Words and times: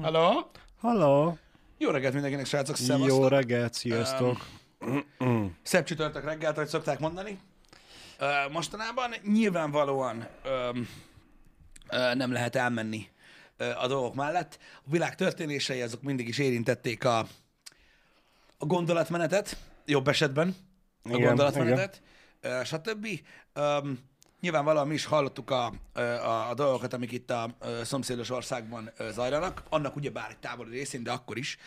Halló? 0.00 0.50
Halló! 0.80 1.38
Jó 1.78 1.90
reggelt 1.90 2.12
mindenkinek, 2.12 2.46
srácok, 2.46 2.76
szevasztok. 2.76 3.08
Jó 3.18 3.28
reggelt, 3.28 3.74
sziasztok! 3.74 4.46
Szebb 5.62 5.84
csütörtök 5.84 6.24
reggelt, 6.24 6.56
ahogy 6.56 6.68
szokták 6.68 6.98
mondani. 6.98 7.38
Ö, 8.18 8.26
Mostanában 8.50 9.14
nyilvánvalóan 9.22 10.26
ö, 10.44 10.70
ö, 11.90 12.14
nem 12.14 12.32
lehet 12.32 12.56
elmenni 12.56 13.08
ö, 13.56 13.70
a 13.70 13.86
dolgok 13.86 14.14
mellett. 14.14 14.58
A 14.84 14.90
világ 14.90 15.14
történései 15.14 15.80
azok 15.80 16.02
mindig 16.02 16.28
is 16.28 16.38
érintették 16.38 17.04
a, 17.04 17.18
a 18.58 18.66
gondolatmenetet, 18.66 19.56
jobb 19.86 20.08
esetben 20.08 20.56
a 21.02 21.08
Igen, 21.08 21.26
gondolatmenetet, 21.26 22.02
ö, 22.40 22.60
stb. 22.64 23.06
Öm, 23.52 23.98
Nyilvánvalóan 24.42 24.86
mi 24.86 24.94
is 24.94 25.04
hallottuk 25.04 25.50
a, 25.50 25.72
a, 25.92 26.48
a 26.50 26.54
dolgokat, 26.54 26.92
amik 26.92 27.12
itt 27.12 27.30
a, 27.30 27.42
a 27.42 27.84
szomszédos 27.84 28.30
országban 28.30 28.90
zajlanak, 29.10 29.62
annak 29.68 29.96
ugyebár 29.96 30.30
egy 30.30 30.38
távoli 30.38 30.70
részén, 30.70 31.02
de 31.02 31.12
akkor 31.12 31.38
is, 31.38 31.58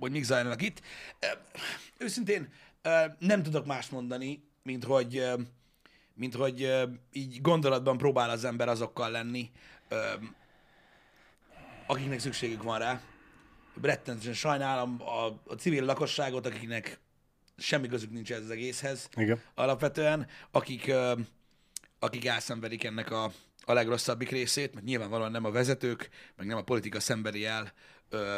hogy 0.00 0.10
mik 0.10 0.24
zajlanak 0.24 0.62
itt. 0.62 0.80
Őszintén 1.98 2.52
nem 3.18 3.42
tudok 3.42 3.66
más 3.66 3.88
mondani, 3.88 4.42
mint 4.62 4.84
hogy, 4.84 5.24
mint 6.14 6.34
hogy 6.34 6.86
így 7.12 7.40
gondolatban 7.40 7.96
próbál 7.96 8.30
az 8.30 8.44
ember 8.44 8.68
azokkal 8.68 9.10
lenni, 9.10 9.50
akiknek 11.86 12.18
szükségük 12.18 12.62
van 12.62 12.78
rá. 12.78 13.00
Rettenetesen 13.82 14.34
sajnálom 14.34 15.02
a, 15.02 15.26
a 15.52 15.54
civil 15.54 15.84
lakosságot, 15.84 16.46
akiknek 16.46 17.00
semmi 17.56 17.88
közük 17.88 18.10
nincs 18.10 18.32
ez 18.32 18.42
az 18.42 18.50
egészhez 18.50 19.08
Igen. 19.16 19.40
alapvetően, 19.54 20.26
akik, 20.50 20.92
akik 22.06 22.26
elszenvedik 22.26 22.84
ennek 22.84 23.10
a, 23.10 23.32
a 23.64 23.72
legrosszabbik 23.72 24.30
részét, 24.30 24.74
mert 24.74 24.86
nyilvánvalóan 24.86 25.30
nem 25.30 25.44
a 25.44 25.50
vezetők, 25.50 26.10
meg 26.36 26.46
nem 26.46 26.56
a 26.56 26.62
politika 26.62 27.00
szenvedi 27.00 27.44
el 27.44 27.72
ö, 28.08 28.36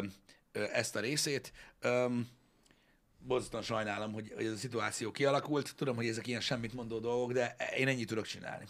ö, 0.52 0.62
ezt 0.72 0.97
a 0.97 1.00
részét. 1.00 1.52
Ö, 1.80 2.06
borzasztóan 3.19 3.62
sajnálom, 3.62 4.12
hogy, 4.12 4.33
hogy 4.34 4.44
ez 4.44 4.52
a 4.52 4.56
szituáció 4.56 5.11
kialakult. 5.11 5.74
Tudom, 5.77 5.96
hogy 5.96 6.06
ezek 6.06 6.27
ilyen 6.27 6.41
semmit 6.41 6.72
mondó 6.72 6.98
dolgok, 6.98 7.33
de 7.33 7.56
én 7.77 7.89
ennyit 7.89 8.08
tudok 8.08 8.27
csinálni. 8.27 8.64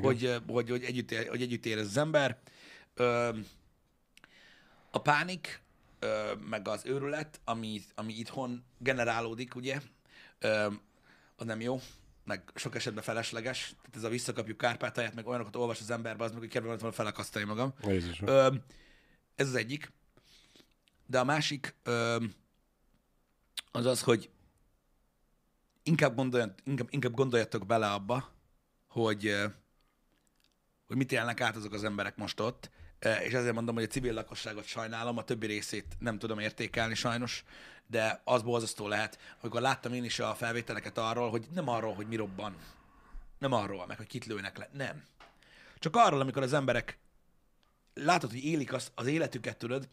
Hogy, 0.00 0.40
hogy, 0.46 0.70
hogy, 0.70 0.84
együtt, 0.84 1.10
ér- 1.10 1.28
hogy 1.28 1.42
együtt 1.42 1.66
érez 1.66 1.86
az 1.86 1.96
ember. 1.96 2.38
Ö, 2.94 3.38
a 4.90 4.98
pánik, 4.98 5.60
ö, 5.98 6.32
meg 6.48 6.68
az 6.68 6.82
őrület, 6.86 7.40
ami, 7.44 7.82
ami 7.94 8.18
itthon 8.18 8.64
generálódik, 8.78 9.54
ugye, 9.54 9.80
ö, 10.38 10.66
az 11.36 11.46
nem 11.46 11.60
jó, 11.60 11.80
meg 12.24 12.42
sok 12.54 12.74
esetben 12.74 13.02
felesleges. 13.02 13.74
Tehát 13.76 13.96
ez 13.96 14.02
a 14.02 14.08
visszakapjuk 14.08 14.56
Kárpátalját, 14.56 15.14
meg 15.14 15.26
olyanokat 15.26 15.56
olvas 15.56 15.80
az 15.80 15.90
emberbe, 15.90 16.24
az 16.24 16.30
meg, 16.30 16.40
hogy 16.40 16.48
kedve 16.48 16.68
volna 16.68 16.92
felakasztani 16.92 17.44
magam. 17.44 17.74
Jézusom. 17.82 18.28
Ö, 18.28 18.54
ez 19.34 19.48
az 19.48 19.54
egyik. 19.54 19.92
De 21.06 21.18
a 21.18 21.24
másik 21.24 21.74
ö, 21.82 22.24
az 23.70 23.86
az, 23.86 24.02
hogy 24.02 24.30
inkább, 25.82 26.14
gondoljat, 26.14 26.60
inkább, 26.64 26.88
inkább 26.90 27.14
gondoljatok 27.14 27.66
bele 27.66 27.92
abba, 27.92 28.32
hogy, 28.88 29.34
hogy 30.86 30.96
mit 30.96 31.12
élnek 31.12 31.40
át 31.40 31.56
azok 31.56 31.72
az 31.72 31.84
emberek 31.84 32.16
most 32.16 32.40
ott, 32.40 32.70
és 33.04 33.32
ezért 33.32 33.54
mondom, 33.54 33.74
hogy 33.74 33.84
a 33.84 33.86
civil 33.86 34.12
lakosságot 34.12 34.64
sajnálom, 34.64 35.18
a 35.18 35.24
többi 35.24 35.46
részét 35.46 35.86
nem 35.98 36.18
tudom 36.18 36.38
értékelni 36.38 36.94
sajnos, 36.94 37.44
de 37.86 38.20
az 38.24 38.42
borzasztó 38.42 38.88
lehet, 38.88 39.18
amikor 39.40 39.60
láttam 39.60 39.92
én 39.92 40.04
is 40.04 40.18
a 40.18 40.34
felvételeket 40.34 40.98
arról, 40.98 41.30
hogy 41.30 41.46
nem 41.54 41.68
arról, 41.68 41.94
hogy 41.94 42.06
mi 42.06 42.16
robban, 42.16 42.56
nem 43.38 43.52
arról, 43.52 43.86
meg 43.86 43.96
hogy 43.96 44.06
kit 44.06 44.24
lőnek 44.26 44.58
le, 44.58 44.68
nem. 44.72 45.04
Csak 45.78 45.96
arról, 45.96 46.20
amikor 46.20 46.42
az 46.42 46.52
emberek 46.52 46.98
látod, 47.94 48.30
hogy 48.30 48.44
élik 48.44 48.72
az, 48.72 48.90
az 48.94 49.06
életüket, 49.06 49.56
tudod, 49.56 49.88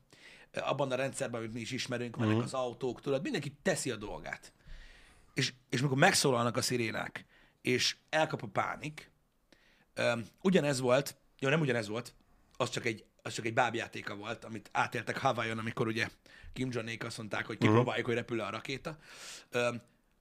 abban 0.54 0.92
a 0.92 0.96
rendszerben, 0.96 1.40
amit 1.42 1.54
mi 1.54 1.60
is 1.60 1.72
ismerünk, 1.72 2.18
mennek 2.18 2.36
Mhm. 2.36 2.44
az 2.44 2.54
autók, 2.54 3.02
tudod, 3.02 3.22
mindenki 3.22 3.56
teszi 3.62 3.92
a 3.92 3.96
dolgát. 3.96 4.54
És, 5.34 5.54
és 5.70 5.82
mikor 5.82 5.98
megszólalnak 5.98 6.58
a 6.58 6.62
szirénák, 6.62 7.26
és 7.62 7.96
elkap 8.10 8.44
a 8.44 8.48
pánik, 8.48 9.12
öm, 9.94 10.26
ugyanez 10.42 10.80
volt, 10.80 11.16
jó, 11.40 11.50
nem 11.50 11.62
ugyanez 11.62 11.88
volt, 11.88 12.14
az 12.58 12.70
csak 12.70 12.86
egy, 12.86 13.06
az 13.22 13.34
csak 13.34 13.46
egy 13.46 13.54
bábjátéka 13.54 14.16
volt, 14.16 14.46
amit 14.46 14.70
átéltek 14.72 15.18
Hawaiion, 15.18 15.58
amikor 15.58 15.88
ugye 15.88 16.08
Kim 16.54 16.70
jong 16.72 17.04
azt 17.04 17.18
mondták, 17.18 17.46
hogy 17.46 17.58
kipróbáljuk, 17.58 18.06
hogy 18.06 18.16
repül 18.16 18.40
a 18.40 18.50
rakéta, 18.50 18.98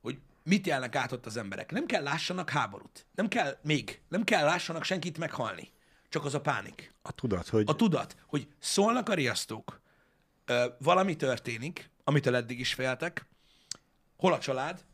hogy 0.00 0.19
mit 0.43 0.66
jelnek 0.66 0.97
át 0.97 1.12
ott 1.12 1.27
az 1.27 1.37
emberek. 1.37 1.71
Nem 1.72 1.87
kell 1.87 2.03
lássanak 2.03 2.50
háborút. 2.50 3.06
Nem 3.15 3.28
kell 3.28 3.59
még, 3.62 4.00
nem 4.09 4.25
kell 4.25 4.44
lássanak 4.44 4.84
senkit 4.84 5.19
meghalni. 5.19 5.69
Csak 6.09 6.25
az 6.25 6.34
a 6.34 6.41
pánik. 6.41 6.94
A 7.03 7.12
tudat, 7.12 7.49
hogy 7.49 7.65
A 7.66 7.77
tudat, 7.77 8.16
hogy 8.27 8.49
szólnak 8.59 9.09
a 9.09 9.15
riasztók, 9.15 9.81
valami 10.78 11.17
történik, 11.17 11.91
amitől 12.05 12.37
eddig 12.37 12.61
is 12.61 12.75
féltek, 12.75 13.27
hol 14.17 14.32
a 14.32 14.38
család, 14.38 14.84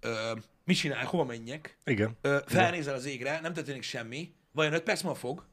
ö, 0.00 0.32
mit 0.64 0.76
csinál, 0.76 1.04
hova 1.04 1.24
menjek, 1.24 1.78
igen. 1.84 2.18
felnézel 2.46 2.94
az 2.94 3.04
égre, 3.04 3.40
nem 3.40 3.52
történik 3.52 3.82
semmi, 3.82 4.34
vajon 4.52 4.72
5 4.72 4.82
perc 4.82 5.02
múlva 5.02 5.18
fog? 5.18 5.44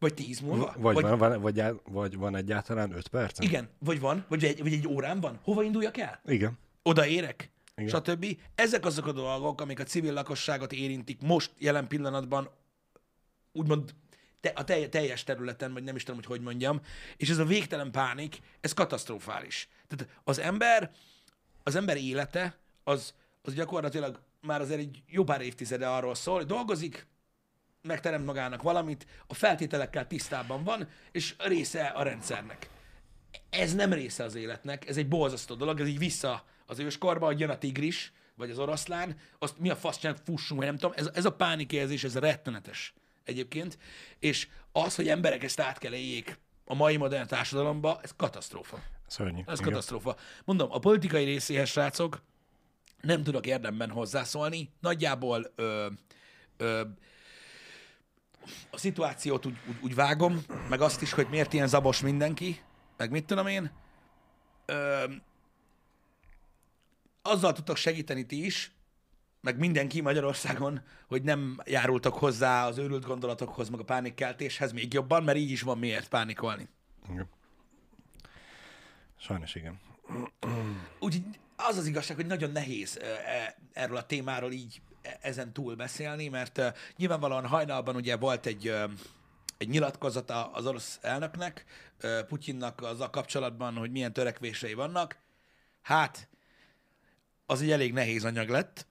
Vagy 0.00 0.14
10 0.14 0.40
múlva? 0.40 0.74
Vagy, 0.76 0.94
vagy, 0.94 1.02
van, 1.04 1.18
van, 1.18 1.40
vagy, 1.40 1.62
vagy 1.84 2.16
van 2.16 2.36
egyáltalán 2.36 2.92
öt 2.92 3.08
perc? 3.08 3.40
Igen, 3.40 3.68
vagy 3.78 4.00
van, 4.00 4.24
vagy 4.28 4.44
egy, 4.44 4.62
vagy 4.62 4.72
egy 4.72 4.88
órán 4.88 5.20
van. 5.20 5.38
Hova 5.42 5.62
induljak 5.62 5.96
el? 5.96 6.20
Igen. 6.26 6.58
odaérek, 6.82 7.50
Igen. 7.76 7.88
stb. 7.88 8.26
Ezek 8.54 8.84
azok 8.84 9.06
a 9.06 9.12
dolgok, 9.12 9.60
amik 9.60 9.80
a 9.80 9.84
civil 9.84 10.12
lakosságot 10.12 10.72
érintik 10.72 11.20
most, 11.22 11.50
jelen 11.58 11.86
pillanatban, 11.86 12.50
úgymond 13.52 13.94
te, 14.40 14.48
a 14.48 14.64
telj, 14.64 14.88
teljes 14.88 15.24
területen, 15.24 15.72
vagy 15.72 15.82
nem 15.82 15.96
is 15.96 16.02
tudom, 16.02 16.20
hogy 16.20 16.28
hogy 16.28 16.40
mondjam, 16.40 16.80
és 17.16 17.30
ez 17.30 17.38
a 17.38 17.44
végtelen 17.44 17.90
pánik, 17.90 18.40
ez 18.60 18.72
katasztrofális. 18.72 19.68
Tehát 19.88 20.20
az 20.24 20.38
ember, 20.38 20.90
az 21.62 21.74
ember 21.74 21.96
élete, 21.96 22.56
az, 22.84 23.14
az 23.42 23.54
gyakorlatilag 23.54 24.20
már 24.40 24.60
azért 24.60 24.80
egy 24.80 25.02
jó 25.06 25.24
pár 25.24 25.40
évtizede 25.40 25.88
arról 25.88 26.14
szól, 26.14 26.36
hogy 26.36 26.46
dolgozik, 26.46 27.06
megteremt 27.82 28.26
magának 28.26 28.62
valamit, 28.62 29.06
a 29.26 29.34
feltételekkel 29.34 30.06
tisztában 30.06 30.64
van, 30.64 30.88
és 31.12 31.34
része 31.38 31.86
a 31.86 32.02
rendszernek 32.02 32.68
ez 33.50 33.74
nem 33.74 33.92
része 33.92 34.24
az 34.24 34.34
életnek, 34.34 34.88
ez 34.88 34.96
egy 34.96 35.08
borzasztó 35.08 35.54
dolog, 35.54 35.80
ez 35.80 35.86
így 35.86 35.98
vissza 35.98 36.44
az 36.66 36.78
őskorba, 36.78 37.26
hogy 37.26 37.40
jön 37.40 37.50
a 37.50 37.58
tigris, 37.58 38.12
vagy 38.34 38.50
az 38.50 38.58
oroszlán, 38.58 39.16
azt 39.38 39.58
mi 39.58 39.70
a 39.70 39.76
fasz 39.76 39.98
csinálunk, 39.98 40.24
fussunk, 40.24 40.60
vagy 40.60 40.68
nem 40.68 40.78
tudom, 40.78 40.96
ez, 40.96 41.10
ez 41.14 41.24
a 41.24 41.32
pánikérzés, 41.32 42.04
ez 42.04 42.18
rettenetes 42.18 42.94
egyébként, 43.24 43.78
és 44.18 44.48
az, 44.72 44.94
hogy 44.94 45.08
emberek 45.08 45.42
ezt 45.42 45.60
át 45.60 45.78
kell 45.78 45.92
éljék 45.92 46.38
a 46.64 46.74
mai 46.74 46.96
modern 46.96 47.26
társadalomba, 47.26 48.00
ez 48.02 48.12
katasztrófa. 48.16 48.82
Szörnyű. 49.06 49.42
Ez 49.46 49.58
Igen. 49.58 49.70
katasztrófa. 49.70 50.16
Mondom, 50.44 50.72
a 50.72 50.78
politikai 50.78 51.24
részéhez, 51.24 51.68
srácok, 51.68 52.22
nem 53.00 53.22
tudok 53.22 53.46
érdemben 53.46 53.90
hozzászólni. 53.90 54.72
Nagyjából 54.80 55.52
ö, 55.54 55.86
ö, 56.56 56.82
a 58.70 58.78
szituációt 58.78 59.46
úgy, 59.46 59.56
úgy, 59.68 59.76
úgy 59.82 59.94
vágom, 59.94 60.44
meg 60.68 60.80
azt 60.80 61.02
is, 61.02 61.12
hogy 61.12 61.26
miért 61.30 61.52
ilyen 61.52 61.68
zabos 61.68 62.00
mindenki, 62.00 62.60
meg 62.96 63.10
mit 63.10 63.26
tudom 63.26 63.46
én. 63.46 63.70
Ö, 64.66 65.04
azzal 67.22 67.52
tudtok 67.52 67.76
segíteni 67.76 68.26
ti 68.26 68.44
is, 68.44 68.72
meg 69.40 69.58
mindenki 69.58 70.00
Magyarországon, 70.00 70.82
hogy 71.06 71.22
nem 71.22 71.60
járultak 71.64 72.14
hozzá 72.14 72.66
az 72.66 72.78
őrült 72.78 73.04
gondolatokhoz, 73.04 73.68
meg 73.68 73.80
a 73.80 73.84
pánikkeltéshez 73.84 74.72
még 74.72 74.92
jobban, 74.92 75.22
mert 75.22 75.38
így 75.38 75.50
is 75.50 75.62
van 75.62 75.78
miért 75.78 76.08
pánikolni. 76.08 76.68
igen. 77.10 77.28
Sajnos 79.16 79.54
igen. 79.54 79.80
Úgyhogy 80.98 81.22
az 81.56 81.76
az 81.76 81.86
igazság, 81.86 82.16
hogy 82.16 82.26
nagyon 82.26 82.50
nehéz 82.50 82.98
e- 82.98 83.56
erről 83.72 83.96
a 83.96 84.06
témáról 84.06 84.52
így 84.52 84.80
ezen 85.20 85.52
túl 85.52 85.74
beszélni, 85.74 86.28
mert 86.28 86.60
nyilvánvalóan 86.96 87.46
hajnalban 87.46 87.96
ugye 87.96 88.16
volt 88.16 88.46
egy, 88.46 88.74
egy 89.58 89.68
nyilatkozata 89.68 90.50
az 90.52 90.66
orosz 90.66 90.98
elnöknek, 91.02 91.64
Putyinnak 92.28 92.82
az 92.82 93.00
a 93.00 93.10
kapcsolatban, 93.10 93.76
hogy 93.76 93.90
milyen 93.90 94.12
törekvései 94.12 94.74
vannak. 94.74 95.18
Hát, 95.82 96.28
az 97.46 97.62
egy 97.62 97.70
elég 97.70 97.92
nehéz 97.92 98.24
anyag 98.24 98.48
lett, 98.48 98.86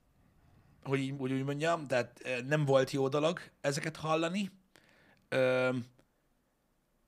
hogy 0.83 0.99
így, 0.99 1.11
úgy, 1.11 1.31
úgy 1.31 1.43
mondjam, 1.43 1.87
tehát 1.87 2.21
nem 2.47 2.65
volt 2.65 2.91
jó 2.91 3.07
dolog 3.07 3.39
ezeket 3.61 3.95
hallani. 3.95 4.51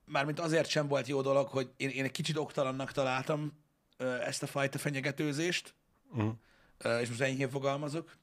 Mármint 0.05 0.39
azért 0.39 0.69
sem 0.69 0.87
volt 0.87 1.07
jó 1.07 1.21
dolog, 1.21 1.47
hogy 1.47 1.71
én, 1.77 1.89
én 1.89 2.03
egy 2.03 2.11
kicsit 2.11 2.37
oktalannak 2.37 2.91
találtam 2.91 3.63
ezt 3.97 4.43
a 4.43 4.47
fajta 4.47 4.77
fenyegetőzést, 4.77 5.73
Uh-huh. 6.13 7.01
és 7.01 7.07
most 7.07 7.21
enyhén 7.21 7.49
fogalmazok. 7.49 8.17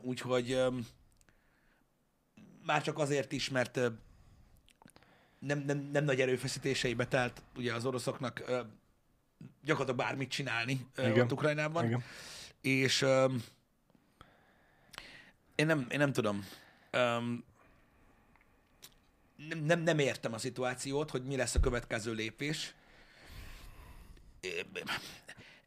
Úgyhogy 0.00 0.62
már 2.64 2.82
csak 2.82 2.98
azért 2.98 3.32
is, 3.32 3.50
mert 3.50 3.80
nem, 5.38 5.58
nem, 5.58 5.88
nem 5.92 6.04
nagy 6.04 6.20
erőfeszítéseibe 6.20 7.06
telt 7.06 7.42
ugye 7.56 7.74
az 7.74 7.86
oroszoknak 7.86 8.42
gyakorlatilag 9.64 9.96
bármit 9.96 10.30
csinálni 10.30 10.86
Igen. 10.96 11.20
ott 11.20 11.32
Ukrajnában. 11.32 11.84
Igen. 11.84 12.02
És 12.60 13.06
én, 15.54 15.66
nem, 15.66 15.86
én 15.90 15.98
nem 15.98 16.12
tudom. 16.12 16.46
Nem, 19.48 19.58
nem, 19.64 19.80
nem 19.80 19.98
értem 19.98 20.32
a 20.32 20.38
szituációt, 20.38 21.10
hogy 21.10 21.24
mi 21.24 21.36
lesz 21.36 21.54
a 21.54 21.60
következő 21.60 22.12
lépés. 22.12 22.74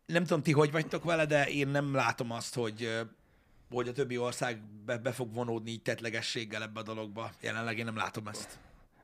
Nem 0.06 0.24
tudom, 0.24 0.44
ti 0.44 0.52
hogy 0.52 0.72
vagytok 0.72 1.04
vele, 1.04 1.26
de 1.26 1.50
én 1.50 1.68
nem 1.68 1.94
látom 1.94 2.32
azt, 2.32 2.56
hogy, 2.56 3.08
hogy 3.70 3.88
a 3.88 3.92
többi 3.92 4.18
ország 4.18 4.62
be, 4.86 4.98
be 4.98 5.12
fog 5.12 5.34
vonódni 5.34 5.72
így 5.72 5.82
tetlegességgel 5.82 6.62
ebbe 6.62 6.80
a 6.80 6.84
dologba. 6.84 7.32
Jelenleg 7.42 7.78
én 7.78 7.86
nem 7.86 7.96
látom 7.96 8.28
ezt. 8.28 8.60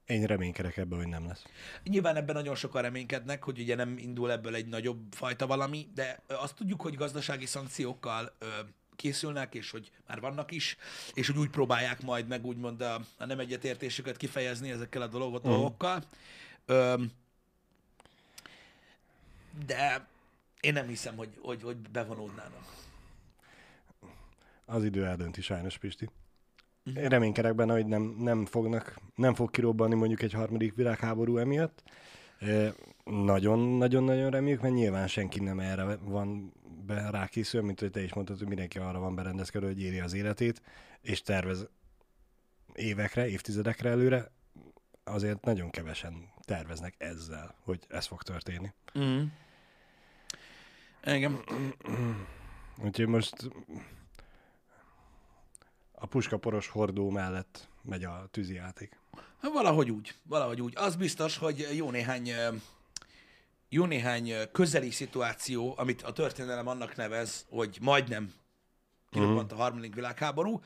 Én 0.06 0.26
reménykedek 0.26 0.78
ebben, 0.78 0.98
hogy 0.98 1.08
nem 1.08 1.28
lesz. 1.28 1.46
Nyilván 1.84 2.16
ebben 2.16 2.36
nagyon 2.36 2.56
sokan 2.56 2.82
reménykednek, 2.82 3.44
hogy 3.44 3.60
ugye 3.60 3.76
nem 3.76 3.98
indul 3.98 4.32
ebből 4.32 4.56
egy 4.56 4.68
nagyobb 4.68 5.00
fajta 5.12 5.48
valami, 5.48 5.88
de 5.94 6.24
azt 6.28 6.56
tudjuk, 6.56 6.82
hogy 6.82 6.96
gazdasági 6.96 7.46
szankciókkal 7.46 8.36
ö, 8.40 8.46
készülnek, 8.96 9.56
és 9.56 9.72
hogy 9.72 9.92
már 10.08 10.20
vannak 10.20 10.52
is, 10.52 10.78
és 11.14 11.28
hogy 11.28 11.38
úgy 11.38 11.50
próbálják 11.50 12.02
majd 12.02 12.28
meg 12.28 12.46
úgymond 12.46 12.82
a, 12.82 13.02
a 13.18 13.26
nem 13.26 13.40
egyetértésüket 13.40 14.18
kifejezni 14.18 14.72
ezekkel 14.72 15.02
a 15.02 15.08
dolog, 15.08 15.42
dolgokkal. 15.42 16.04
Ö, 16.66 17.04
de 19.66 20.08
én 20.60 20.74
nem 20.74 20.88
hiszem, 20.88 21.16
hogy, 21.16 21.30
hogy, 21.42 21.62
hogy 21.62 21.78
bevonódnának. 21.78 22.81
Az 24.72 24.84
idő 24.84 25.06
eldönti 25.06 25.42
sajnos, 25.42 25.78
Pisti. 25.78 26.10
Én 26.84 27.08
reménykedek 27.08 27.56
benne, 27.56 27.74
hogy 27.74 27.86
nem, 27.86 28.02
nem, 28.02 28.46
fognak, 28.46 28.96
nem 29.16 29.34
fog 29.34 29.52
kirobbanni 29.52 29.96
mondjuk 29.96 30.22
egy 30.22 30.34
harmadik 30.34 30.76
világháború 30.76 31.38
emiatt. 31.38 31.84
Nagyon-nagyon-nagyon 33.04 34.30
reméljük, 34.30 34.62
mert 34.62 34.74
nyilván 34.74 35.08
senki 35.08 35.40
nem 35.40 35.60
erre 35.60 35.96
van 35.96 36.54
be 36.86 37.10
rákészül, 37.10 37.62
mint 37.62 37.80
hogy 37.80 37.92
te 37.92 38.04
is 38.04 38.14
mondtad, 38.14 38.38
hogy 38.38 38.48
mindenki 38.48 38.78
arra 38.78 39.00
van 39.00 39.16
berendezkedő, 39.16 39.66
hogy 39.66 39.82
éri 39.82 40.00
az 40.00 40.14
életét, 40.14 40.62
és 41.02 41.22
tervez 41.22 41.68
évekre, 42.74 43.28
évtizedekre 43.28 43.90
előre. 43.90 44.32
Azért 45.04 45.46
nagyon 45.46 45.70
kevesen 45.70 46.30
terveznek 46.42 46.96
ezzel, 46.98 47.56
hogy 47.64 47.80
ez 47.88 48.06
fog 48.06 48.22
történni. 48.22 48.74
Mm. 49.00 49.24
Igen. 51.06 51.40
Úgyhogy 52.84 53.08
most 53.08 53.36
a 56.02 56.06
puskaporos 56.06 56.68
hordó 56.68 57.10
mellett 57.10 57.70
megy 57.82 58.04
a 58.04 58.28
tűzijáték. 58.32 59.00
Hát 59.42 59.52
Valahogy 59.52 59.92
úgy, 59.92 60.16
valahogy 60.24 60.62
úgy. 60.62 60.74
Az 60.76 60.96
biztos, 60.96 61.38
hogy 61.38 61.68
jó 61.74 61.92
néhány 61.92 62.32
jó 63.70 63.86
néhány 63.86 64.34
közeli 64.52 64.90
szituáció, 64.90 65.74
amit 65.78 66.02
a 66.02 66.12
történelem 66.12 66.68
annak 66.68 66.96
nevez, 66.96 67.46
hogy 67.50 67.78
majdnem 67.82 68.34
kirobbant 69.10 69.52
a 69.52 69.56
harmadik 69.56 69.96
világháború, 69.96 70.62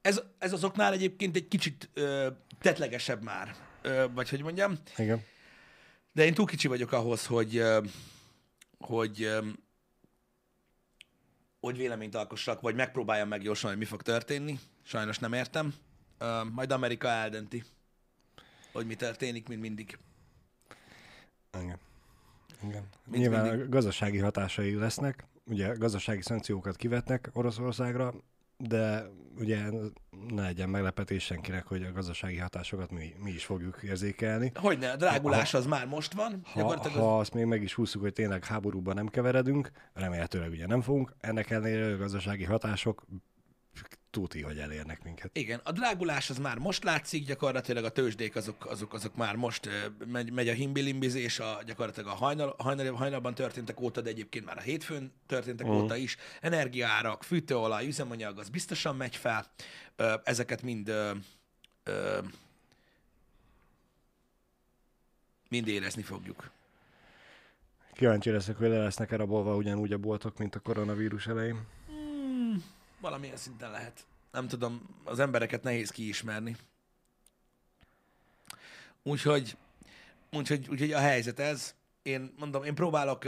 ez, 0.00 0.22
ez 0.38 0.52
azoknál 0.52 0.92
egyébként 0.92 1.36
egy 1.36 1.48
kicsit 1.48 1.90
ö, 1.94 2.28
tetlegesebb 2.60 3.22
már, 3.22 3.54
ö, 3.82 4.06
vagy 4.14 4.28
hogy 4.28 4.42
mondjam, 4.42 4.78
Igen. 4.96 5.24
de 6.12 6.24
én 6.24 6.34
túl 6.34 6.46
kicsi 6.46 6.68
vagyok 6.68 6.92
ahhoz, 6.92 7.26
hogy, 7.26 7.56
ö, 7.56 7.80
hogy, 8.78 9.22
ö, 9.22 9.46
hogy 11.60 11.76
véleményt 11.76 12.14
alkossak, 12.14 12.60
vagy 12.60 12.74
megpróbáljam 12.74 13.28
megjósolni, 13.28 13.76
hogy 13.76 13.84
mi 13.84 13.90
fog 13.90 14.02
történni. 14.02 14.58
Sajnos 14.82 15.18
nem 15.18 15.32
értem. 15.32 15.74
Ö, 16.18 16.42
Majd 16.52 16.70
Amerika 16.72 17.08
eldönti, 17.08 17.62
hogy 18.72 18.86
mi 18.86 18.94
történik, 18.94 19.48
mint 19.48 19.60
mindig. 19.60 19.98
Igen. 21.62 21.78
Igen. 22.62 22.88
Mint 23.06 23.22
Nyilván 23.22 23.48
mindig. 23.48 23.68
gazdasági 23.68 24.18
hatásai 24.18 24.74
lesznek, 24.74 25.24
ugye 25.46 25.74
gazdasági 25.74 26.22
szankciókat 26.22 26.76
kivetnek 26.76 27.30
Oroszországra, 27.32 28.14
de 28.56 29.04
ugye 29.38 29.70
ne 30.28 30.42
legyen 30.42 30.68
meglepetés 30.68 31.24
senkinek, 31.24 31.66
hogy 31.66 31.82
a 31.82 31.92
gazdasági 31.92 32.36
hatásokat 32.36 32.90
mi, 32.90 33.14
mi 33.22 33.30
is 33.30 33.44
fogjuk 33.44 33.82
érzékelni. 33.82 34.52
Hogyne, 34.54 34.90
a 34.90 34.96
drágulás 34.96 35.54
az 35.54 35.66
már 35.66 35.86
most 35.86 36.12
van. 36.12 36.40
Ha, 36.44 36.64
az- 36.66 36.86
ha 36.92 37.18
azt 37.18 37.34
még 37.34 37.44
meg 37.44 37.62
is 37.62 37.74
húzzuk, 37.74 38.02
hogy 38.02 38.12
tényleg 38.12 38.44
háborúban 38.44 38.94
nem 38.94 39.06
keveredünk, 39.08 39.70
remélhetőleg 39.92 40.50
ugye 40.50 40.66
nem 40.66 40.80
fogunk, 40.80 41.14
ennek 41.20 41.50
ellenére 41.50 41.92
a 41.92 41.96
gazdasági 41.96 42.44
hatások 42.44 43.04
tuti, 44.12 44.42
hogy 44.42 44.58
elérnek 44.58 45.02
minket. 45.02 45.30
Igen, 45.32 45.60
a 45.64 45.72
drágulás 45.72 46.30
az 46.30 46.38
már 46.38 46.58
most 46.58 46.84
látszik, 46.84 47.26
gyakorlatilag 47.26 47.84
a 47.84 47.90
tőzsdék 47.90 48.36
azok, 48.36 48.66
azok, 48.66 48.94
azok 48.94 49.16
már 49.16 49.36
most 49.36 49.68
megy, 50.06 50.32
megy 50.32 50.48
a 50.48 50.52
himbilimbizés, 50.52 51.38
a, 51.38 51.60
gyakorlatilag 51.66 52.08
a 52.08 52.14
hajnal, 52.14 52.54
hajnal, 52.58 52.92
hajnalban 52.92 53.34
történtek 53.34 53.80
óta, 53.80 54.00
de 54.00 54.08
egyébként 54.08 54.44
már 54.44 54.56
a 54.56 54.60
hétfőn 54.60 55.12
történtek 55.26 55.66
uh. 55.66 55.82
óta 55.82 55.96
is. 55.96 56.16
Energiaárak, 56.40 57.22
fűtőolaj, 57.22 57.86
üzemanyag, 57.86 58.38
az 58.38 58.48
biztosan 58.48 58.96
megy 58.96 59.16
fel. 59.16 59.46
Ezeket 60.24 60.62
mind 60.62 60.88
ö, 60.88 61.12
ö, 61.84 62.18
mind 65.48 65.68
érezni 65.68 66.02
fogjuk. 66.02 66.50
Kíváncsi 67.94 68.30
leszek, 68.30 68.56
hogy 68.56 68.68
le 68.68 68.78
lesznek 68.78 69.10
rabolva 69.10 69.56
ugyanúgy 69.56 69.92
a 69.92 69.98
boltok, 69.98 70.38
mint 70.38 70.54
a 70.54 70.60
koronavírus 70.60 71.26
elején. 71.26 71.66
Valamilyen 73.02 73.36
szinten 73.36 73.70
lehet. 73.70 74.06
Nem 74.32 74.48
tudom, 74.48 74.88
az 75.04 75.18
embereket 75.18 75.62
nehéz 75.62 75.90
kiismerni. 75.90 76.56
Úgyhogy, 79.02 79.56
úgyhogy, 80.30 80.68
úgyhogy 80.68 80.92
a 80.92 80.98
helyzet 80.98 81.38
ez. 81.38 81.74
Én 82.02 82.34
mondom, 82.38 82.64
én 82.64 82.74
próbálok 82.74 83.24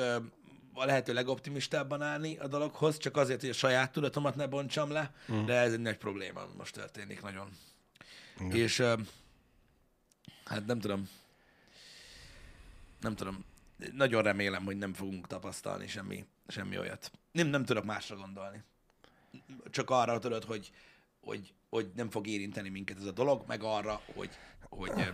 a 0.74 0.84
lehető 0.84 1.12
legoptimistábban 1.12 2.02
állni 2.02 2.38
a 2.38 2.46
dologhoz, 2.46 2.96
csak 2.96 3.16
azért, 3.16 3.40
hogy 3.40 3.48
a 3.48 3.52
saját 3.52 3.92
tudatomat 3.92 4.36
ne 4.36 4.46
bontsam 4.46 4.90
le, 4.90 5.14
mm. 5.32 5.44
de 5.44 5.54
ez 5.54 5.72
egy 5.72 5.80
nagy 5.80 5.96
probléma, 5.96 6.40
ami 6.40 6.52
most 6.56 6.74
történik 6.74 7.22
nagyon. 7.22 7.48
Igen. 8.38 8.56
És 8.56 8.80
hát 10.44 10.66
nem 10.66 10.80
tudom, 10.80 11.08
nem 13.00 13.14
tudom, 13.14 13.44
nagyon 13.92 14.22
remélem, 14.22 14.64
hogy 14.64 14.76
nem 14.76 14.92
fogunk 14.92 15.26
tapasztalni 15.26 15.86
semmi, 15.86 16.24
semmi 16.48 16.78
olyat. 16.78 17.10
Nem, 17.32 17.46
nem 17.46 17.64
tudok 17.64 17.84
másra 17.84 18.16
gondolni. 18.16 18.62
Csak 19.70 19.90
arra 19.90 20.18
tudod, 20.18 20.44
hogy, 20.44 20.72
hogy, 21.20 21.54
hogy 21.68 21.90
nem 21.94 22.10
fog 22.10 22.26
érinteni 22.26 22.68
minket 22.68 22.96
ez 22.96 23.04
a 23.04 23.12
dolog, 23.12 23.44
meg 23.46 23.62
arra, 23.62 24.00
hogy, 24.14 24.30
hogy, 24.68 25.12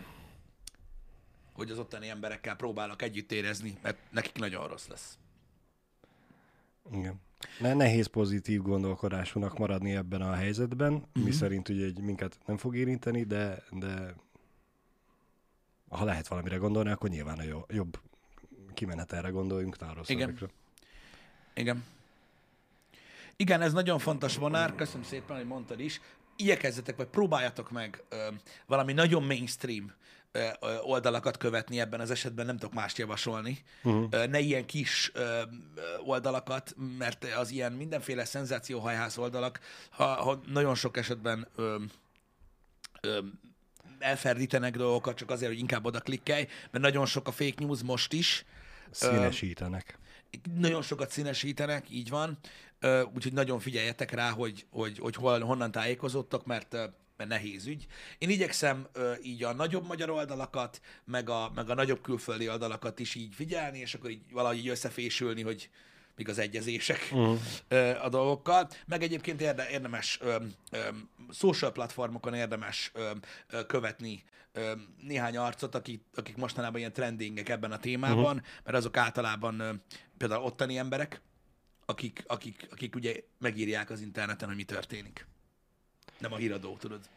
hogy 1.52 1.70
az 1.70 1.78
ottani 1.78 2.08
emberekkel 2.08 2.56
próbálok 2.56 3.02
együtt 3.02 3.32
érezni, 3.32 3.78
mert 3.82 3.98
nekik 4.10 4.38
nagyon 4.38 4.68
rossz 4.68 4.86
lesz. 4.86 5.18
Igen. 6.92 7.20
Ne, 7.60 7.74
nehéz 7.74 8.06
pozitív 8.06 8.62
gondolkodásúnak 8.62 9.58
maradni 9.58 9.94
ebben 9.94 10.20
a 10.22 10.32
helyzetben, 10.34 10.92
Mhm. 10.92 11.02
uh-huh. 11.02 11.24
mi 11.24 11.30
szerint 11.30 11.68
ugye 11.68 11.84
egy 11.84 11.98
minket 12.00 12.38
nem 12.46 12.56
fog 12.56 12.76
érinteni, 12.76 13.24
de, 13.24 13.62
de 13.70 14.14
ha 15.88 16.04
lehet 16.04 16.28
valamire 16.28 16.56
gondolni, 16.56 16.90
akkor 16.90 17.10
nyilván 17.10 17.38
a 17.38 17.64
jobb 17.68 18.00
kimenetelre 18.74 19.28
gondoljunk, 19.28 19.76
ne 19.76 19.86
a 19.86 20.02
Igen. 20.06 20.38
Igen. 21.54 21.84
Igen, 23.40 23.62
ez 23.62 23.72
nagyon 23.72 23.98
fontos 23.98 24.36
vonár, 24.36 24.74
köszönöm 24.74 25.02
szépen, 25.02 25.36
hogy 25.36 25.46
mondtad 25.46 25.80
is. 25.80 26.00
Igyekezzetek, 26.36 26.96
vagy 26.96 27.06
próbáljatok 27.06 27.70
meg 27.70 28.02
ö, 28.08 28.26
valami 28.66 28.92
nagyon 28.92 29.22
mainstream 29.22 29.92
ö, 30.32 30.46
ö, 30.60 30.76
oldalakat 30.80 31.36
követni 31.36 31.80
ebben 31.80 32.00
az 32.00 32.10
esetben, 32.10 32.46
nem 32.46 32.56
tudok 32.56 32.74
mást 32.74 32.98
javasolni. 32.98 33.58
Uh-huh. 33.82 34.06
Ö, 34.10 34.26
ne 34.26 34.38
ilyen 34.38 34.66
kis 34.66 35.10
ö, 35.14 35.20
ö, 35.20 35.42
oldalakat, 36.04 36.74
mert 36.98 37.24
az 37.24 37.50
ilyen 37.50 37.72
mindenféle 37.72 38.24
szenzációhajház 38.24 39.18
oldalak, 39.18 39.60
ha, 39.90 40.04
ha 40.04 40.40
nagyon 40.46 40.74
sok 40.74 40.96
esetben 40.96 41.48
ö, 41.56 41.76
ö, 43.00 43.18
elferdítenek 43.98 44.76
dolgokat, 44.76 45.16
csak 45.16 45.30
azért, 45.30 45.50
hogy 45.50 45.60
inkább 45.60 45.84
oda 45.84 46.00
klikkelj, 46.00 46.46
mert 46.70 46.84
nagyon 46.84 47.06
sok 47.06 47.28
a 47.28 47.32
fake 47.32 47.64
news 47.64 47.82
most 47.82 48.12
is, 48.12 48.44
Színesítenek. 48.90 49.98
Nagyon 50.54 50.82
sokat 50.82 51.10
színesítenek, 51.10 51.90
így 51.90 52.08
van, 52.08 52.38
úgyhogy 53.14 53.32
nagyon 53.32 53.58
figyeljetek 53.58 54.10
rá, 54.10 54.30
hogy, 54.30 54.66
hogy, 54.70 54.98
hogy 54.98 55.14
hol, 55.14 55.40
honnan 55.40 55.70
tájékozottak, 55.70 56.46
mert, 56.46 56.72
mert 57.16 57.30
nehéz 57.30 57.66
ügy. 57.66 57.86
Én 58.18 58.28
igyekszem 58.28 58.86
ö, 58.92 59.12
így 59.22 59.44
a 59.44 59.52
nagyobb 59.52 59.86
magyar 59.86 60.10
oldalakat, 60.10 60.80
meg 61.04 61.28
a, 61.30 61.50
meg 61.54 61.70
a 61.70 61.74
nagyobb 61.74 62.00
külföldi 62.00 62.48
oldalakat 62.48 62.98
is 62.98 63.14
így 63.14 63.34
figyelni, 63.34 63.78
és 63.78 63.94
akkor 63.94 64.10
így 64.10 64.22
valahogy 64.32 64.58
így 64.58 64.68
összefésülni, 64.68 65.42
hogy 65.42 65.70
mik 66.16 66.28
az 66.28 66.38
egyezések 66.38 67.08
uh-huh. 67.12 67.38
a 68.04 68.08
dolgokkal. 68.08 68.68
Meg 68.86 69.02
egyébként 69.02 69.40
érde, 69.40 69.68
érdemes 69.70 70.18
ö, 70.20 70.36
ö, 70.70 70.78
social 71.32 71.72
platformokon 71.72 72.34
érdemes 72.34 72.90
ö, 72.94 73.10
ö, 73.48 73.66
követni 73.66 74.22
ö, 74.52 74.72
néhány 75.02 75.36
arcot, 75.36 75.74
akik, 75.74 76.02
akik 76.14 76.36
mostanában 76.36 76.78
ilyen 76.78 76.92
trendingek 76.92 77.48
ebben 77.48 77.72
a 77.72 77.78
témában, 77.78 78.36
uh-huh. 78.36 78.40
mert 78.64 78.76
azok 78.76 78.96
általában 78.96 79.60
ö, 79.60 79.72
például 80.20 80.44
ottani 80.44 80.76
emberek, 80.76 81.20
akik, 81.84 82.24
akik, 82.26 82.68
akik 82.70 82.94
ugye 82.94 83.22
megírják 83.38 83.90
az 83.90 84.00
interneten, 84.00 84.48
hogy 84.48 84.56
mi 84.56 84.64
történik. 84.64 85.26
Nem 86.18 86.32
a 86.32 86.36
híradó, 86.36 86.76
tudod. 86.76 87.08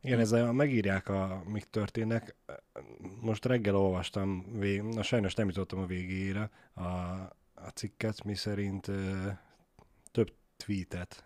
Igen, 0.00 0.18
ezzel 0.18 0.52
megírják, 0.52 1.08
a, 1.08 1.42
mik 1.46 1.64
történnek. 1.70 2.34
Most 3.20 3.44
reggel 3.44 3.76
olvastam, 3.76 4.58
vég, 4.58 4.82
na 4.82 5.02
sajnos 5.02 5.34
nem 5.34 5.46
jutottam 5.46 5.78
a 5.78 5.86
végére 5.86 6.50
a, 6.72 6.82
a 7.54 7.68
cikket, 7.74 8.24
mi 8.24 8.34
szerint 8.34 8.88
ö, 8.88 9.28
több 10.10 10.32
tweetet, 10.56 11.24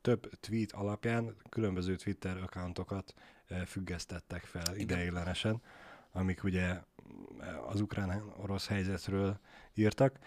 több 0.00 0.30
tweet 0.40 0.72
alapján 0.72 1.36
különböző 1.48 1.96
Twitter 1.96 2.36
accountokat 2.36 3.14
eh, 3.46 3.64
függesztettek 3.64 4.44
fel 4.44 4.76
ideiglenesen, 4.76 5.62
amik 6.12 6.44
ugye 6.44 6.80
az 7.68 7.80
ukrán-orosz 7.80 8.66
helyzetről 8.66 9.38
írtak. 9.74 10.18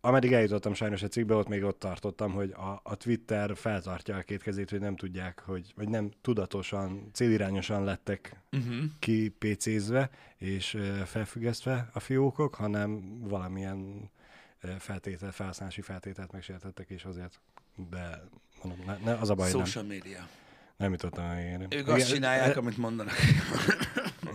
Ameddig 0.00 0.32
eljutottam 0.32 0.74
sajnos 0.74 1.02
a 1.02 1.08
cikkbe, 1.08 1.34
ott 1.34 1.48
még 1.48 1.62
ott 1.62 1.78
tartottam, 1.78 2.32
hogy 2.32 2.50
a, 2.50 2.80
a 2.82 2.94
Twitter 2.94 3.56
feltartja 3.56 4.16
a 4.16 4.22
két 4.22 4.42
kezét, 4.42 4.70
hogy 4.70 4.80
nem 4.80 4.96
tudják, 4.96 5.42
hogy, 5.46 5.72
vagy 5.76 5.88
nem 5.88 6.10
tudatosan, 6.20 7.10
célirányosan 7.12 7.84
lettek 7.84 8.36
Uh-huh. 8.52 8.84
ki 8.98 9.28
PC-zve 9.38 10.10
és 10.36 10.78
felfüggesztve 11.04 11.88
a 11.92 12.00
fiókok, 12.00 12.54
hanem 12.54 13.18
valamilyen 13.20 14.10
feltétel, 14.78 15.32
felhasználási 15.32 15.80
feltételt 15.80 16.32
megsértettek, 16.32 16.90
és 16.90 17.04
azért, 17.04 17.40
de 17.90 18.22
mondom, 18.62 18.86
ne, 18.86 18.96
ne, 18.96 19.14
az 19.14 19.30
a 19.30 19.34
baj, 19.34 19.52
nem, 19.52 19.64
Social 19.64 19.84
media. 19.84 20.28
Nem 20.78 20.90
jutottam 20.90 21.24
a 21.24 21.34
végére. 21.34 21.66
Ők 21.70 21.88
azt 21.88 22.08
csinálják, 22.08 22.56
amit 22.56 22.76
mondanak. 22.76 23.14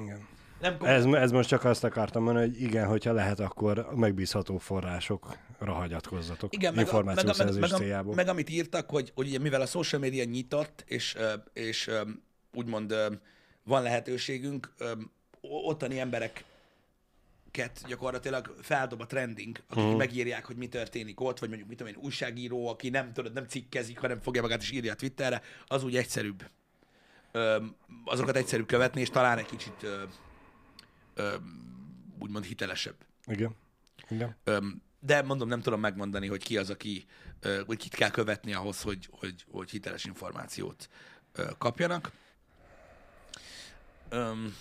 Igen. 0.02 0.28
Nem 0.62 0.78
Ez, 0.82 1.06
ez 1.06 1.32
most 1.32 1.50
csak 1.50 1.64
azt 1.64 1.84
akartam 1.84 2.24
mondani, 2.24 2.46
hogy 2.46 2.62
igen, 2.62 2.88
hogyha 2.88 3.14
lehet, 3.14 3.40
akkor 3.40 3.88
megbízható 3.96 4.58
forrásokra 4.58 5.74
hagyatkozzatok. 5.74 6.54
Igen, 6.54 6.74
meg, 6.74 6.88
a, 6.88 6.92
meg, 6.92 7.02
a, 7.02 7.04
meg, 7.04 7.16
információszerzés 7.16 7.62
meg, 7.62 7.74
a, 7.74 7.76
céljából. 7.76 8.16
meg 8.16 8.28
amit 8.28 8.50
írtak, 8.50 8.90
hogy, 8.90 9.12
hogy 9.16 9.28
ugye 9.28 9.40
mivel 9.40 9.62
a 9.62 9.66
social 9.66 10.02
media 10.02 10.24
nyitott, 10.24 10.84
és, 10.88 11.18
és 11.54 11.92
úgymond 12.54 12.96
van 13.64 13.84
lehetőségünk, 13.84 14.74
ottani 15.42 16.00
embereket 17.54 17.88
gyakorlatilag 17.88 18.56
feldob 18.62 19.02
a 19.02 19.06
trending, 19.06 19.64
akik 19.68 19.84
uh-huh. 19.84 19.98
megírják, 19.98 20.46
hogy 20.46 20.56
mi 20.56 20.68
történik 20.68 21.20
ott, 21.20 21.40
vagy 21.40 21.48
mondjuk 21.50 21.70
mit 21.70 21.78
tudom 21.78 21.94
én, 21.94 22.00
újságíró, 22.04 22.68
aki 22.68 22.90
nem 22.90 23.14
tudod, 23.14 23.34
nem 23.34 23.48
cikkezik, 23.48 24.00
hanem 24.00 24.20
fogja 24.20 24.42
magát 24.42 24.62
és 24.62 24.72
írja 24.72 24.92
a 24.92 24.96
Twitterre, 24.96 25.42
az 25.68 25.84
úgy 25.84 25.96
egyszerűbb. 25.96 26.50
Ö, 27.32 27.64
azokat 28.06 28.36
egyszerűbb 28.36 28.68
követni, 28.68 29.02
és 29.02 29.10
talán 29.10 29.38
egy 29.38 29.46
kicsit 29.46 29.84
ö, 29.84 30.04
ö, 31.14 31.36
úgymond 32.20 32.46
hitelesebb. 32.46 32.96
Igen. 33.26 33.56
Igen. 34.10 34.36
Öm, 34.44 34.82
de 35.00 35.22
mondom, 35.22 35.48
nem 35.48 35.62
tudom 35.62 35.80
megmondani, 35.80 36.28
hogy 36.28 36.44
ki 36.44 36.58
az, 36.58 36.70
aki, 36.70 37.06
ö, 37.40 37.62
hogy 37.66 37.78
kit 37.78 37.96
kell 37.96 38.10
követni 38.10 38.54
ahhoz, 38.54 38.82
hogy, 38.82 39.10
hogy, 39.12 39.46
hogy 39.52 39.70
hiteles 39.70 40.06
információt 40.06 40.90
ö, 41.34 41.44
kapjanak. 41.58 42.12
Öm, 44.10 44.56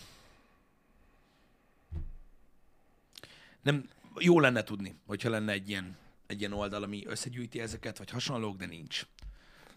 nem, 3.63 3.89
jó 4.19 4.41
lenne 4.41 4.63
tudni, 4.63 4.95
hogyha 5.07 5.31
lenne 5.31 5.53
egy 5.53 5.69
ilyen, 5.69 5.97
egy 6.27 6.41
ilyen 6.41 6.53
oldal, 6.53 6.83
ami 6.83 7.07
összegyűjti 7.07 7.61
ezeket, 7.61 7.99
vagy 7.99 8.11
hasonlók, 8.11 8.57
de 8.57 8.67
nincs. 8.67 9.07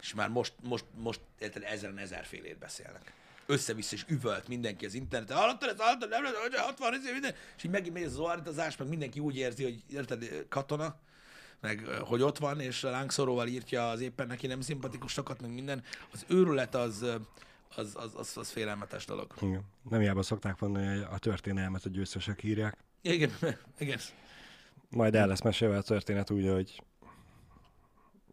És 0.00 0.14
már 0.14 0.28
most, 0.28 0.52
most, 0.62 0.84
most 0.94 1.20
érted, 1.38 1.62
ezeren 1.62 1.98
ezerfélét 1.98 2.58
beszélnek. 2.58 3.12
Össze-vissza 3.46 3.94
is 3.94 4.04
üvölt 4.08 4.48
mindenki 4.48 4.86
az 4.86 4.94
interneten. 4.94 5.36
Hallottad 5.36 5.68
ezt, 5.68 5.80
hallottad, 5.80 6.08
nem 6.08 6.22
lehet, 6.22 6.36
hogy 6.38 6.54
60, 6.54 6.94
ezért 6.94 7.12
minden. 7.12 7.34
És 7.56 7.64
így 7.64 7.70
megint 7.70 7.94
megy 7.94 8.02
az 8.02 8.18
orritazás, 8.18 8.76
meg 8.76 8.88
mindenki 8.88 9.20
úgy 9.20 9.36
érzi, 9.36 9.62
hogy 9.62 9.82
érted, 9.90 10.46
katona, 10.48 10.98
meg 11.60 11.86
hogy 12.00 12.22
ott 12.22 12.38
van, 12.38 12.60
és 12.60 12.82
lángszoróval 12.82 13.46
írtja 13.46 13.90
az 13.90 14.00
éppen 14.00 14.26
neki 14.26 14.46
nem 14.46 14.60
szimpatikusokat, 14.60 15.40
meg 15.40 15.52
minden. 15.52 15.82
Az 16.12 16.24
őrület 16.28 16.74
az, 16.74 17.06
az, 17.76 17.96
az, 17.96 18.12
az, 18.14 18.36
az 18.36 18.50
félelmetes 18.50 19.04
dolog. 19.04 19.34
Igen. 19.40 19.62
Nem 19.90 20.00
hiába 20.00 20.22
szokták 20.22 20.60
mondani, 20.60 20.86
hogy 20.86 21.06
a 21.10 21.18
történelmet 21.18 21.84
a 21.84 21.88
győztesek 21.88 22.42
írják. 22.42 22.76
Igen, 23.00 23.30
igen. 23.78 23.98
Majd 24.90 25.14
el 25.14 25.26
lesz 25.26 25.42
mesélve 25.42 25.76
a 25.76 25.82
történet 25.82 26.30
úgy, 26.30 26.48
hogy 26.48 26.82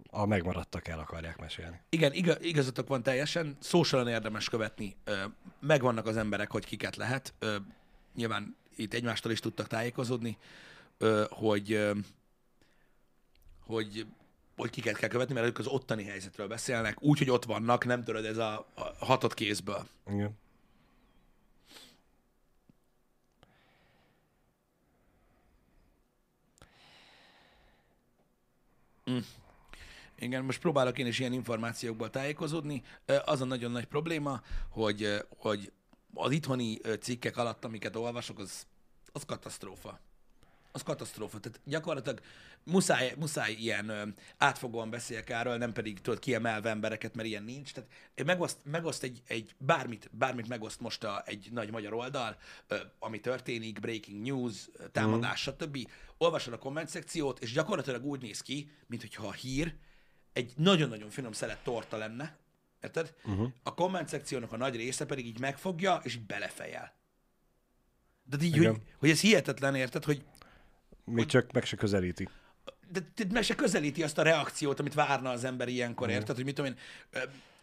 a 0.10 0.26
megmaradtak 0.26 0.88
el 0.88 1.00
akarják 1.00 1.38
mesélni. 1.38 1.80
Igen, 1.90 2.14
iga, 2.14 2.40
igazatok 2.40 2.88
van 2.88 3.04
teljesen, 3.04 3.58
socialon 3.62 4.08
érdemes 4.08 4.50
követni. 4.50 4.96
Megvannak 5.60 6.06
az 6.06 6.18
emberek, 6.18 6.52
hogy 6.52 6.66
kiket 6.66 6.96
lehet. 6.96 7.34
Nyilván 8.16 8.58
itt 8.76 8.94
egymástól 8.94 9.32
is 9.32 9.40
tudtak 9.40 9.68
tájékozódni, 9.68 10.38
hogy, 11.30 11.92
hogy, 13.66 14.06
hogy 14.56 14.70
kiket 14.70 14.98
kell 14.98 15.10
követni, 15.10 15.34
mert 15.34 15.48
ők 15.48 15.60
az 15.60 15.68
ottani 15.68 16.04
helyzetről 16.04 16.48
beszélnek, 16.48 17.02
úgy, 17.02 17.18
hogy 17.18 17.30
ott 17.30 17.46
vannak, 17.46 17.86
nem 17.86 18.04
tudod, 18.04 18.26
ez 18.26 18.38
a, 18.38 18.68
a 18.76 19.06
hatott 19.06 19.34
kézből. 19.34 19.88
Igen. 20.10 20.42
Igen, 30.20 30.44
most 30.44 30.60
próbálok 30.60 30.98
én 30.98 31.08
is 31.08 31.20
ilyen 31.20 31.34
információkból 31.34 32.10
tájékozódni. 32.10 32.84
Az 33.26 33.42
a 33.42 33.46
nagyon 33.46 33.72
nagy 33.72 33.86
probléma, 33.86 34.42
hogy, 34.70 35.26
hogy 35.38 35.72
az 36.14 36.32
itthoni 36.32 36.80
cikkek 37.00 37.38
alatt, 37.38 37.66
amiket 37.66 37.96
olvasok, 37.96 38.40
az, 38.40 38.68
az 39.12 39.26
katasztrófa. 39.26 40.00
Az 40.76 40.84
katasztrófa. 40.84 41.40
Tehát 41.40 41.60
gyakorlatilag 41.66 42.22
muszáj, 42.64 43.14
muszáj 43.20 43.52
ilyen 43.52 43.90
ö, 43.90 44.08
átfogóan 44.38 44.90
beszéljek 44.90 45.30
erről, 45.30 45.58
nem 45.58 45.74
pedig 45.74 46.02
tudod 46.02 46.20
kiemelve 46.20 46.70
embereket, 46.70 47.16
mert 47.16 47.28
ilyen 47.28 47.44
nincs. 47.44 47.72
Tehát 47.72 47.90
megoszt, 48.26 48.58
megoszt 48.64 49.04
egy, 49.04 49.22
egy 49.28 49.56
bármit, 49.58 50.10
bármit 50.12 50.48
megoszt 50.48 50.80
most 50.80 51.04
a, 51.04 51.24
egy 51.26 51.50
nagy 51.52 51.72
magyar 51.72 51.94
oldal, 51.94 52.38
ö, 52.68 52.78
ami 53.00 53.20
történik, 53.20 53.80
breaking 53.80 54.22
news, 54.22 54.70
támadás, 54.92 55.42
stb. 55.42 55.78
Olvasod 56.18 56.54
a 56.54 56.58
komment 56.58 56.90
szekciót, 56.90 57.40
és 57.40 57.52
gyakorlatilag 57.52 58.06
úgy 58.06 58.22
néz 58.22 58.42
ki, 58.42 58.72
mintha 58.88 59.28
a 59.28 59.32
hír 59.32 59.76
egy 60.34 60.54
nagyon-nagyon 60.58 61.10
finom 61.10 61.32
szelet 61.32 61.64
torta 61.64 61.98
lenne, 61.98 62.38
érted? 62.82 63.14
Uh-huh. 63.24 63.52
A 63.64 63.74
komment 63.74 64.08
szekciónak 64.08 64.52
a 64.52 64.58
nagy 64.58 64.76
része 64.76 65.06
pedig 65.06 65.26
így 65.26 65.40
megfogja, 65.40 66.02
és 66.04 66.16
így 66.16 66.26
belefejel. 66.26 66.94
De 68.26 68.38
így, 68.42 68.56
Igen. 68.56 68.72
hogy, 68.72 68.82
hogy 68.98 69.10
ez 69.10 69.20
hihetetlen, 69.20 69.76
érted, 69.76 70.04
hogy 70.04 70.24
Még 71.06 71.26
csak 71.26 71.52
meg 71.52 71.66
se 71.66 71.76
közelíti. 71.76 72.30
de, 72.90 73.00
de 73.16 73.26
meg 73.32 73.44
se 73.44 73.56
közelíti 73.56 74.04
azt 74.04 74.18
a 74.18 74.22
reakciót, 74.22 74.80
amit 74.80 74.94
várna 74.94 75.30
az 75.30 75.44
ember 75.44 75.68
ilyenkor, 75.68 76.08
Mhm. 76.08 76.16
érted, 76.16 76.36
hogy 76.36 76.46
mit 76.46 76.56
tudom 76.56 76.72
én, 76.72 76.78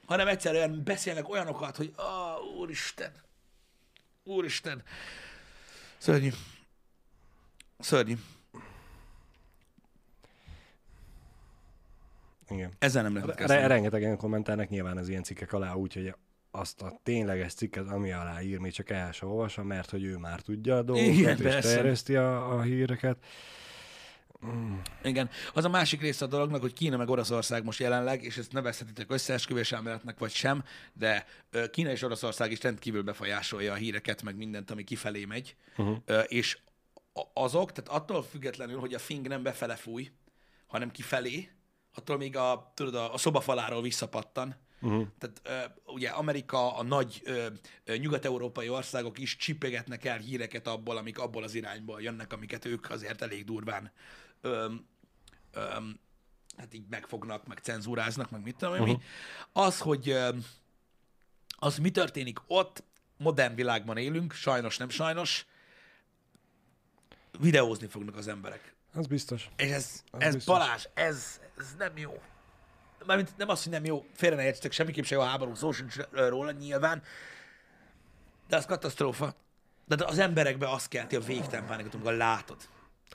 hanem 0.07 0.29
egyszerűen 0.29 0.83
beszélnek 0.85 1.29
olyanokat, 1.29 1.77
hogy 1.77 1.93
ah, 1.97 2.41
úristen, 2.59 3.13
úristen, 4.23 4.83
szörnyű, 5.99 6.31
szörnyű. 7.79 8.15
Igen. 12.49 12.73
Ezzel 12.79 13.03
nem 13.03 13.13
lehet 13.15 13.29
Re- 13.29 13.35
kezdeni. 13.37 13.67
rengetegen 13.67 14.17
kommentálnak 14.17 14.69
nyilván 14.69 14.97
az 14.97 15.09
ilyen 15.09 15.23
cikkek 15.23 15.53
alá, 15.53 15.73
úgyhogy 15.75 16.15
azt 16.51 16.83
a 16.83 17.01
tényleges 17.03 17.55
cikket, 17.55 17.89
ami 17.89 18.13
alá 18.13 18.43
ír, 18.43 18.59
még 18.59 18.73
csak 18.73 18.91
el 18.91 19.13
se 19.13 19.27
olvassa, 19.27 19.63
mert 19.63 19.91
hogy 19.91 20.05
ő 20.05 20.17
már 20.17 20.41
tudja 20.41 20.77
a 20.77 20.83
dolgokat, 20.83 21.15
Igen, 21.15 21.37
és 21.37 21.43
persze. 21.43 21.75
terjeszti 21.75 22.17
a, 22.17 22.55
a 22.55 22.63
híreket. 22.63 23.17
Igen. 25.03 25.31
Az 25.55 25.65
a 25.65 25.69
másik 25.69 26.01
része 26.01 26.25
a 26.25 26.29
dolognak, 26.29 26.61
hogy 26.61 26.73
Kína 26.73 26.97
meg 26.97 27.09
Oroszország 27.09 27.65
most 27.65 27.79
jelenleg, 27.79 28.23
és 28.23 28.37
ezt 28.37 28.53
nevezhetitek 28.53 29.13
összeesküvés 29.13 29.73
elméletnek 29.73 30.19
vagy 30.19 30.31
sem, 30.31 30.65
de 30.93 31.27
Kína 31.71 31.91
és 31.91 32.03
Oroszország 32.03 32.51
is 32.51 32.63
rendkívül 32.63 33.03
befolyásolja 33.03 33.73
a 33.73 33.77
híreket, 33.77 34.23
meg 34.23 34.37
mindent, 34.37 34.71
ami 34.71 34.85
kifelé 34.85 35.25
megy. 35.25 35.57
Uh-huh. 35.77 35.97
És 36.27 36.59
azok, 37.35 37.73
tehát 37.73 38.01
attól 38.01 38.23
függetlenül, 38.23 38.79
hogy 38.79 38.95
a 38.95 38.99
fing 38.99 39.29
nem 39.29 39.43
befele 39.43 39.75
fúj, 39.77 40.11
hanem 40.67 40.91
kifelé, 40.91 41.51
attól 41.95 42.17
még 42.17 42.37
a, 42.37 42.73
tudod, 42.75 42.95
a 42.95 43.19
szobafaláról 43.19 43.83
visszapattan. 43.83 44.57
Uh-huh. 44.83 45.07
Tehát 45.19 45.41
ö, 45.87 45.93
ugye 45.93 46.09
Amerika, 46.09 46.77
a 46.77 46.83
nagy 46.83 47.21
ö, 47.25 47.47
ö, 47.85 47.97
nyugat-európai 47.97 48.69
országok 48.69 49.19
is 49.19 49.37
csipegetnek 49.37 50.05
el 50.05 50.19
híreket 50.19 50.67
abból, 50.67 50.97
amik 50.97 51.19
abból 51.19 51.43
az 51.43 51.55
irányból 51.55 52.03
jönnek, 52.03 52.33
amiket 52.33 52.65
ők 52.65 52.91
azért 52.91 53.23
elég 53.23 53.45
durván 53.45 53.93
öm, 54.41 54.87
öm, 55.53 56.01
hát 56.57 56.75
így 56.75 56.87
megfognak, 56.91 57.47
meg 57.47 57.59
cenzúráznak, 57.59 58.31
meg 58.31 58.43
mit 58.43 58.57
tudom 58.57 58.75
én 58.75 58.83
mi. 58.83 58.99
Az, 59.53 59.79
hogy 59.79 60.17
az, 61.59 61.79
mi 61.79 61.91
történik 61.91 62.39
ott, 62.47 62.83
modern 63.17 63.55
világban 63.55 63.97
élünk, 63.97 64.33
sajnos, 64.33 64.77
nem 64.77 64.89
sajnos, 64.89 65.47
videózni 67.39 67.87
fognak 67.87 68.17
az 68.17 68.29
emberek. 68.29 68.75
Az 68.93 69.07
biztos. 69.07 69.49
És 69.57 69.71
ez, 69.71 70.03
Az 70.11 70.21
ez 70.21 70.35
biztos. 70.35 70.55
Balázs, 70.55 70.87
ez, 70.95 71.41
ez 71.59 71.75
nem 71.79 71.97
jó. 71.97 72.23
Mármint 73.07 73.37
nem 73.37 73.49
az, 73.49 73.63
hogy 73.63 73.73
nem 73.73 73.85
jó, 73.85 74.05
félre 74.13 74.37
ne 74.37 74.45
értsetek, 74.45 74.73
semmiképp 74.73 75.05
se 75.05 75.15
jó 75.15 75.21
a 75.21 75.25
háború, 75.25 75.55
szó 75.55 75.73
sincs 75.73 75.97
róla 76.11 76.51
nyilván, 76.51 77.03
de 78.49 78.57
az 78.57 78.67
katasztrófa. 78.67 79.35
De 79.87 80.05
az 80.05 80.19
emberekbe 80.19 80.71
azt 80.71 80.89
kelti 80.89 81.17
a 81.17 81.21
végtelen 81.21 81.67
pánikot, 81.67 81.95
amikor 81.95 82.13
látod. 82.13 82.57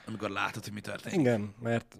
Amikor 0.05 0.29
látod, 0.29 0.63
hogy 0.63 0.73
mi 0.73 0.81
történik. 0.81 1.19
Igen, 1.19 1.55
mert 1.59 1.95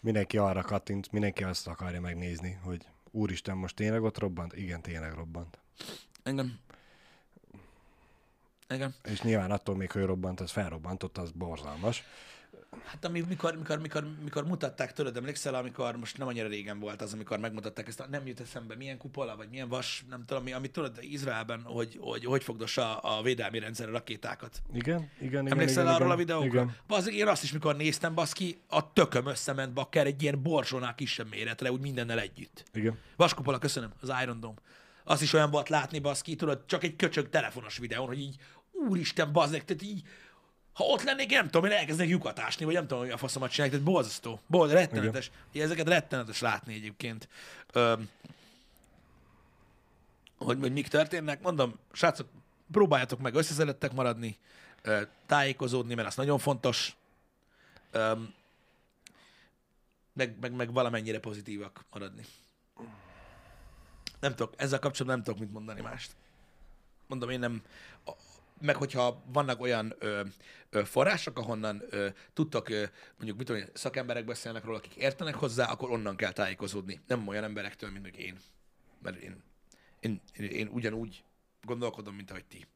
mindenki 0.00 0.38
arra 0.38 0.62
kattint, 0.62 1.12
mindenki 1.12 1.44
azt 1.44 1.66
akarja 1.66 2.00
megnézni, 2.00 2.58
hogy 2.62 2.86
úristen, 3.10 3.56
most 3.56 3.76
tényleg 3.76 4.02
ott 4.02 4.18
robbant? 4.18 4.56
Igen, 4.56 4.82
tényleg 4.82 5.12
robbant. 5.12 5.58
Igen. 6.24 6.60
Igen. 8.68 8.94
És 9.04 9.22
nyilván 9.22 9.50
attól 9.50 9.76
még, 9.76 9.90
hogy 9.90 10.04
robbant, 10.04 10.40
az 10.40 10.50
felrobbantott, 10.50 11.18
az 11.18 11.30
borzalmas. 11.30 12.04
Hát 12.84 13.04
ami, 13.04 13.24
mikor, 13.28 13.56
mikor, 13.56 13.78
mikor, 13.78 14.06
mikor 14.22 14.44
mutatták, 14.44 14.92
tudod, 14.92 15.16
emlékszel, 15.16 15.54
amikor 15.54 15.96
most 15.96 16.18
nem 16.18 16.26
annyira 16.26 16.48
régen 16.48 16.78
volt 16.78 17.02
az, 17.02 17.12
amikor 17.12 17.38
megmutatták 17.38 17.88
ezt, 17.88 18.04
nem 18.10 18.26
jut 18.26 18.40
eszembe, 18.40 18.74
milyen 18.76 18.98
kupola, 18.98 19.36
vagy 19.36 19.48
milyen 19.50 19.68
vas, 19.68 20.04
nem 20.10 20.24
tudom, 20.26 20.42
mi, 20.42 20.52
amit 20.52 20.72
tudod, 20.72 20.98
Izraelben, 21.00 21.62
hogy 21.62 21.98
hogy, 22.00 22.24
hogy 22.24 22.44
fogdossa 22.44 22.98
a 22.98 23.22
védelmi 23.22 23.58
rendszer 23.58 23.88
a 23.88 23.92
rakétákat. 23.92 24.62
Igen, 24.72 24.96
igen, 24.96 25.28
igen. 25.28 25.50
Emlékszel 25.50 25.82
igen, 25.82 25.94
arról 25.94 26.06
igen, 26.06 26.18
a 26.18 26.20
videókra? 26.20 26.60
Igen. 26.60 26.76
Az, 26.86 27.10
én 27.10 27.28
azt 27.28 27.42
is, 27.42 27.52
mikor 27.52 27.76
néztem, 27.76 28.14
baszki, 28.14 28.60
a 28.68 28.92
tököm 28.92 29.26
összement 29.26 29.72
bakker 29.72 30.06
egy 30.06 30.22
ilyen 30.22 30.42
borzsónál 30.42 30.94
kisebb 30.94 31.28
méretre, 31.30 31.72
úgy 31.72 31.80
mindennel 31.80 32.20
együtt. 32.20 32.64
igen. 32.72 32.98
Vaskupola, 33.16 33.58
köszönöm, 33.58 33.92
az 34.00 34.12
Iron 34.22 34.40
Dome. 34.40 34.58
Az 35.04 35.22
is 35.22 35.32
olyan 35.32 35.50
volt 35.50 35.68
látni, 35.68 35.98
baszki, 35.98 36.36
tudod, 36.36 36.62
csak 36.66 36.84
egy 36.84 36.96
köcsög 36.96 37.28
telefonos 37.28 37.78
videón, 37.78 38.06
hogy 38.06 38.18
így, 38.18 38.36
úristen, 38.88 39.32
bazdek, 39.32 39.64
tehát 39.64 39.82
így, 39.82 40.02
ha 40.72 40.84
ott 40.84 41.02
lennék, 41.02 41.30
nem 41.30 41.44
tudom, 41.44 41.70
én 41.70 41.76
elkezdek 41.76 42.08
lyukat 42.08 42.38
ásni, 42.38 42.64
vagy 42.64 42.74
nem 42.74 42.86
tudom, 42.86 43.02
hogy 43.02 43.12
a 43.12 43.16
faszomat 43.16 43.50
csinálják, 43.50 43.78
tehát 43.78 43.92
borzasztó, 43.92 44.40
borzasztó, 44.46 44.80
rettenetes. 44.80 45.30
Igen. 45.52 45.66
Ezeket 45.66 45.88
rettenetes 45.88 46.40
látni 46.40 46.74
egyébként. 46.74 47.28
Öm, 47.72 48.08
hogy, 50.38 50.58
hogy 50.60 50.72
mik 50.72 50.88
történnek. 50.88 51.42
Mondom, 51.42 51.78
srácok, 51.92 52.28
próbáljátok 52.70 53.20
meg 53.20 53.34
összeszerettek 53.34 53.92
maradni, 53.92 54.38
tájékozódni, 55.26 55.94
mert 55.94 56.08
az 56.08 56.14
nagyon 56.14 56.38
fontos. 56.38 56.96
Öm, 57.90 58.34
meg, 60.12 60.36
meg, 60.40 60.52
meg 60.52 60.72
valamennyire 60.72 61.18
pozitívak 61.18 61.84
maradni. 61.92 62.24
Nem 64.20 64.34
tudok, 64.34 64.54
ezzel 64.56 64.78
kapcsolatban 64.78 65.16
nem 65.16 65.24
tudok 65.24 65.40
mit 65.40 65.52
mondani 65.52 65.80
mást. 65.80 66.12
Mondom, 67.06 67.30
én 67.30 67.38
nem, 67.38 67.62
meg 68.62 68.76
hogyha 68.76 69.22
vannak 69.32 69.60
olyan 69.60 69.94
ö, 69.98 70.22
ö, 70.70 70.84
források, 70.84 71.38
ahonnan 71.38 71.82
ö, 71.90 72.08
tudtak, 72.32 72.68
ö, 72.68 72.84
mondjuk 73.16 73.38
mit 73.38 73.46
tudom, 73.46 73.62
szakemberek 73.72 74.24
beszélnek 74.24 74.64
róla, 74.64 74.76
akik 74.76 74.94
értenek 74.94 75.34
hozzá, 75.34 75.70
akkor 75.70 75.90
onnan 75.90 76.16
kell 76.16 76.32
tájékozódni. 76.32 77.00
Nem 77.06 77.28
olyan 77.28 77.44
emberektől, 77.44 77.90
mint 77.90 78.06
én. 78.06 78.36
Mert 79.02 79.16
én, 79.16 79.42
én, 80.00 80.20
én, 80.36 80.50
én 80.50 80.68
ugyanúgy 80.68 81.24
gondolkodom, 81.62 82.14
mint 82.14 82.30
ahogy 82.30 82.44
ti. 82.44 82.66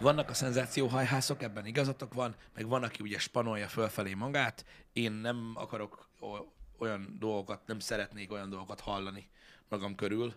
Vannak 0.00 0.30
a 0.30 0.34
szenzációhajhászok, 0.34 1.42
ebben 1.42 1.66
igazatok 1.66 2.14
van, 2.14 2.34
meg 2.54 2.66
van, 2.66 2.82
aki 2.82 3.02
ugye 3.02 3.18
spanolja 3.18 3.68
fölfelé 3.68 4.14
magát. 4.14 4.64
Én 4.92 5.12
nem 5.12 5.52
akarok 5.54 6.08
olyan 6.78 7.16
dolgokat, 7.18 7.66
nem 7.66 7.78
szeretnék 7.78 8.32
olyan 8.32 8.50
dolgokat 8.50 8.80
hallani 8.80 9.28
magam 9.68 9.94
körül, 9.94 10.34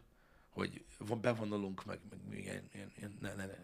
hogy 0.57 0.85
van- 0.97 1.21
bevonulunk, 1.21 1.85
meg, 1.85 1.99
meg 2.29 2.39
ilyen, 2.39 2.69
ilyen, 2.73 2.91
ilyen 2.95 3.17
ne, 3.21 3.33
ne, 3.33 3.45
ne, 3.45 3.57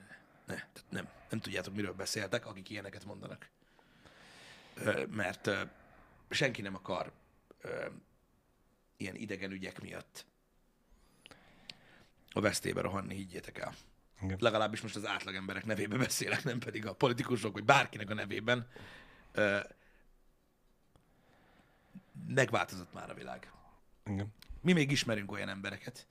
ne, 0.46 0.56
tehát 0.56 0.84
nem, 0.90 1.10
nem 1.30 1.40
tudjátok, 1.40 1.76
miről 1.76 1.94
beszéltek, 1.94 2.46
akik 2.46 2.70
ilyeneket 2.70 3.06
mondanak. 3.06 3.50
Ö, 4.76 5.06
mert 5.06 5.48
ö, 5.48 5.62
senki 6.30 6.62
nem 6.62 6.76
akar 6.76 7.12
ö, 7.62 7.86
ilyen 8.98 9.16
idegen 9.16 9.52
ügyek 9.52 9.82
miatt 9.82 10.26
a 12.32 12.42
vesztébe 12.42 12.82
rohanni, 12.82 13.16
higgyétek 13.16 13.58
el. 13.58 13.74
Igen. 14.22 14.38
Legalábbis 14.42 14.82
most 14.82 14.96
az 14.96 15.06
átlag 15.06 15.36
emberek 15.36 15.66
nevében 15.66 16.00
beszélek, 16.00 16.44
nem 16.44 16.60
pedig 16.60 16.86
a 16.86 16.94
politikusok, 16.94 17.54
vagy 17.54 17.64
bárkinek 17.64 18.10
a 18.10 18.14
nevében. 18.14 18.68
Ö, 19.32 19.60
megváltozott 22.28 22.94
már 22.94 23.10
a 23.10 23.14
világ. 23.14 23.52
igen. 24.06 24.34
Mi 24.62 24.74
még 24.74 24.92
ismerünk 24.92 25.32
olyan 25.32 25.50
embereket, 25.50 26.08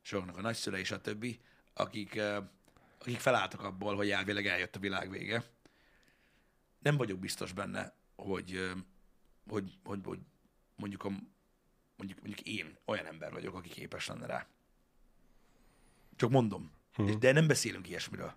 soknak 0.00 0.36
a 0.36 0.40
nagyszülei, 0.40 0.84
stb., 0.84 1.26
akik, 1.74 2.20
akik 2.98 3.20
felálltak 3.20 3.62
abból, 3.62 3.96
hogy 3.96 4.10
elvileg 4.10 4.46
eljött 4.46 4.76
a 4.76 4.80
világ 4.80 5.10
vége. 5.10 5.44
Nem 6.78 6.96
vagyok 6.96 7.18
biztos 7.18 7.52
benne, 7.52 7.94
hogy, 8.16 8.72
hogy, 9.48 9.78
hogy, 9.84 10.00
hogy 10.04 10.18
mondjuk, 10.76 11.04
a, 11.04 11.08
mondjuk, 11.96 12.20
mondjuk 12.20 12.40
én 12.40 12.76
olyan 12.84 13.06
ember 13.06 13.32
vagyok, 13.32 13.54
aki 13.54 13.68
képes 13.68 14.06
lenne 14.06 14.26
rá. 14.26 14.46
Csak 16.16 16.30
mondom. 16.30 16.72
Uh-huh. 16.96 17.18
De 17.18 17.32
nem 17.32 17.46
beszélünk 17.46 17.88
ilyesmiről. 17.88 18.34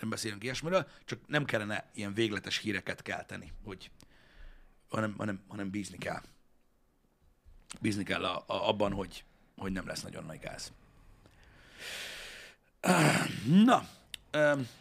Nem 0.00 0.08
beszélünk 0.10 0.42
ilyesmiről, 0.42 0.88
csak 1.04 1.26
nem 1.26 1.44
kellene 1.44 1.90
ilyen 1.94 2.14
végletes 2.14 2.58
híreket 2.58 3.02
kelteni, 3.02 3.52
hogy 3.64 3.90
hanem, 4.88 5.14
hanem, 5.16 5.44
hanem 5.48 5.70
bízni 5.70 5.98
kell 5.98 6.22
bízni 7.80 8.02
kell 8.02 8.24
a, 8.24 8.36
a, 8.46 8.68
abban, 8.68 8.92
hogy, 8.92 9.24
hogy 9.56 9.72
nem 9.72 9.86
lesz 9.86 10.02
nagyon 10.02 10.24
nagy 10.24 10.38
gáz. 10.38 10.72
Na, 13.64 13.82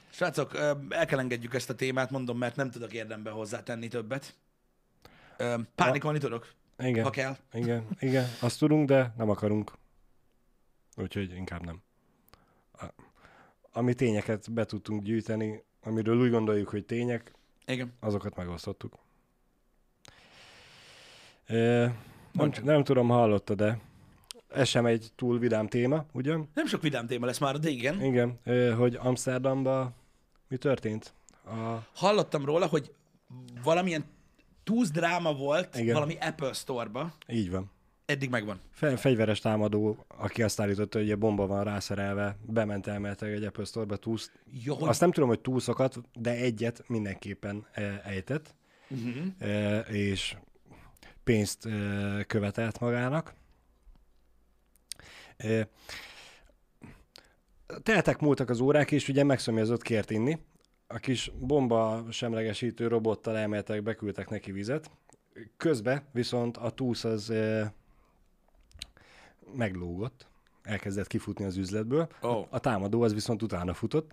srácok, 0.10 0.56
el 0.90 1.06
kell 1.06 1.20
engedjük 1.20 1.54
ezt 1.54 1.70
a 1.70 1.76
témát, 1.76 2.12
mondom, 2.12 2.38
mert 2.38 2.56
nem 2.56 2.72
tudok 2.72 2.94
érdemben 2.94 3.34
hozzátenni 3.34 3.88
többet. 3.88 4.36
Pánikolni 5.76 6.20
tudok, 6.20 6.54
Igen. 6.78 7.04
ha 7.04 7.10
kell. 7.10 7.38
Igen, 7.54 7.88
igen, 8.00 8.26
azt 8.40 8.60
tudunk, 8.60 8.88
de 8.88 9.14
nem 9.18 9.30
akarunk. 9.30 9.72
Úgyhogy 10.98 11.32
inkább 11.32 11.66
nem. 11.66 11.82
Ami 13.72 13.94
tényeket 13.94 14.52
be 14.52 14.66
tudtunk 14.66 15.04
gyűjteni, 15.04 15.64
amiről 15.82 16.20
úgy 16.20 16.30
gondoljuk, 16.30 16.70
hogy 16.70 16.86
tények, 16.86 17.34
Igen. 17.66 17.94
azokat 18.00 18.36
megosztottuk. 18.36 18.98
Nem, 21.48 22.52
nem 22.64 22.84
tudom, 22.84 23.08
hallottad 23.08 23.58
de 23.58 23.80
ez 24.50 24.68
sem 24.68 24.86
egy 24.86 25.10
túl 25.16 25.40
vidám 25.40 25.68
téma, 25.68 26.06
ugyan? 26.12 26.50
Nem 26.54 26.66
sok 26.66 26.82
vidám 26.82 27.08
téma 27.08 27.26
lesz 27.26 27.40
már, 27.40 27.60
de 27.60 27.70
igen. 27.70 28.04
Igen, 28.04 28.40
hogy 28.76 28.96
Amsterdamba 29.02 29.94
mi 30.48 30.58
történt? 30.58 31.14
A, 31.46 31.88
Hallottam 31.94 32.46
róla, 32.46 32.66
hogy 32.66 32.94
valamilyen 33.64 34.06
túsz 34.64 34.92
dráma 34.92 35.34
volt 35.34 35.78
Igen. 35.78 35.94
valami 35.94 36.18
Apple 36.20 36.54
Store-ba. 36.54 37.14
így 37.28 37.52
van. 37.52 37.72
Eddig 38.06 38.30
megvan. 38.30 38.60
Fe, 38.72 38.98
fegyveres 38.98 39.40
támadó, 39.40 40.06
aki 40.18 40.44
azt 40.44 40.60
állította, 40.60 40.98
hogy 41.00 41.12
a 41.12 41.16
bomba 41.16 41.48
van 41.48 41.64
rászerelve, 41.64 42.38
bement 42.46 42.88
elméletileg 42.88 43.34
egy 43.34 43.44
Apple 43.44 43.64
Store-ba 43.66 43.96
túsz. 43.96 44.32
Jó, 44.64 44.76
hogy... 44.76 44.90
Azt 44.90 45.00
nem 45.00 45.12
tudom, 45.12 45.30
hogy 45.30 45.40
túszokat, 45.40 46.00
de 46.14 46.32
egyet 46.32 46.84
mindenképpen 46.88 47.66
eh, 47.72 48.00
ejtett, 48.06 48.56
Uh-huh. 48.90 49.96
és 49.96 50.36
pénzt 51.24 51.68
követelt 52.28 52.80
magának. 52.80 53.34
Teltek 57.84 58.20
múltak 58.20 58.50
az 58.50 58.60
órák, 58.60 58.92
és 58.92 59.08
ugye 59.08 59.24
megszomjazott 59.24 59.82
kért 59.82 60.12
inni. 60.12 60.40
A 60.88 60.98
kis 60.98 61.32
bomba 61.40 62.06
semlegesítő 62.12 62.88
robottal 62.88 63.38
elméletileg 63.38 63.84
beküldtek 63.84 64.30
neki 64.30 64.52
vizet. 64.52 64.92
Közben 65.58 66.04
viszont 66.12 66.58
a 66.58 66.70
túsz 66.70 67.04
az 67.04 67.34
meglógott, 69.54 70.28
elkezdett 70.62 71.08
kifutni 71.08 71.46
az 71.46 71.58
üzletből. 71.58 72.08
Ó. 72.24 72.48
A 72.50 72.60
támadó 72.60 73.02
az 73.02 73.14
viszont 73.14 73.42
utána 73.42 73.74
futott, 73.74 74.12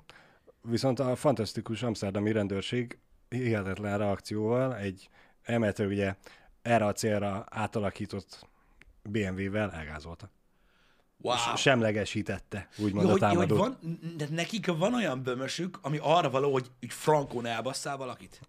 viszont 0.63 1.01
a 1.01 1.17
fantasztikus 1.17 1.83
amsterdami 1.83 2.33
rendőrség 2.33 2.99
hihetetlen 3.29 3.99
reakcióval 3.99 4.77
egy 4.77 5.09
emeltő 5.43 5.87
ugye 5.87 6.15
erre 6.63 6.85
a 6.85 6.93
célra 6.93 7.47
átalakított 7.51 8.47
BMW-vel 9.03 9.73
elgázolta. 9.73 10.31
Wow. 11.23 11.57
Semlegesítette, 11.57 12.69
úgymond 12.79 13.07
Jó, 13.07 13.09
a 13.09 13.13
hogy, 13.13 13.21
hogy 13.21 13.31
támadót. 13.31 13.59
van, 13.59 13.79
de 14.17 14.27
nekik 14.31 14.67
van 14.67 14.95
olyan 14.95 15.23
bömösük, 15.23 15.79
ami 15.83 15.99
arra 16.03 16.31
való, 16.31 16.53
hogy 16.53 16.71
úgy 16.83 16.93
frankón 16.93 17.47
elbasszál 17.47 17.97
valakit? 17.97 18.41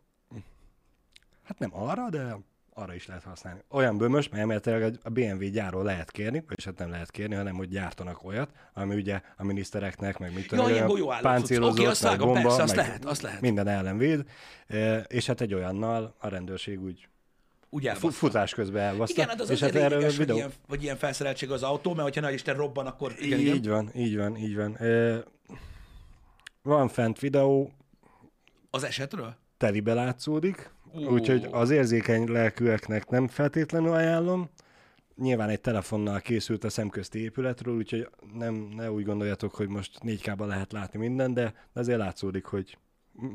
Hát 1.44 1.60
nem 1.60 1.70
arra, 1.74 2.10
de 2.10 2.38
arra 2.74 2.94
is 2.94 3.08
lehet 3.08 3.24
használni. 3.24 3.60
Olyan 3.70 3.98
bömös, 3.98 4.30
mert 4.30 4.42
elméletileg 4.42 5.00
a 5.04 5.10
BMW 5.10 5.50
gyárról 5.50 5.84
lehet 5.84 6.12
kérni, 6.12 6.44
és 6.56 6.66
hát 6.66 6.78
nem 6.78 6.90
lehet 6.90 7.12
kérni, 7.12 7.36
hanem 7.36 7.56
hogy 7.56 7.70
gyártanak 7.70 8.24
olyat, 8.24 8.50
ami 8.74 8.96
ugye 8.96 9.22
a 9.38 9.44
minisztereknek, 9.44 10.20
meg 10.20 10.34
mit 10.34 10.48
tudom, 10.48 10.70
Ja, 10.70 10.88
olyan 10.88 11.22
páncélozott, 11.22 11.80
Oké, 11.80 11.86
azt 11.88 12.04
meg 12.04 12.20
bomba, 12.20 12.42
persze, 12.42 12.62
azt 12.62 12.76
meg 12.76 12.86
lehet, 12.86 13.06
azt 13.06 13.22
lehet. 13.22 13.42
minden 13.42 13.68
ellen 13.68 13.98
véd, 13.98 14.26
E, 14.68 14.98
és 15.00 15.26
hát 15.26 15.42
egy 15.42 15.54
olyannal 15.54 16.16
a 16.20 16.28
rendőrség 16.28 16.82
úgy 16.82 17.08
Úgy 17.74 17.88
elbasszál. 17.88 18.12
futás 18.12 18.54
közben 18.54 18.82
elbaszta. 18.82 19.16
Igen, 19.16 19.30
hát 19.30 19.42
az 19.42 19.50
és 19.50 19.62
azért 19.62 19.74
hát 19.74 19.84
erről 19.84 19.98
lényeges, 19.98 20.18
videó... 20.18 20.36
ilyen, 20.36 20.52
hogy 20.68 20.84
ilyen 20.84 20.98
felszereltség 20.98 21.52
az 21.52 21.64
autó, 21.64 21.92
mert 21.94 22.04
hogyha 22.04 22.22
nagy 22.22 22.34
Isten 22.34 22.56
robban, 22.56 22.86
akkor 22.86 23.16
igen, 23.20 23.40
így 23.40 23.46
igen. 23.46 23.72
van, 23.72 23.92
így 23.96 24.18
van, 24.18 24.38
így 24.38 24.56
van. 24.56 24.76
E, 24.78 25.24
van 26.62 26.88
fent 26.88 27.20
videó, 27.20 27.72
Az 28.70 28.84
esetről? 28.84 29.36
telibe 29.58 29.94
látszódik, 29.94 30.70
úgyhogy 30.92 31.48
az 31.52 31.70
érzékeny 31.70 32.32
lelkűeknek 32.32 33.10
nem 33.10 33.28
feltétlenül 33.28 33.94
ajánlom. 33.94 34.50
Nyilván 35.16 35.50
egy 35.50 35.62
telefonnal 35.62 36.20
készült 36.20 36.64
a 36.64 36.70
szemközti 36.70 37.20
épületről, 37.20 37.76
úgyhogy 37.76 38.10
nem, 38.34 38.54
ne 38.54 38.92
úgy 38.92 39.06
gondoljatok, 39.06 39.56
hogy 39.56 39.68
most 39.68 39.98
4K-ban 40.02 40.48
lehet 40.48 40.72
látni 40.72 41.00
minden, 41.00 41.34
de 41.34 41.54
de 41.74 41.80
azért 41.80 41.98
látszódik, 42.00 42.46
hogy 42.46 42.78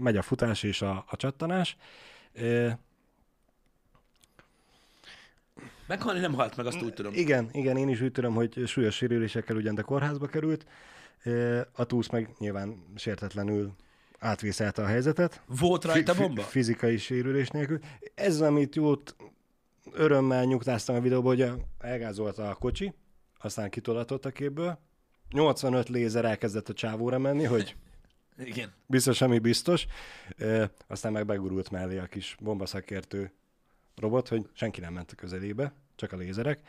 megy 0.00 0.16
a 0.16 0.22
futás 0.22 0.62
és 0.62 0.82
a, 0.82 1.04
a 1.08 1.16
csattanás. 1.16 1.76
E, 2.34 2.78
Meghalni 5.86 6.20
nem 6.20 6.34
halt 6.34 6.56
meg, 6.56 6.66
azt 6.66 6.82
úgy 6.82 6.94
tudom. 6.94 7.12
igen, 7.14 7.48
igen, 7.52 7.76
én 7.76 7.88
is 7.88 8.00
úgy 8.00 8.12
tudom, 8.12 8.34
hogy 8.34 8.62
súlyos 8.66 8.94
sérülésekkel 8.94 9.56
ugyan, 9.56 9.74
de 9.74 9.82
kórházba 9.82 10.26
került. 10.26 10.66
A 11.72 11.84
túsz 11.84 12.08
meg 12.08 12.34
nyilván 12.38 12.84
sértetlenül 12.96 13.72
átvészelte 14.18 14.82
a 14.82 14.86
helyzetet. 14.86 15.42
Volt 15.46 15.84
rajta 15.84 16.14
bomba? 16.14 16.42
Fizikai 16.42 16.96
sérülés 16.96 17.48
nélkül. 17.48 17.78
Ez, 18.14 18.40
amit 18.40 18.74
jót 18.74 19.16
örömmel 19.92 20.44
nyugtáztam 20.44 20.96
a 20.96 21.00
videóban, 21.00 21.36
hogy 21.36 21.52
elgázolta 21.78 22.48
a 22.48 22.54
kocsi, 22.54 22.94
aztán 23.38 23.70
kitolatott 23.70 24.24
a 24.24 24.30
képből. 24.30 24.78
85 25.30 25.88
lézer 25.88 26.24
elkezdett 26.24 26.68
a 26.68 26.72
csávóra 26.72 27.18
menni, 27.18 27.44
hogy 27.44 27.76
Igen. 28.38 28.72
biztos, 28.86 29.20
ami 29.20 29.38
biztos. 29.38 29.86
E, 30.36 30.70
aztán 30.86 31.12
meg 31.12 31.26
begurult 31.26 31.70
mellé 31.70 31.98
a 31.98 32.06
kis 32.06 32.36
bombaszakértő 32.40 33.32
robot, 34.00 34.28
hogy 34.28 34.48
senki 34.52 34.80
nem 34.80 34.92
ment 34.92 35.10
a 35.10 35.14
közelébe, 35.14 35.72
csak 35.96 36.12
a 36.12 36.16
lézerek, 36.16 36.60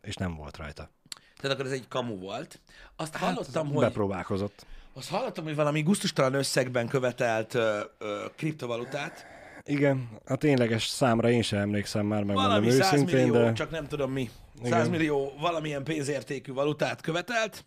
és 0.00 0.14
nem 0.14 0.34
volt 0.34 0.56
rajta. 0.56 0.90
Tehát 1.36 1.56
akkor 1.56 1.70
ez 1.70 1.78
egy 1.78 1.88
kamu 1.88 2.18
volt. 2.18 2.60
Azt 2.96 3.16
Hát, 3.16 3.22
hallottam, 3.22 3.68
hogy... 3.68 3.84
Bepróbálkozott. 3.84 4.66
Azt 4.92 5.08
hallottam, 5.08 5.44
hogy 5.44 5.54
valami 5.54 5.82
gusztustalan 5.82 6.34
összegben 6.34 6.88
követelt 6.88 7.54
ö, 7.54 7.80
ö, 7.98 8.24
kriptovalutát. 8.36 9.26
Igen, 9.64 10.08
a 10.26 10.36
tényleges 10.36 10.86
számra 10.86 11.30
én 11.30 11.42
sem 11.42 11.58
emlékszem 11.58 12.06
már, 12.06 12.24
megmondom 12.24 12.50
Valami 12.50 12.66
őszintén, 12.66 13.06
100 13.06 13.12
millió, 13.12 13.32
de 13.32 13.52
csak 13.52 13.70
nem 13.70 13.86
tudom 13.86 14.12
mi. 14.12 14.30
100 14.62 14.66
Igen. 14.66 14.90
millió 14.90 15.32
valamilyen 15.40 15.84
pénzértékű 15.84 16.52
valutát 16.52 17.00
követelt. 17.00 17.64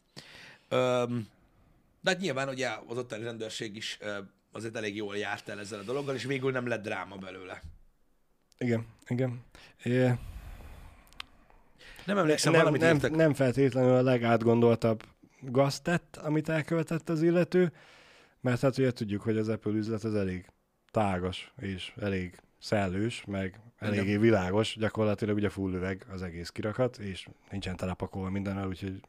Öm, 0.69 1.27
de 2.01 2.09
hát 2.09 2.19
nyilván 2.19 2.49
ugye 2.49 2.69
az 2.87 2.97
ottani 2.97 3.23
rendőrség 3.23 3.75
is 3.75 3.97
ö, 4.01 4.17
azért 4.51 4.75
elég 4.75 4.95
jól 4.95 5.17
járt 5.17 5.49
el 5.49 5.59
ezzel 5.59 5.79
a 5.79 5.83
dologgal, 5.83 6.15
és 6.15 6.23
végül 6.23 6.51
nem 6.51 6.67
lett 6.67 6.83
dráma 6.83 7.15
belőle. 7.15 7.61
Igen, 8.57 8.85
igen. 9.07 9.43
É, 9.83 10.11
Nem 12.05 12.17
emlékszem, 12.17 12.51
nem, 12.51 12.61
valamit 12.61 13.01
nem, 13.01 13.11
nem 13.11 13.33
feltétlenül 13.33 13.95
a 13.95 14.01
legátgondoltabb 14.01 15.03
gazt 15.41 15.83
tett, 15.83 16.15
amit 16.15 16.49
elkövetett 16.49 17.09
az 17.09 17.21
illető, 17.21 17.71
mert 18.41 18.61
hát 18.61 18.77
ugye 18.77 18.91
tudjuk, 18.91 19.21
hogy 19.21 19.37
az 19.37 19.49
Apple 19.49 19.71
üzlet 19.71 20.03
az 20.03 20.15
elég 20.15 20.45
tágas 20.91 21.53
és 21.57 21.93
elég 22.01 22.39
szellős, 22.59 23.23
meg 23.27 23.59
eléggé 23.77 24.17
világos, 24.17 24.75
gyakorlatilag 24.77 25.35
ugye 25.35 25.49
full 25.49 25.73
üveg 25.73 26.05
az 26.09 26.21
egész 26.21 26.49
kirakat, 26.49 26.97
és 26.97 27.27
nincsen 27.49 27.75
telepakolva 27.75 28.29
mindennel, 28.29 28.67
úgyhogy 28.67 29.01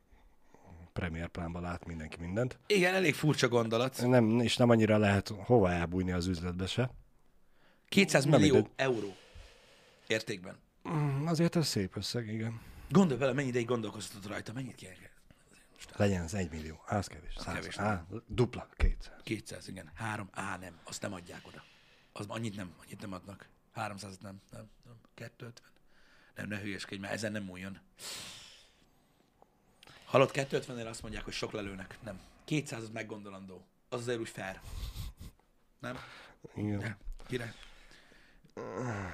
premier 0.93 1.29
plánban 1.29 1.63
lát 1.63 1.87
mindenki 1.87 2.17
mindent. 2.21 2.59
Igen, 2.67 2.95
elég 2.95 3.15
furcsa 3.15 3.49
gondolat. 3.49 4.07
Nem, 4.07 4.41
és 4.41 4.57
nem 4.57 4.71
annyira 4.71 4.99
lehet 4.99 5.29
hova 5.29 5.71
elbújni 5.71 6.13
az 6.13 6.27
üzletbe 6.27 6.67
se. 6.67 6.91
200 7.89 8.25
Nem 8.25 8.41
millió 8.41 8.69
euró 8.77 9.15
értékben. 10.07 10.57
Mm, 10.89 11.27
Azért 11.27 11.57
ez 11.57 11.67
szép 11.67 11.97
összeg, 11.97 12.29
igen. 12.29 12.61
Gondolj 12.91 13.19
bele, 13.19 13.33
mennyi 13.33 13.49
ideig 13.49 13.67
gondolkoztatott 13.67 14.27
rajta, 14.31 14.53
mennyit 14.53 14.75
kéne? 14.75 14.95
Legyen 15.97 16.23
ez 16.23 16.35
egy 16.35 16.51
millió. 16.51 16.83
Az 16.87 17.07
kevés. 17.07 17.35
Száz. 17.39 17.55
kevés, 17.55 17.79
Á, 17.79 18.07
dupla, 18.27 18.69
kétszer. 18.77 19.17
200, 19.23 19.69
igen. 19.69 19.91
Három, 19.95 20.29
á, 20.33 20.57
nem, 20.57 20.79
azt 20.85 21.03
nem 21.03 21.13
adják 21.13 21.47
oda. 21.47 21.65
Az 22.13 22.27
annyit 22.29 22.57
nem, 22.57 22.75
annyit 22.85 23.01
nem 23.01 23.13
adnak. 23.13 23.49
300 23.73 24.19
nem, 24.19 24.41
nem, 24.51 24.71
nem, 24.85 24.95
250. 25.15 25.71
Nem, 26.35 26.49
ne 26.49 26.59
hülyeskedj, 26.61 27.01
mert 27.01 27.13
ezen 27.13 27.33
nem 27.33 27.43
múljon. 27.43 27.79
Halott 30.05 30.31
250-nél 30.35 30.89
azt 30.89 31.03
mondják, 31.03 31.25
hogy 31.25 31.33
sok 31.33 31.53
lelőnek. 31.53 31.99
Nem. 32.03 32.21
200 32.45 32.83
az 32.83 32.91
meggondolandó. 32.91 33.67
Az 33.89 34.01
azért 34.01 34.19
úgy 34.19 34.29
fair. 34.29 34.61
Nem? 35.79 35.97
Igen. 36.55 36.79
Ne. 36.79 36.97
Király. 37.27 37.53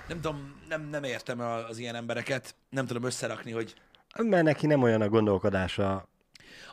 Nem 0.09 0.21
tudom, 0.21 0.55
nem, 0.69 0.89
nem 0.89 1.05
értem 1.05 1.41
az 1.41 1.79
ilyen 1.79 1.95
embereket. 1.95 2.55
Nem 2.71 2.87
tudom 2.87 3.05
összerakni, 3.05 3.51
hogy 3.53 3.75
Mert 4.19 4.45
neki 4.45 4.67
nem 4.67 4.83
olyan 4.83 5.01
a 5.01 5.09
gondolkodása, 5.09 6.09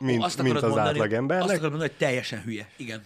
mint, 0.00 0.24
azt 0.24 0.42
mint 0.42 0.56
az 0.56 0.62
mondani, 0.62 0.88
átlagembernek. 0.88 1.44
Azt 1.44 1.54
akarod 1.54 1.70
mondani, 1.70 1.90
hogy 1.90 1.98
teljesen 1.98 2.42
hülye. 2.42 2.68
Igen. 2.76 3.02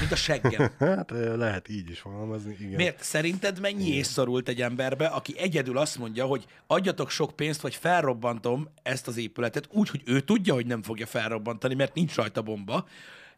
Mint 0.00 0.12
a 0.12 0.16
seggem. 0.16 0.70
Hát 0.78 1.10
lehet 1.36 1.68
így 1.68 1.90
is 1.90 1.98
fogalmazni, 1.98 2.56
igen. 2.60 2.74
Miért? 2.74 3.02
Szerinted 3.02 3.60
mennyi 3.60 3.88
ész 3.88 4.08
szorult 4.08 4.48
egy 4.48 4.62
emberbe, 4.62 5.06
aki 5.06 5.38
egyedül 5.38 5.78
azt 5.78 5.98
mondja, 5.98 6.26
hogy 6.26 6.44
adjatok 6.66 7.10
sok 7.10 7.36
pénzt, 7.36 7.60
vagy 7.60 7.74
felrobbantom 7.74 8.68
ezt 8.82 9.08
az 9.08 9.16
épületet, 9.16 9.68
úgy, 9.72 9.88
hogy 9.88 10.02
ő 10.04 10.20
tudja, 10.20 10.54
hogy 10.54 10.66
nem 10.66 10.82
fogja 10.82 11.06
felrobbantani, 11.06 11.74
mert 11.74 11.94
nincs 11.94 12.14
rajta 12.14 12.42
bomba. 12.42 12.86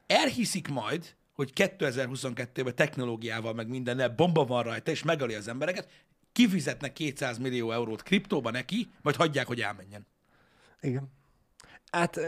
Elhiszik 0.07 0.69
majd, 0.69 1.15
hogy 1.39 1.53
2022-ben 1.55 2.75
technológiával, 2.75 3.55
meg 3.55 3.69
mindennel 3.69 4.09
bomba 4.09 4.45
van 4.45 4.63
rajta, 4.63 4.91
és 4.91 5.03
megöli 5.03 5.35
az 5.35 5.49
embereket, 5.49 5.89
kifizetnek 6.33 6.93
200 6.93 7.39
millió 7.39 7.73
eurót 7.73 8.03
kriptóba 8.03 8.51
neki, 8.51 8.89
majd 9.03 9.17
hagyják, 9.17 9.47
hogy 9.47 9.61
elmenjen. 9.61 10.07
Igen. 10.81 11.13
Hát 11.91 12.21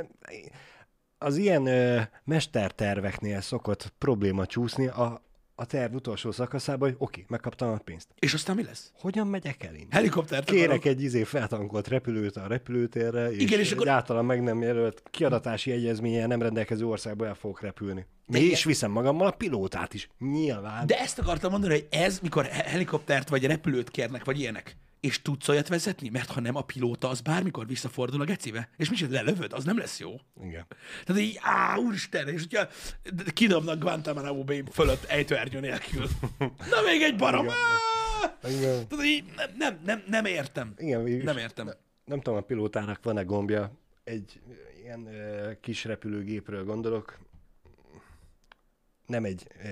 az 1.18 1.37
ilyen 1.37 1.66
ö, 1.66 2.01
mesterterveknél 2.25 3.40
szokott 3.40 3.92
probléma 3.99 4.46
csúszni 4.46 4.87
a, 4.87 5.23
a 5.61 5.66
terv 5.66 5.94
utolsó 5.94 6.31
szakaszában, 6.33 6.88
hogy 6.88 6.96
oké, 7.01 7.25
megkaptam 7.29 7.70
a 7.70 7.77
pénzt. 7.77 8.09
És 8.18 8.35
aztán 8.35 8.57
mi 8.57 8.62
lesz? 8.62 8.92
Hogyan 9.01 9.27
megyek 9.27 9.62
el 9.64 9.75
innen? 9.75 9.88
Helikoptert 9.90 10.44
Kérek 10.44 10.64
akarok. 10.66 10.85
egy 10.85 11.03
izé 11.03 11.25
feltankolt 11.25 11.88
repülőt 11.88 12.37
a 12.37 12.46
repülőtérre, 12.46 13.31
és, 13.33 13.42
Igen, 13.42 13.59
és 13.61 13.66
egy 13.70 13.73
akkor- 13.73 13.88
általam 13.88 14.27
meg 14.27 14.42
nem 14.42 14.62
jelölt 14.62 15.03
kiadatási 15.11 15.70
egyezménye 15.70 16.27
nem 16.27 16.42
rendelkező 16.42 16.87
országba 16.87 17.27
el 17.27 17.35
fogok 17.35 17.61
repülni. 17.61 18.07
És 18.29 18.40
ilyen- 18.40 18.59
viszem 18.64 18.90
magammal 18.90 19.27
a 19.27 19.31
pilótát 19.31 19.94
is. 19.94 20.09
Nyilván. 20.18 20.87
De 20.87 20.99
ezt 20.99 21.18
akartam 21.18 21.51
mondani, 21.51 21.73
hogy 21.73 21.87
ez, 21.90 22.18
mikor 22.20 22.44
he- 22.44 22.66
helikoptert 22.66 23.29
vagy 23.29 23.44
repülőt 23.46 23.90
kérnek, 23.90 24.25
vagy 24.25 24.38
ilyenek, 24.40 24.77
és 25.01 25.23
tudsz 25.23 25.49
olyat 25.49 25.69
vezetni? 25.69 26.09
Mert 26.09 26.31
ha 26.31 26.41
nem, 26.41 26.57
a 26.57 26.63
pilóta 26.63 27.09
az 27.09 27.21
bármikor 27.21 27.67
visszafordul 27.67 28.21
a 28.21 28.25
gecibe, 28.25 28.69
és 28.77 28.91
mi 28.91 28.97
sem 28.97 29.13
lelövöd, 29.13 29.53
az 29.53 29.65
nem 29.65 29.79
lesz 29.79 29.99
jó. 30.01 30.21
Igen. 30.43 30.67
Tehát 31.05 31.23
így, 31.23 31.39
á, 31.41 31.77
úristen, 31.77 32.29
és 32.29 32.41
hogyha 32.41 32.69
kidobnak 33.33 33.79
Guantanamo 33.79 34.45
Bay 34.45 34.63
fölött 34.73 35.05
ejtőernyő 35.05 35.61
nélkül. 35.61 36.07
Na 36.39 36.81
még 36.87 37.03
egy 37.03 37.17
barom! 37.17 37.47
Igen. 38.45 38.89
Tehát 38.89 39.05
így 39.05 39.25
nem, 39.37 39.51
nem, 39.59 39.81
nem, 39.85 40.03
nem 40.07 40.25
értem. 40.25 40.75
Igen. 40.77 41.03
Nem 41.03 41.37
értem. 41.37 41.71
Nem 42.05 42.21
tudom, 42.21 42.39
a 42.39 42.43
pilótának 42.43 43.03
van-e 43.03 43.23
gombja. 43.23 43.73
Egy 44.05 44.41
ilyen 44.83 45.07
ö, 45.07 45.51
kis 45.61 45.85
repülőgépről 45.85 46.65
gondolok. 46.65 47.19
Nem 49.07 49.25
egy 49.25 49.47
ö, 49.65 49.69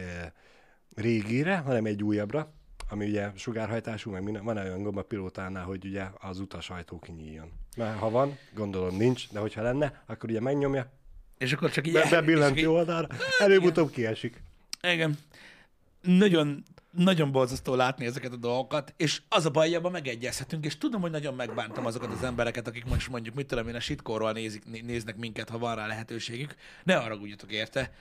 régire, 0.95 1.57
hanem 1.57 1.85
egy 1.85 2.03
újabbra, 2.03 2.53
ami 2.90 3.07
ugye 3.07 3.31
sugárhajtású, 3.37 4.11
meg 4.11 4.22
minden. 4.22 4.44
Van 4.44 4.57
olyan 4.57 4.83
gomb 4.83 4.96
a 4.96 5.03
pilótánál, 5.03 5.64
hogy 5.64 5.85
ugye 5.85 6.05
az 6.20 6.38
utasajtó 6.40 6.98
kinyíljon. 6.98 7.53
Mert 7.77 7.98
ha 7.98 8.11
van, 8.11 8.38
gondolom 8.55 8.96
nincs, 8.96 9.29
de 9.33 9.38
hogyha 9.38 9.62
lenne, 9.62 10.03
akkor 10.07 10.31
ugye 10.31 10.40
megnyomja, 10.40 10.92
És 11.38 11.53
akkor 11.53 11.70
csak 11.70 11.87
így... 11.87 11.92
be, 11.92 12.03
és 12.03 12.11
bebillent 12.11 12.57
így- 12.57 12.62
jó 12.62 12.74
oldalra, 12.74 13.09
előbb-utóbb 13.38 13.90
kiesik. 13.90 14.42
Igen. 14.83 15.18
Nagyon, 16.03 16.62
nagyon 16.90 17.33
borzasztó 17.33 17.74
látni 17.74 18.07
ezeket 18.07 18.33
a 18.33 18.37
dolgokat, 18.37 18.94
és 18.96 19.22
az 19.29 19.46
a 19.46 19.51
baj, 19.51 19.66
hogy 19.66 19.77
abban 19.77 19.90
megegyezhetünk, 19.92 20.64
és 20.64 20.79
tudom, 20.79 21.01
hogy 21.01 21.11
nagyon 21.11 21.35
megbántam 21.35 21.87
azokat 21.87 22.12
az 22.12 22.22
embereket, 22.22 22.66
akik 22.66 22.85
most 22.85 23.09
mondjuk, 23.09 23.35
mit 23.35 23.46
tudom 23.46 23.68
én, 23.68 23.74
a 23.74 23.81
sitkorról 23.81 24.33
nézik, 24.33 24.64
né- 24.64 24.85
néznek 24.87 25.16
minket, 25.16 25.48
ha 25.48 25.59
van 25.59 25.74
rá 25.74 25.87
lehetőségük. 25.87 26.55
Ne 26.85 26.94
haragudjatok 26.94 27.53
érte. 27.53 27.92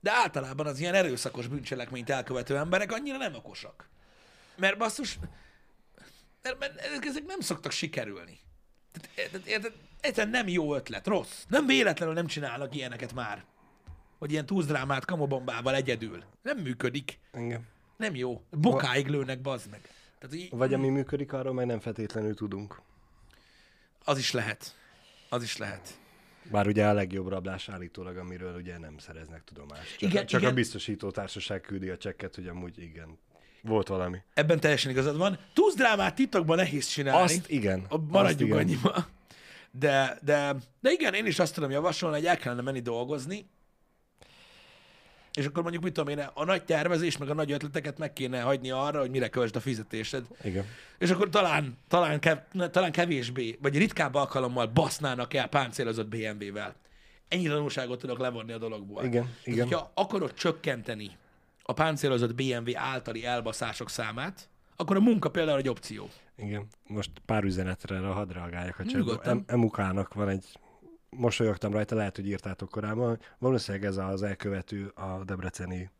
De 0.00 0.10
általában 0.12 0.66
az 0.66 0.80
ilyen 0.80 0.94
erőszakos 0.94 1.46
bűncselekményt 1.46 2.10
elkövető 2.10 2.56
emberek 2.56 2.92
annyira 2.92 3.16
nem 3.16 3.34
okosak. 3.34 3.88
Mert 4.58 4.78
basszus, 4.78 5.18
mert, 6.42 6.58
mert 6.58 6.80
ezek 7.06 7.26
nem 7.26 7.40
szoktak 7.40 7.72
sikerülni. 7.72 8.38
Tehát? 9.14 9.72
Egyszerűen 10.00 10.32
nem 10.32 10.48
jó 10.48 10.74
ötlet, 10.74 11.06
rossz. 11.06 11.44
Nem 11.48 11.66
véletlenül 11.66 12.14
nem 12.14 12.26
csinálnak 12.26 12.74
ilyeneket 12.74 13.14
már. 13.14 13.44
Hogy 14.18 14.30
ilyen 14.30 14.46
túzdrámát 14.46 15.04
kamobombával 15.04 15.74
egyedül. 15.74 16.24
Nem 16.42 16.58
működik. 16.58 17.18
Igen. 17.34 17.66
Nem 17.96 18.14
jó. 18.14 18.42
Bokáig 18.50 19.06
lőnek, 19.06 19.40
bazd 19.40 19.70
meg. 19.70 19.80
Tehát 20.18 20.36
így, 20.36 20.50
Vagy 20.50 20.74
ami 20.74 20.88
működik, 20.88 21.32
arról 21.32 21.52
meg 21.54 21.66
nem 21.66 21.80
feltétlenül 21.80 22.34
tudunk. 22.34 22.80
az 24.04 24.18
is 24.18 24.32
lehet. 24.32 24.76
Az 25.28 25.42
is 25.42 25.56
lehet. 25.56 25.98
Bár 26.50 26.66
ugye 26.66 26.86
a 26.86 26.92
legjobb 26.92 27.28
rablás 27.28 27.68
állítólag, 27.68 28.16
amiről 28.16 28.54
ugye 28.56 28.78
nem 28.78 28.98
szereznek 28.98 29.44
tudomást. 29.44 29.98
Csak, 29.98 30.10
Igen, 30.10 30.26
csak 30.26 30.40
igen. 30.40 30.52
a 30.52 30.54
biztosító 30.54 31.10
társaság 31.10 31.60
küldi 31.60 31.88
a 31.88 31.96
csekket, 31.96 32.34
hogy 32.34 32.46
amúgy 32.46 32.78
igen, 32.78 33.18
volt 33.62 33.88
valami. 33.88 34.18
Ebben 34.34 34.60
teljesen 34.60 34.90
igazad 34.90 35.16
van. 35.16 35.38
Túzdrámát 35.52 36.14
titokban 36.14 36.56
nehéz 36.56 36.86
csinálni. 36.86 37.22
Azt 37.22 37.50
igen. 37.50 37.86
Maradjunk 38.08 38.24
azt 38.24 38.40
igen. 38.40 38.56
annyiba. 38.56 39.06
De, 39.70 40.18
de, 40.22 40.54
de 40.80 40.90
igen, 40.90 41.14
én 41.14 41.26
is 41.26 41.38
azt 41.38 41.54
tudom 41.54 41.70
javasolni, 41.70 42.16
hogy 42.16 42.26
el 42.26 42.36
kellene 42.36 42.62
menni 42.62 42.80
dolgozni, 42.80 43.46
és 45.38 45.46
akkor 45.46 45.62
mondjuk, 45.62 45.82
mit 45.82 45.92
tudom 45.92 46.18
én, 46.18 46.30
a 46.34 46.44
nagy 46.44 46.64
tervezés, 46.64 47.16
meg 47.16 47.30
a 47.30 47.34
nagy 47.34 47.52
ötleteket 47.52 47.98
meg 47.98 48.12
kéne 48.12 48.40
hagyni 48.40 48.70
arra, 48.70 49.00
hogy 49.00 49.10
mire 49.10 49.28
költsd 49.28 49.56
a 49.56 49.60
fizetésed. 49.60 50.24
Igen. 50.42 50.64
És 50.98 51.10
akkor 51.10 51.28
talán, 51.28 51.78
talán, 51.88 52.20
kev, 52.20 52.38
talán 52.70 52.92
kevésbé, 52.92 53.58
vagy 53.62 53.76
ritkább 53.76 54.14
alkalommal 54.14 54.66
basznának 54.66 55.34
el 55.34 55.46
páncélozott 55.48 56.08
BMW-vel. 56.08 56.74
Ennyi 57.28 57.46
tanulságot 57.46 57.98
tudok 57.98 58.18
levonni 58.18 58.52
a 58.52 58.58
dologból. 58.58 59.04
Igen, 59.04 59.22
Tehát, 59.22 59.46
igen. 59.46 59.66
hogyha 59.66 59.90
akarod 59.94 60.34
csökkenteni 60.34 61.16
a 61.70 61.72
páncélozott 61.72 62.34
BMW 62.34 62.70
általi 62.74 63.24
elbaszások 63.24 63.90
számát, 63.90 64.48
akkor 64.76 64.96
a 64.96 65.00
munka 65.00 65.30
például 65.30 65.58
egy 65.58 65.68
opció. 65.68 66.08
Igen. 66.36 66.66
Most 66.86 67.10
pár 67.26 67.44
üzenetre 67.44 67.98
hadd 67.98 68.32
reagáljak 68.32 68.78
a. 68.78 69.28
Em- 69.28 69.50
Emukának 69.50 70.14
van 70.14 70.28
egy, 70.28 70.44
mosolyogtam 71.10 71.72
rajta, 71.72 71.94
lehet, 71.94 72.16
hogy 72.16 72.26
írtátok 72.26 72.68
korábban, 72.68 73.18
valószínűleg 73.38 73.86
ez 73.86 73.96
az 73.96 74.22
elkövető 74.22 74.92
a 74.94 75.24
debreceni 75.24 75.90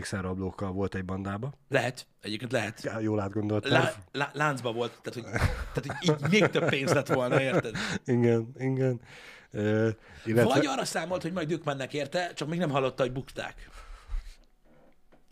XR 0.00 0.20
rablókkal 0.20 0.72
volt 0.72 0.94
egy 0.94 1.04
bandába. 1.04 1.52
Lehet, 1.68 2.06
egyébként 2.20 2.52
lehet. 2.52 2.82
Ja, 2.82 2.98
jól 2.98 3.20
átgondolt. 3.20 3.68
Lá, 3.68 3.92
lá, 4.12 4.30
láncba 4.32 4.72
volt, 4.72 5.00
tehát 5.02 5.14
hogy, 5.14 5.40
tehát, 5.72 5.86
hogy 5.86 6.24
így 6.24 6.30
még 6.30 6.50
több 6.50 6.68
pénz 6.68 6.92
lett 6.92 7.08
volna, 7.08 7.40
érted? 7.40 7.76
Igen, 8.04 8.52
igen. 8.58 9.00
Uh, 9.52 9.88
illetve... 10.24 10.54
Vagy 10.54 10.66
arra 10.66 10.84
számolt, 10.84 11.22
hogy 11.22 11.32
majd 11.32 11.50
ők 11.50 11.64
mennek 11.64 11.94
érte, 11.94 12.32
csak 12.32 12.48
még 12.48 12.58
nem 12.58 12.70
hallotta, 12.70 13.02
hogy 13.02 13.12
bukták. 13.12 13.68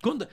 Gondol, 0.02 0.28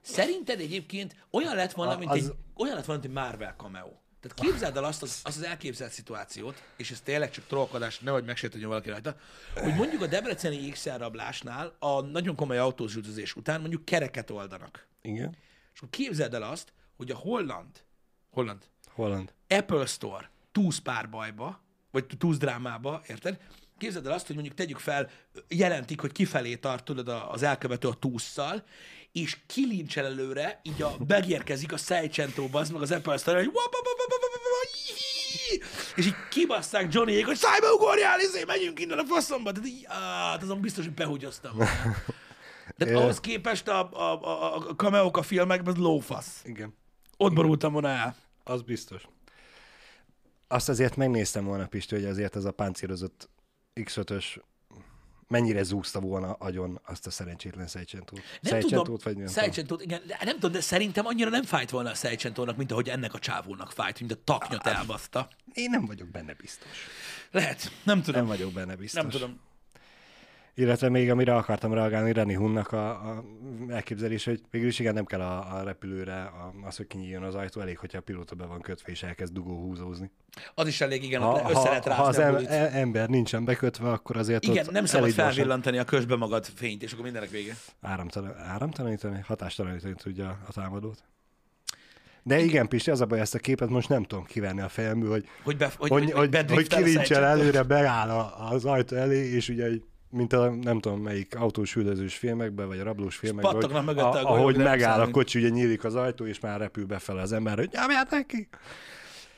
szerinted 0.00 0.60
egyébként 0.60 1.26
olyan 1.30 1.54
lett 1.56 1.72
volna, 1.72 1.96
mint 1.96 2.10
Az- 2.10 2.16
egy, 2.16 2.32
olyan 2.56 2.74
lett 2.74 2.84
volna, 2.84 3.00
mint 3.02 3.16
egy 3.16 3.22
Marvel 3.22 3.54
cameo. 3.56 3.92
Tehát 4.20 4.38
képzeld 4.40 4.76
el 4.76 4.84
azt 4.84 5.02
az, 5.02 5.20
azt 5.22 5.36
az 5.36 5.42
elképzelt 5.42 5.92
szituációt, 5.92 6.62
és 6.76 6.90
ez 6.90 7.00
tényleg 7.00 7.30
csak 7.30 7.46
trollkodás, 7.46 7.98
nehogy 7.98 8.24
megsértődjön 8.24 8.68
valaki 8.68 8.88
rajta, 8.90 9.16
hogy 9.54 9.74
mondjuk 9.74 10.02
a 10.02 10.06
debreceni 10.06 10.68
XR 10.70 10.98
rablásnál 10.98 11.76
a 11.78 12.00
nagyon 12.00 12.34
komoly 12.36 12.58
autós 12.58 12.94
üldözés 12.94 13.34
után 13.36 13.60
mondjuk 13.60 13.84
kereket 13.84 14.30
oldanak. 14.30 14.86
Igen. 15.02 15.36
És 15.74 15.78
akkor 15.78 15.90
képzeld 15.90 16.34
el 16.34 16.42
azt, 16.42 16.72
hogy 16.96 17.10
a 17.10 17.16
holland, 17.16 17.84
holland, 18.30 18.62
Holland. 18.86 19.32
Apple 19.48 19.86
Store 19.86 20.30
túsz 20.52 20.78
párbajba, 20.78 21.60
vagy 21.90 22.06
túsz 22.18 22.36
drámába, 22.38 23.02
érted? 23.06 23.40
Képzeld 23.80 24.06
el 24.06 24.12
azt, 24.12 24.26
hogy 24.26 24.34
mondjuk 24.34 24.56
tegyük 24.56 24.78
fel, 24.78 25.10
jelentik, 25.48 26.00
hogy 26.00 26.12
kifelé 26.12 26.56
tart 26.56 26.84
tudod 26.84 27.08
az 27.08 27.42
elkövető 27.42 27.88
a 27.88 27.94
tússzal, 27.94 28.64
és 29.12 29.36
kilincsel 29.46 30.04
előre, 30.04 30.60
így 30.62 30.82
a, 30.82 30.96
megérkezik 31.06 31.72
a 31.72 31.76
Seicento, 31.76 32.48
az 32.52 32.70
meg 32.70 32.82
az 32.82 32.90
Apple 32.90 33.16
Store, 33.16 33.38
hogy 33.38 33.52
és 35.96 36.06
így 36.06 36.14
kibasszák 36.30 36.92
Johnnyék, 36.92 37.26
hogy 37.26 37.36
szájba 37.36 37.72
ugorjál, 37.72 38.20
izé, 38.20 38.44
megyünk 38.46 38.80
innen 38.80 38.98
a 38.98 39.04
faszomba. 39.04 39.52
Tehát 39.52 39.68
így, 39.68 39.84
á, 39.86 39.94
hát 40.30 40.42
azon 40.42 40.60
biztos, 40.60 40.84
hogy 40.84 40.94
behugyoztam. 40.94 41.58
De 42.76 42.96
ahhoz 42.96 43.20
képest 43.20 43.68
a, 43.68 43.90
a, 43.92 44.24
a, 44.24 44.56
a 44.56 44.74
cameók 44.76 45.16
a 45.16 45.22
filmekben 45.22 45.74
az 45.74 45.80
lófasz. 45.80 46.40
Igen. 46.44 46.76
Ott 47.16 47.32
borultam 47.32 47.72
volna 47.72 47.88
el. 47.88 48.16
Az 48.44 48.62
biztos. 48.62 49.02
Azt 50.48 50.68
azért 50.68 50.96
megnéztem 50.96 51.44
volna, 51.44 51.66
Pisti, 51.66 51.94
hogy 51.94 52.04
azért 52.04 52.34
az 52.34 52.44
a 52.44 52.50
páncélozott 52.50 53.28
X5-ös 53.84 54.24
mennyire 55.28 55.62
zúzta 55.62 56.00
volna 56.00 56.32
agyon 56.32 56.80
azt 56.84 57.06
a 57.06 57.10
szerencsétlen. 57.10 57.68
Nem 58.40 58.60
tudom, 58.60 58.96
vagy 59.02 59.16
nem. 59.16 59.26
Seicsentót, 59.26 59.82
igen, 59.82 60.02
de 60.06 60.18
nem 60.24 60.34
tudom, 60.34 60.52
de 60.52 60.60
szerintem 60.60 61.06
annyira 61.06 61.30
nem 61.30 61.42
fájt 61.42 61.70
volna 61.70 61.90
a 61.90 61.94
Seicsentónak, 61.94 62.56
mint 62.56 62.72
ahogy 62.72 62.88
ennek 62.88 63.14
a 63.14 63.18
csávónak 63.18 63.72
fájt, 63.72 64.00
mint 64.00 64.12
a 64.12 64.16
taknyot 64.24 64.66
elbaszta. 64.66 65.28
Én 65.52 65.70
nem 65.70 65.86
vagyok 65.86 66.08
benne 66.08 66.34
biztos. 66.34 66.68
Lehet, 67.30 67.72
nem 67.82 68.02
tudom. 68.02 68.20
Nem 68.20 68.30
vagyok 68.30 68.52
benne 68.52 68.76
biztos. 68.76 69.02
Nem 69.02 69.10
tudom. 69.10 69.40
Illetve 70.60 70.88
még 70.88 71.10
amire 71.10 71.34
akartam 71.34 71.72
reagálni, 71.72 72.12
Reni 72.12 72.34
Hunnak 72.34 72.72
a, 72.72 72.88
a 72.90 73.24
elképzelés, 73.68 74.24
hogy 74.24 74.40
végülis 74.50 74.78
igen, 74.78 74.94
nem 74.94 75.04
kell 75.04 75.20
a, 75.20 75.56
a 75.56 75.62
repülőre 75.62 76.22
a, 76.22 76.54
az, 76.66 76.76
hogy 76.76 76.86
kinyíljon 76.86 77.22
az 77.22 77.34
ajtó, 77.34 77.60
elég, 77.60 77.78
hogyha 77.78 77.98
a 77.98 78.00
pilóta 78.00 78.34
be 78.34 78.44
van 78.44 78.60
kötve 78.60 78.90
és 78.92 79.02
elkezd 79.02 79.32
dugó 79.32 79.60
húzózni. 79.60 80.10
Az 80.54 80.66
is 80.66 80.80
elég, 80.80 81.02
igen, 81.04 81.20
Ha, 81.22 81.50
össze 81.50 81.68
lehet 81.68 81.84
ha, 81.84 81.92
ha 81.94 82.02
az 82.02 82.16
rázni 82.16 82.46
em, 82.46 82.52
e- 82.64 82.78
ember 82.78 83.08
nincsen 83.08 83.44
bekötve, 83.44 83.90
akkor 83.90 84.16
azért 84.16 84.44
Igen, 84.44 84.66
ott 84.66 84.72
nem 84.72 84.84
szabad 84.84 85.10
felvillantani 85.10 85.78
a 85.78 85.84
közbe 85.84 86.16
magad 86.16 86.44
fényt, 86.44 86.82
és 86.82 86.92
akkor 86.92 87.04
mindenek 87.04 87.30
vége. 87.30 87.56
áramtalan, 87.80 88.36
áramtalanítani, 88.36 89.20
hatástalanítani 89.26 89.94
tudja 89.94 90.38
a 90.48 90.52
támadót. 90.52 91.02
De 92.22 92.38
igen, 92.38 92.68
Pisti, 92.68 92.90
az 92.90 93.00
a 93.00 93.06
baj, 93.06 93.20
ezt 93.20 93.34
a 93.34 93.38
képet 93.38 93.68
most 93.68 93.88
nem 93.88 94.02
tudom 94.02 94.24
kivenni 94.24 94.60
a 94.60 94.68
fejemből, 94.68 95.10
hogy, 95.10 95.28
Hogy, 95.42 95.56
be, 95.56 95.70
hogy, 95.78 95.90
hogy, 95.90 96.10
hogy, 96.12 96.50
hogy 96.50 96.66
Seicsentót. 96.70 97.16
előre, 97.16 97.62
beáll 97.62 98.10
a, 98.10 98.50
az 98.50 98.64
ajtó 98.64 98.96
elé, 98.96 99.16
és 99.34 99.48
ugye 99.48 99.70
így 99.70 99.82
mint 100.10 100.32
a 100.32 100.50
nem 100.50 100.80
tudom 100.80 101.00
melyik 101.00 101.36
autós 101.36 101.76
üldözős 101.76 102.16
filmekben, 102.16 102.66
vagy 102.68 102.78
a 102.78 102.82
rablós 102.84 103.16
filmekben, 103.16 103.54
hogy, 103.84 103.98
a 103.98 104.12
a, 104.12 104.24
ahogy 104.24 104.56
megáll 104.56 104.92
a 104.92 104.96
számít. 104.98 105.12
kocsi, 105.12 105.38
ugye 105.38 105.48
nyílik 105.48 105.84
az 105.84 105.94
ajtó, 105.94 106.26
és 106.26 106.40
már 106.40 106.58
repül 106.60 106.86
befele 106.86 107.20
az 107.20 107.32
ember, 107.32 107.56
hogy 107.56 107.68
nyomját 107.72 108.10
neki! 108.10 108.48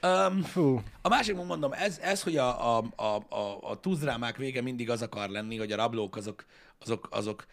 Um, 0.02 0.42
Fú, 0.42 0.82
A 1.02 1.08
másik, 1.08 1.36
mondom, 1.36 1.72
ez, 1.72 1.98
ez 2.02 2.22
hogy 2.22 2.36
a, 2.36 2.76
a, 2.78 2.84
a, 2.96 3.34
a, 3.34 3.58
a 3.70 3.80
túzdrámák 3.80 4.36
vége 4.36 4.62
mindig 4.62 4.90
az 4.90 5.02
akar 5.02 5.28
lenni, 5.28 5.58
hogy 5.58 5.72
a 5.72 5.76
rablók 5.76 6.16
azok, 6.16 6.44
azok, 6.80 7.08
azok, 7.10 7.46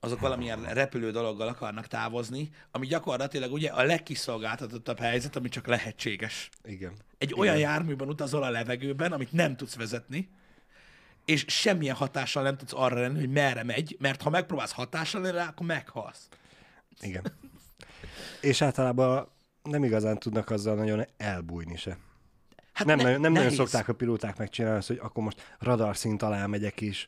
azok 0.00 0.20
valamilyen 0.20 0.62
repülő 0.62 1.10
dologgal 1.10 1.48
akarnak 1.48 1.86
távozni, 1.86 2.50
ami 2.70 2.86
gyakorlatilag 2.86 3.52
ugye 3.52 3.68
a 3.70 3.82
legkiszolgáltatottabb 3.84 4.98
helyzet, 4.98 5.36
ami 5.36 5.48
csak 5.48 5.66
lehetséges. 5.66 6.48
igen. 6.64 6.92
Egy 7.18 7.30
Igen. 7.30 7.40
olyan 7.40 7.58
járműben 7.58 8.08
utazol 8.08 8.42
a 8.42 8.50
levegőben, 8.50 9.12
amit 9.12 9.32
nem 9.32 9.56
tudsz 9.56 9.76
vezetni, 9.76 10.28
és 11.26 11.44
semmilyen 11.48 11.94
hatással 11.96 12.42
nem 12.42 12.56
tudsz 12.56 12.72
arra 12.74 13.00
lenni, 13.00 13.18
hogy 13.18 13.30
merre 13.30 13.62
megy, 13.62 13.96
mert 14.00 14.22
ha 14.22 14.30
megpróbálsz 14.30 14.72
hatással 14.72 15.20
lenni 15.20 15.36
rá, 15.36 15.46
akkor 15.46 15.66
meghalsz. 15.66 16.28
Igen. 17.00 17.32
És 18.40 18.62
általában 18.62 19.28
nem 19.62 19.84
igazán 19.84 20.18
tudnak 20.18 20.50
azzal 20.50 20.74
nagyon 20.74 21.04
elbújni 21.16 21.76
se. 21.76 21.98
Hát 22.72 22.86
Nem, 22.86 22.96
ne- 22.96 23.02
nagyon, 23.02 23.20
nem 23.20 23.32
nagyon 23.32 23.44
nehéz. 23.52 23.58
szokták 23.58 23.88
a 23.88 23.94
pilóták 23.94 24.36
megcsinálni 24.36 24.78
azt, 24.78 24.88
hogy 24.88 24.98
akkor 25.02 25.24
most 25.24 25.54
radarszint 25.58 26.22
alá 26.22 26.46
megyek, 26.46 26.80
és 26.80 27.06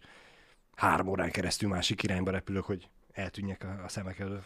három 0.75 1.09
órán 1.09 1.31
keresztül 1.31 1.69
másik 1.69 2.03
irányba 2.03 2.31
repülök, 2.31 2.65
hogy 2.65 2.89
eltűnjek 3.13 3.65
a, 3.65 3.85
a 3.85 3.89
szemek 3.89 4.19
elől. 4.19 4.43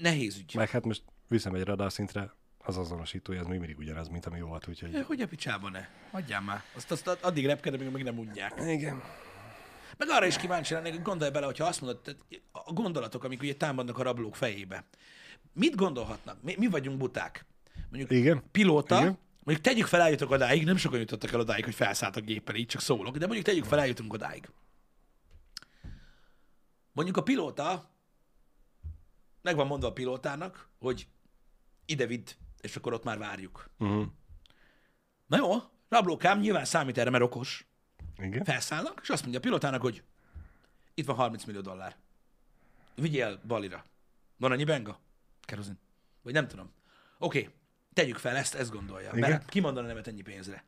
Nehéz 0.00 0.36
ügy. 0.36 0.54
Meg 0.54 0.70
hát 0.70 0.84
most 0.84 1.02
viszem 1.28 1.54
egy 1.54 1.64
radarszintre, 1.64 2.32
az 2.70 2.78
azonosítója 2.78 3.40
az 3.40 3.46
még 3.46 3.58
mindig 3.58 3.78
ugyanaz, 3.78 4.08
mint 4.08 4.26
ami 4.26 4.40
volt, 4.40 4.68
úgyhogy... 4.68 5.04
Hogy 5.06 5.20
a 5.20 5.26
picsában 5.26 5.70
ne? 5.70 5.86
Hagyjál 6.10 6.40
már. 6.40 6.62
Azt, 6.74 6.90
azt 6.90 7.06
addig 7.06 7.46
repkedem, 7.46 7.80
míg 7.80 7.90
meg 7.90 8.02
nem 8.02 8.14
mondják. 8.14 8.62
Igen. 8.66 9.02
Meg 9.96 10.08
arra 10.08 10.26
is 10.26 10.36
kíváncsi 10.36 10.74
lennék, 10.74 10.92
hogy 10.92 11.02
gondolj 11.02 11.30
bele, 11.30 11.46
hogyha 11.46 11.64
azt 11.64 11.80
mondod, 11.80 12.00
tehát 12.00 12.20
a 12.52 12.72
gondolatok, 12.72 13.24
amik 13.24 13.42
ugye 13.42 13.54
támadnak 13.54 13.98
a 13.98 14.02
rablók 14.02 14.36
fejébe. 14.36 14.84
Mit 15.52 15.74
gondolhatnak? 15.74 16.42
Mi, 16.42 16.54
mi 16.58 16.66
vagyunk 16.66 16.98
buták? 16.98 17.46
Mondjuk 17.90 18.10
Igen. 18.10 18.42
pilóta, 18.50 18.98
Igen. 18.98 19.18
mondjuk 19.44 19.66
tegyük 19.66 19.86
fel, 19.86 20.00
eljutok 20.00 20.30
odáig, 20.30 20.64
nem 20.64 20.76
sokan 20.76 20.98
jutottak 20.98 21.32
el 21.32 21.40
odáig, 21.40 21.64
hogy 21.64 21.74
felszálltak 21.74 22.24
gépen, 22.24 22.54
így 22.54 22.66
csak 22.66 22.80
szólok, 22.80 23.16
de 23.16 23.24
mondjuk 23.24 23.46
tegyük 23.46 23.64
fel, 23.64 23.80
eljutunk 23.80 24.12
odáig. 24.12 24.48
Mondjuk 26.92 27.16
a 27.16 27.22
pilóta, 27.22 27.90
meg 29.42 29.56
van 29.56 29.66
mondva 29.66 29.88
a 29.88 29.92
pilótának, 29.92 30.68
hogy 30.78 31.06
ide 31.86 32.06
vidd, 32.06 32.28
és 32.60 32.76
akkor 32.76 32.92
ott 32.92 33.04
már 33.04 33.18
várjuk. 33.18 33.70
Uh-huh. 33.78 34.06
Na 35.26 35.36
jó, 35.36 35.54
rablókám 35.88 36.40
nyilván 36.40 36.64
számít 36.64 36.98
erre, 36.98 37.10
mert 37.10 37.24
okos. 37.24 37.66
Igen. 38.16 38.44
Felszállnak, 38.44 38.98
és 39.02 39.08
azt 39.08 39.22
mondja 39.22 39.40
a 39.40 39.42
pilótának, 39.42 39.80
hogy 39.80 40.02
itt 40.94 41.06
van 41.06 41.16
30 41.16 41.44
millió 41.44 41.60
dollár. 41.60 41.96
Vigyél 42.94 43.40
Balira. 43.46 43.84
Van 44.36 44.52
annyi 44.52 44.64
benga? 44.64 45.00
Kerozin. 45.40 45.78
Vagy 46.22 46.32
nem 46.32 46.48
tudom. 46.48 46.72
Oké, 47.18 47.38
okay. 47.38 47.52
tegyük 47.92 48.16
fel, 48.16 48.36
ezt, 48.36 48.54
ezt 48.54 48.70
gondolja. 48.70 49.10
Igen. 49.14 49.30
Mert 49.30 49.48
ki 49.48 49.60
mondana 49.60 49.86
nemet 49.86 50.06
ennyi 50.06 50.22
pénzre? 50.22 50.64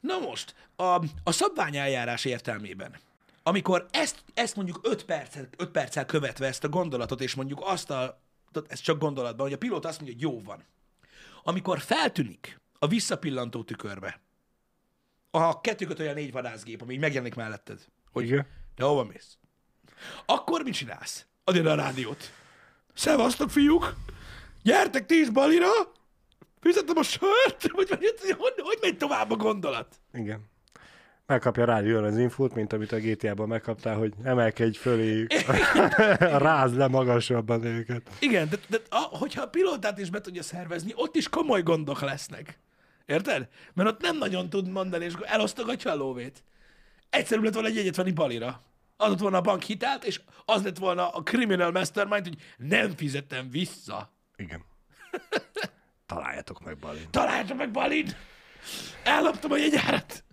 Na 0.00 0.18
most, 0.18 0.54
a, 0.76 1.04
a 1.24 1.32
szabványeljárás 1.32 2.24
értelmében, 2.24 2.96
amikor 3.42 3.86
ezt, 3.90 4.24
ezt 4.34 4.56
mondjuk 4.56 4.80
5 4.82 5.04
perccel, 5.04 5.48
5 5.56 5.70
perccel 5.70 6.06
követve 6.06 6.46
ezt 6.46 6.64
a 6.64 6.68
gondolatot, 6.68 7.20
és 7.20 7.34
mondjuk 7.34 7.60
azt 7.64 7.90
a, 7.90 8.22
ez 8.68 8.80
csak 8.80 8.98
gondolatban, 8.98 9.46
hogy 9.46 9.54
a 9.54 9.58
pilóta 9.58 9.88
azt 9.88 10.00
mondja, 10.00 10.16
hogy 10.16 10.32
jó 10.32 10.42
van. 10.42 10.64
Amikor 11.42 11.80
feltűnik 11.80 12.60
a 12.78 12.86
visszapillantó 12.86 13.62
tükörbe, 13.62 14.20
a 15.30 15.60
kettőköt 15.60 15.98
olyan 15.98 16.14
négy 16.14 16.32
vadászgép, 16.32 16.82
ami 16.82 16.94
így 16.94 17.00
megjelenik 17.00 17.34
melletted, 17.34 17.86
hogy 18.12 18.24
Igen. 18.24 18.46
te 18.74 18.84
hova 18.84 19.04
mész? 19.04 19.38
Akkor 20.26 20.62
mit 20.62 20.74
csinálsz? 20.74 21.26
Ide 21.52 21.70
a 21.70 21.74
rádiót. 21.74 22.32
Szevasztok, 22.94 23.50
fiúk! 23.50 23.94
Gyertek 24.62 25.06
ti 25.06 25.20
is 25.20 25.30
balira! 25.30 25.70
Fizetem 26.60 26.96
a 26.96 27.02
sört! 27.02 27.70
Vagy, 27.70 27.88
vagy, 27.88 28.14
hogy, 28.38 28.54
hogy 28.56 28.78
megy 28.80 28.96
tovább 28.96 29.30
a 29.30 29.36
gondolat? 29.36 30.00
Igen. 30.12 30.50
Megkapja 31.32 31.64
rádión 31.64 32.04
az 32.04 32.18
infót, 32.18 32.54
mint 32.54 32.72
amit 32.72 32.92
a 32.92 32.96
GTA-ban 32.96 33.48
megkaptál, 33.48 33.96
hogy 33.96 34.12
emelkedj 34.24 34.78
fölé, 34.78 35.26
rázd 36.48 36.76
le 36.76 36.88
magasabban 36.88 37.64
őket. 37.64 38.10
Igen, 38.20 38.48
de, 38.48 38.56
de 38.68 38.78
a, 38.88 38.96
hogyha 38.96 39.42
a 39.42 39.48
pilótát 39.48 39.98
is 39.98 40.10
be 40.10 40.20
tudja 40.20 40.42
szervezni, 40.42 40.92
ott 40.94 41.16
is 41.16 41.28
komoly 41.28 41.62
gondok 41.62 42.00
lesznek. 42.00 42.58
Érted? 43.06 43.48
Mert 43.74 43.88
ott 43.88 44.00
nem 44.00 44.18
nagyon 44.18 44.48
tud 44.48 44.68
mondani, 44.68 45.04
és 45.04 45.12
elosztogatja 45.22 45.90
a 45.90 45.94
lóvét. 45.94 46.42
Egyszerűbb 47.10 47.44
lett 47.44 47.54
volna 47.54 47.68
egy 47.68 47.76
jegyet 47.76 47.96
venni 47.96 48.12
balira. 48.12 48.62
Adott 48.96 49.18
volna 49.18 49.36
a 49.36 49.40
bank 49.40 49.62
hitelt, 49.62 50.04
és 50.04 50.20
az 50.44 50.62
lett 50.62 50.78
volna 50.78 51.08
a 51.08 51.22
criminal 51.22 51.70
mastermind, 51.70 52.26
hogy 52.26 52.36
nem 52.56 52.96
fizettem 52.96 53.50
vissza. 53.50 54.12
Igen. 54.36 54.64
Találjátok 56.06 56.64
meg 56.64 56.76
Balin. 56.76 57.06
Találta 57.10 57.54
meg 57.54 57.70
Balin! 57.70 58.06
Elloptam 59.04 59.50
a 59.50 59.56
jegyárat! 59.56 60.24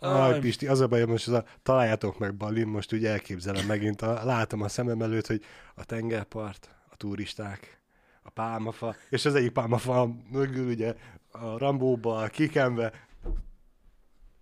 Aj, 0.00 0.38
Pisti, 0.38 0.66
az 0.66 0.80
a 0.80 0.86
baj, 0.86 1.04
most 1.04 1.28
az 1.28 1.34
a 1.34 1.44
találjátok 1.62 2.18
meg 2.18 2.34
Balin, 2.34 2.66
most 2.66 2.92
úgy 2.92 3.04
elképzelem 3.04 3.66
megint, 3.66 4.02
a, 4.02 4.24
látom 4.24 4.62
a 4.62 4.68
szemem 4.68 5.02
előtt, 5.02 5.26
hogy 5.26 5.44
a 5.74 5.84
tengerpart, 5.84 6.68
a 6.90 6.96
turisták, 6.96 7.80
a 8.22 8.30
pálmafa, 8.30 8.96
és 9.10 9.24
az 9.24 9.34
egyik 9.34 9.52
pálmafa 9.52 10.08
mögül 10.30 10.68
ugye 10.68 10.94
a 11.30 11.58
Rambóba, 11.58 12.26
kikenve, 12.26 12.92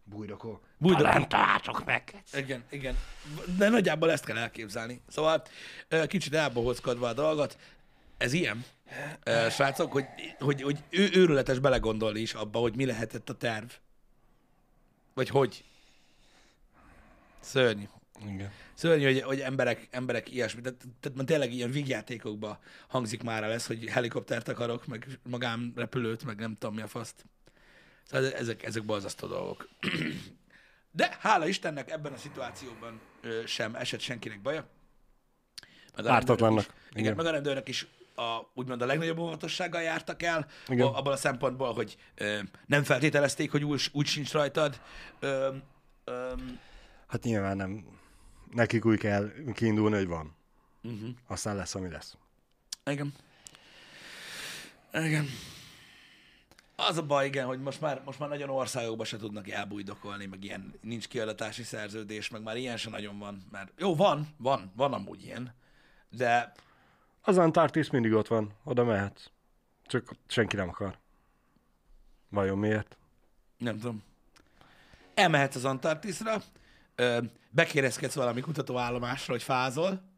bújrokó. 0.04 0.60
Bújdok. 0.78 1.12
Nem 1.12 1.28
találtok 1.28 1.84
meg. 1.84 2.22
Igen, 2.32 2.64
igen. 2.70 2.96
De 3.58 3.68
nagyjából 3.68 4.10
ezt 4.10 4.24
kell 4.24 4.36
elképzelni. 4.36 5.00
Szóval 5.08 5.42
kicsit 6.06 6.34
elbohockodva 6.34 7.08
a 7.08 7.12
dolgot, 7.12 7.56
ez 8.16 8.32
ilyen, 8.32 8.64
srácok, 9.50 9.92
hogy, 9.92 10.04
hogy, 10.38 10.62
hogy 10.62 10.78
ő, 10.90 11.08
őrületes 11.12 11.58
belegondolni 11.58 12.20
is 12.20 12.34
abba, 12.34 12.58
hogy 12.58 12.76
mi 12.76 12.86
lehetett 12.86 13.28
a 13.28 13.34
terv. 13.34 13.70
Vagy 15.14 15.28
hogy. 15.28 15.64
Szörnyű. 17.40 17.84
Igen. 18.26 18.50
Szörnyű, 18.74 19.04
hogy, 19.04 19.22
hogy 19.22 19.40
emberek, 19.40 19.88
emberek 19.90 20.30
ilyesmi. 20.32 20.60
Tehát, 20.60 20.78
tehát 21.00 21.16
már 21.16 21.26
tényleg 21.26 21.52
ilyen 21.52 21.70
vígjátékokban 21.70 22.58
hangzik 22.88 23.22
már 23.22 23.42
el 23.42 23.52
ez, 23.52 23.66
hogy 23.66 23.88
helikoptert 23.88 24.48
akarok, 24.48 24.86
meg 24.86 25.06
magánrepülőt, 25.22 26.24
meg 26.24 26.38
nem 26.38 26.56
tudom 26.58 26.74
mi 26.74 26.82
a 26.82 26.86
faszt. 26.86 27.24
Szóval 28.04 28.32
ezek, 28.32 28.62
ezek 28.62 28.84
borzasztó 28.84 29.26
dolgok. 29.26 29.68
De 30.94 31.16
hála 31.20 31.46
Istennek 31.46 31.90
ebben 31.90 32.12
a 32.12 32.16
szituációban 32.16 33.00
ö, 33.20 33.42
sem 33.46 33.74
esett 33.74 34.00
senkinek 34.00 34.42
baja. 34.42 34.68
Meg 35.96 36.06
Ártatlannak. 36.06 36.64
is- 36.64 36.70
Igen, 36.90 37.02
Igen. 37.02 37.16
meg 37.16 37.26
a 37.26 37.30
rendőrök 37.30 37.68
is 37.68 37.86
a, 38.14 38.50
úgymond 38.54 38.82
a 38.82 38.86
legnagyobb 38.86 39.18
óvatossággal 39.18 39.82
jártak 39.82 40.22
el, 40.22 40.46
Igen. 40.68 40.86
a, 40.86 40.96
abban 40.98 41.12
a 41.12 41.16
szempontból, 41.16 41.72
hogy 41.72 41.96
ö, 42.14 42.38
nem 42.66 42.82
feltételezték, 42.84 43.50
hogy 43.50 43.64
úgy, 43.64 43.90
úgy 43.92 44.06
sincs 44.06 44.32
rajtad. 44.32 44.80
Ö, 45.20 45.54
ö, 46.04 46.32
Hát 47.08 47.22
nyilván 47.24 47.56
nem. 47.56 47.84
Nekik 48.50 48.84
úgy 48.84 48.98
kell 48.98 49.32
kiindulni, 49.54 49.96
hogy 49.96 50.06
van. 50.06 50.34
uh-huh. 50.82 51.08
Aztán 51.26 51.56
lesz, 51.56 51.74
ami 51.74 51.88
lesz. 51.90 52.16
Igen. 52.84 53.14
Igen. 54.92 55.26
Az 56.76 56.96
a 56.96 57.02
baj, 57.02 57.26
igen, 57.26 57.46
hogy 57.46 57.60
most 57.60 57.80
már, 57.80 58.02
most 58.04 58.18
már 58.18 58.28
nagyon 58.28 58.48
országokba 58.48 59.04
se 59.04 59.16
tudnak 59.16 59.48
elbújdokolni, 59.50 60.26
meg 60.26 60.44
ilyen 60.44 60.74
nincs 60.80 61.08
kiadatási 61.08 61.62
szerződés, 61.62 62.28
meg 62.28 62.42
már 62.42 62.56
ilyen 62.56 62.76
se 62.76 62.90
nagyon 62.90 63.18
van. 63.18 63.46
Mert 63.50 63.72
jó, 63.78 63.94
van, 63.96 64.28
van, 64.36 64.72
van 64.76 64.92
amúgy 64.92 65.24
ilyen, 65.24 65.54
de 66.10 66.52
Az 67.22 67.38
Antarktisz 67.38 67.88
mindig 67.88 68.12
ott 68.12 68.28
van, 68.28 68.52
oda 68.64 68.84
mehetsz. 68.84 69.30
Csak 69.86 70.10
senki 70.26 70.56
nem 70.56 70.68
akar. 70.68 70.98
Vajon 72.28 72.58
miért? 72.58 72.96
nem 73.62 73.78
tudom. 73.78 74.02
Elmehetsz 75.14 75.54
az 75.54 75.64
Antarktiszra, 75.64 76.42
bekérezkedsz 77.50 78.14
valami 78.14 78.40
kutatóállomásra, 78.40 79.32
hogy 79.32 79.42
fázol, 79.42 80.10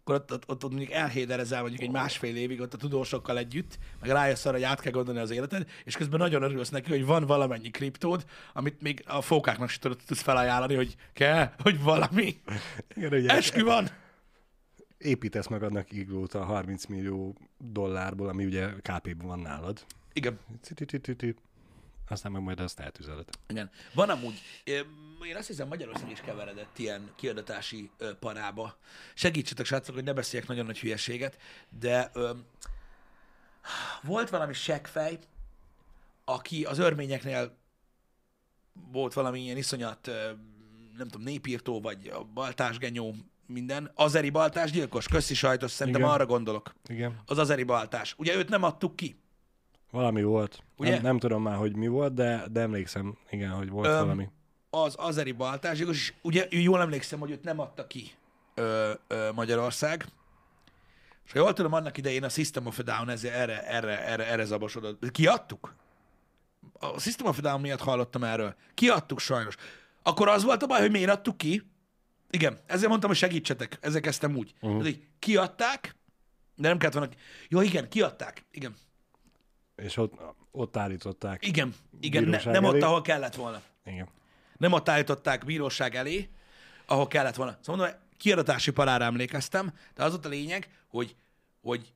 akkor 0.00 0.14
ott, 0.14 0.32
ott, 0.32 0.48
ott, 0.48 0.64
ott 0.64 0.70
mondjuk 0.70 0.92
elhéderezel 0.92 1.60
mondjuk 1.60 1.82
egy 1.82 1.90
másfél 1.90 2.36
évig 2.36 2.60
ott 2.60 2.74
a 2.74 2.76
tudósokkal 2.76 3.38
együtt, 3.38 3.78
meg 4.00 4.10
rájössz 4.10 4.44
arra, 4.44 4.54
hogy 4.54 4.64
át 4.64 4.80
kell 4.80 4.92
gondolni 4.92 5.20
az 5.20 5.30
életed, 5.30 5.70
és 5.84 5.96
közben 5.96 6.18
nagyon 6.18 6.42
örülsz 6.42 6.68
neki, 6.68 6.90
hogy 6.90 7.04
van 7.04 7.26
valamennyi 7.26 7.70
kriptód, 7.70 8.24
amit 8.52 8.82
még 8.82 9.04
a 9.06 9.20
fókáknak 9.20 9.68
sem 9.68 9.80
tudod, 9.80 10.00
tudsz 10.06 10.22
felajánlani, 10.22 10.74
hogy 10.74 10.96
kell, 11.12 11.52
hogy 11.58 11.82
valami. 11.82 12.40
Igen, 12.94 13.12
ugye 13.12 13.34
Eskü 13.34 13.64
van! 13.64 13.88
Építesz 15.02 15.46
magadnak 15.46 15.92
iglót 15.92 16.34
a 16.34 16.44
30 16.44 16.86
millió 16.86 17.36
dollárból, 17.58 18.28
ami 18.28 18.44
ugye 18.44 18.68
KP-ban 18.68 19.26
van 19.26 19.38
nálad. 19.38 19.84
Igen. 20.12 20.38
Aztán 22.08 22.32
meg 22.32 22.42
majd 22.42 22.60
azt 22.60 22.80
eltüzeled. 22.80 23.28
Igen. 23.48 23.70
Van 23.94 24.10
amúgy, 24.10 24.42
én 25.28 25.36
azt 25.36 25.46
hiszem 25.46 25.68
Magyarország 25.68 26.10
is 26.10 26.20
keveredett 26.20 26.78
ilyen 26.78 27.10
kiadatási 27.16 27.90
parába. 28.20 28.76
Segítsetek, 29.14 29.66
srácok, 29.66 29.94
hogy 29.94 30.04
ne 30.04 30.12
beszéljek 30.12 30.48
nagyon 30.48 30.66
nagy 30.66 30.78
hülyeséget, 30.78 31.38
de 31.78 32.10
öm, 32.12 32.44
volt 34.02 34.30
valami 34.30 34.52
seggfej, 34.52 35.18
aki 36.24 36.64
az 36.64 36.78
örményeknél 36.78 37.56
volt 38.92 39.12
valami 39.12 39.40
ilyen 39.40 39.56
iszonyat, 39.56 40.10
nem 40.96 41.08
tudom, 41.08 41.22
népírtó, 41.22 41.80
vagy 41.80 42.08
a 42.08 42.24
baltásgenyó, 42.24 43.14
minden. 43.46 43.90
Azeri 43.94 44.30
baltásgyilkos, 44.30 45.08
köszi 45.08 45.34
sajtos, 45.34 45.70
szerintem 45.70 46.02
Igen. 46.02 46.14
arra 46.14 46.26
gondolok. 46.26 46.74
Igen. 46.88 47.20
Az 47.26 47.38
azeri 47.38 47.62
baltás. 47.62 48.14
Ugye 48.18 48.36
őt 48.36 48.48
nem 48.48 48.62
adtuk 48.62 48.96
ki. 48.96 49.16
Valami 49.90 50.22
volt. 50.22 50.62
Ugye? 50.76 50.90
Nem, 50.90 51.02
nem 51.02 51.18
tudom 51.18 51.42
már, 51.42 51.56
hogy 51.56 51.76
mi 51.76 51.86
volt, 51.86 52.14
de, 52.14 52.44
de 52.50 52.60
emlékszem, 52.60 53.16
igen, 53.30 53.50
hogy 53.50 53.68
volt 53.70 53.86
Öm, 53.86 53.98
valami. 53.98 54.28
az 54.70 54.94
azeri 54.98 55.32
baltásgyilkos, 55.32 55.96
és 55.96 56.12
ugye 56.22 56.46
jól 56.50 56.80
emlékszem, 56.80 57.18
hogy 57.18 57.30
őt 57.30 57.42
nem 57.44 57.58
adta 57.60 57.86
ki 57.86 58.10
ö, 58.54 58.92
ö, 59.06 59.30
Magyarország. 59.34 60.06
És 61.24 61.32
ha 61.32 61.38
jól 61.38 61.52
tudom, 61.52 61.72
annak 61.72 61.98
idején 61.98 62.24
a 62.24 62.28
System 62.28 62.66
of 62.66 62.78
a 62.78 62.82
Down 62.82 63.08
ezért 63.08 63.34
erre, 63.34 63.66
erre, 63.66 64.06
erre, 64.06 64.26
erre 64.26 64.44
zabosodott. 64.44 65.10
Kiadtuk? 65.10 65.74
A 66.80 67.00
System 67.00 67.26
of 67.26 67.38
a 67.38 67.40
Down 67.40 67.60
miatt 67.60 67.80
hallottam 67.80 68.24
erről. 68.24 68.54
Kiadtuk 68.74 69.18
sajnos. 69.20 69.54
Akkor 70.02 70.28
az 70.28 70.42
volt 70.44 70.62
a 70.62 70.66
baj, 70.66 70.80
hogy 70.80 70.90
miért 70.90 71.10
adtuk 71.10 71.36
ki? 71.36 71.70
Igen, 72.34 72.58
ezért 72.66 72.88
mondtam, 72.88 73.10
hogy 73.10 73.18
segítsetek. 73.18 73.78
Ezzel 73.80 74.00
kezdtem 74.00 74.36
úgy. 74.36 74.54
Uh-huh. 74.60 74.86
így, 74.86 75.02
kiadták, 75.18 75.96
de 76.56 76.68
nem 76.68 76.78
kellett 76.78 76.94
volna... 76.94 77.12
Jó, 77.48 77.60
igen, 77.60 77.88
kiadták. 77.88 78.44
Igen, 78.50 78.74
És 79.76 79.96
ott, 79.96 80.12
ott 80.50 80.76
állították. 80.76 81.46
igen, 81.46 81.74
igen, 82.00 82.24
ne, 82.24 82.42
nem 82.44 82.64
ott, 82.64 82.74
elé. 82.74 82.82
ahol 82.82 83.02
kellett 83.02 83.34
volna. 83.34 83.62
Igen. 83.84 84.08
nem 84.56 84.72
ott 84.72 84.88
állították 84.88 85.44
bíróság 85.44 85.94
elé, 85.94 86.28
ahol 86.86 87.06
kellett 87.06 87.34
volna. 87.34 87.58
Szóval 87.60 87.80
mondom, 87.80 88.00
kiadatási 88.16 88.70
parára 88.70 89.04
emlékeztem, 89.04 89.72
de 89.94 90.04
az 90.04 90.10
volt 90.10 90.26
a 90.26 90.28
lényeg, 90.28 90.68
hogy, 90.88 91.16
hogy 91.60 91.92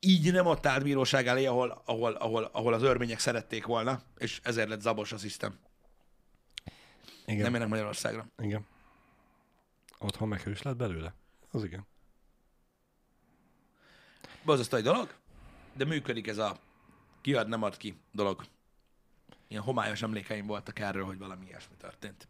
így 0.00 0.32
nem 0.32 0.46
ott 0.46 0.66
állt 0.66 0.82
bíróság 0.82 1.26
elé, 1.26 1.46
ahol, 1.46 1.82
ahol, 1.84 2.12
ahol, 2.12 2.50
ahol 2.52 2.74
az 2.74 2.82
örmények 2.82 3.18
szerették 3.18 3.64
volna, 3.66 4.02
és 4.16 4.40
ezért 4.42 4.68
lett 4.68 4.80
zabos 4.80 5.12
a 5.12 5.18
szisztem. 5.18 5.58
Igen. 7.24 7.42
Nem 7.42 7.52
jönnek 7.52 7.68
Magyarországra. 7.68 8.26
Igen. 8.38 8.66
Otthon 9.98 10.28
meg 10.28 10.40
hős 10.40 10.62
lett 10.62 10.76
belőle? 10.76 11.14
Az 11.50 11.64
igen. 11.64 11.86
Borzasztó 14.44 14.76
egy 14.76 14.82
dolog, 14.82 15.14
de 15.72 15.84
működik 15.84 16.26
ez 16.26 16.38
a 16.38 16.56
kiad, 17.20 17.48
nem 17.48 17.62
ad 17.62 17.76
ki 17.76 18.00
dolog. 18.12 18.44
Ilyen 19.48 19.62
homályos 19.62 20.02
emlékeim 20.02 20.46
voltak 20.46 20.78
erről, 20.78 21.04
hogy 21.04 21.18
valami 21.18 21.46
ilyesmi 21.46 21.74
történt. 21.76 22.28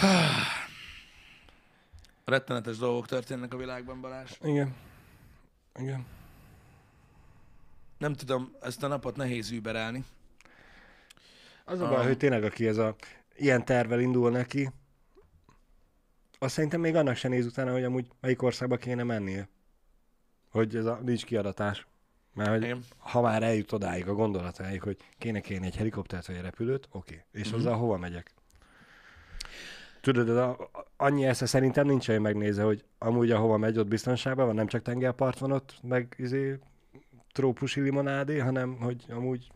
Rettenetes 2.24 2.76
dolgok 2.76 3.06
történnek 3.06 3.54
a 3.54 3.56
világban, 3.56 4.00
Balázs. 4.00 4.30
Igen. 4.42 4.74
Igen. 5.74 6.06
Nem 7.98 8.14
tudom, 8.14 8.56
ezt 8.60 8.82
a 8.82 8.86
napot 8.86 9.16
nehéz 9.16 9.50
überelni. 9.50 10.04
Az 11.64 11.80
a 11.80 11.88
baj, 11.88 12.06
hogy 12.06 12.16
tényleg 12.16 12.44
aki 12.44 12.66
ez 12.66 12.76
a 12.76 12.96
ilyen 13.38 13.64
tervel 13.64 14.00
indul 14.00 14.30
neki, 14.30 14.70
azt 16.38 16.54
szerintem 16.54 16.80
még 16.80 16.94
annak 16.94 17.16
se 17.16 17.28
néz 17.28 17.46
utána, 17.46 17.72
hogy 17.72 17.84
amúgy 17.84 18.06
melyik 18.20 18.42
országba 18.42 18.76
kéne 18.76 19.02
mennie. 19.02 19.48
Hogy 20.50 20.76
ez 20.76 20.84
a 20.84 21.00
nincs 21.04 21.24
kiadatás. 21.24 21.86
Mert 22.34 22.50
hogy 22.50 22.62
Igen. 22.62 22.84
ha 22.98 23.20
már 23.20 23.42
eljut 23.42 23.72
odáig 23.72 24.08
a 24.08 24.14
gondolatáig, 24.14 24.82
hogy 24.82 24.96
kéne 25.18 25.40
kéne 25.40 25.66
egy 25.66 25.76
helikoptert 25.76 26.26
vagy 26.26 26.36
egy 26.36 26.42
repülőt, 26.42 26.88
oké. 26.90 27.14
Okay. 27.14 27.40
És 27.40 27.46
uh-huh. 27.46 27.60
azzal 27.60 27.76
hova 27.76 27.96
megyek? 27.96 28.34
Tudod, 30.00 30.28
ez 30.28 30.36
a, 30.36 30.70
annyi 30.96 31.26
esze 31.26 31.46
szerintem 31.46 31.86
nincs 31.86 32.08
olyan 32.08 32.22
megnézve, 32.22 32.62
hogy 32.62 32.84
amúgy 32.98 33.30
ahova 33.30 33.56
megy, 33.56 33.78
ott 33.78 33.88
biztonságban 33.88 34.46
van, 34.46 34.54
nem 34.54 34.66
csak 34.66 34.82
tengerpart 34.82 35.38
van 35.38 35.52
ott, 35.52 35.78
meg 35.82 36.14
izé, 36.18 36.58
trópusi 37.32 37.80
limonádé, 37.80 38.38
hanem 38.38 38.76
hogy 38.76 39.04
amúgy 39.08 39.50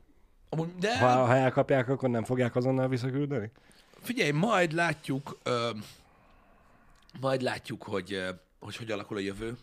Amúgy, 0.48 0.74
de 0.78 0.98
ha, 0.98 1.24
ha 1.24 1.34
elkapják, 1.36 1.88
akkor 1.88 2.08
nem 2.08 2.24
fogják 2.24 2.56
azonnal 2.56 2.88
visszaküldeni? 2.88 3.50
Figyelj, 4.02 4.30
majd 4.30 4.72
látjuk, 4.72 5.38
ö, 5.42 5.70
majd 7.20 7.42
látjuk, 7.42 7.82
hogy, 7.82 8.12
ö, 8.12 8.30
hogy 8.58 8.76
hogy 8.76 8.90
alakul 8.90 9.16
a 9.16 9.20
jövő. 9.20 9.56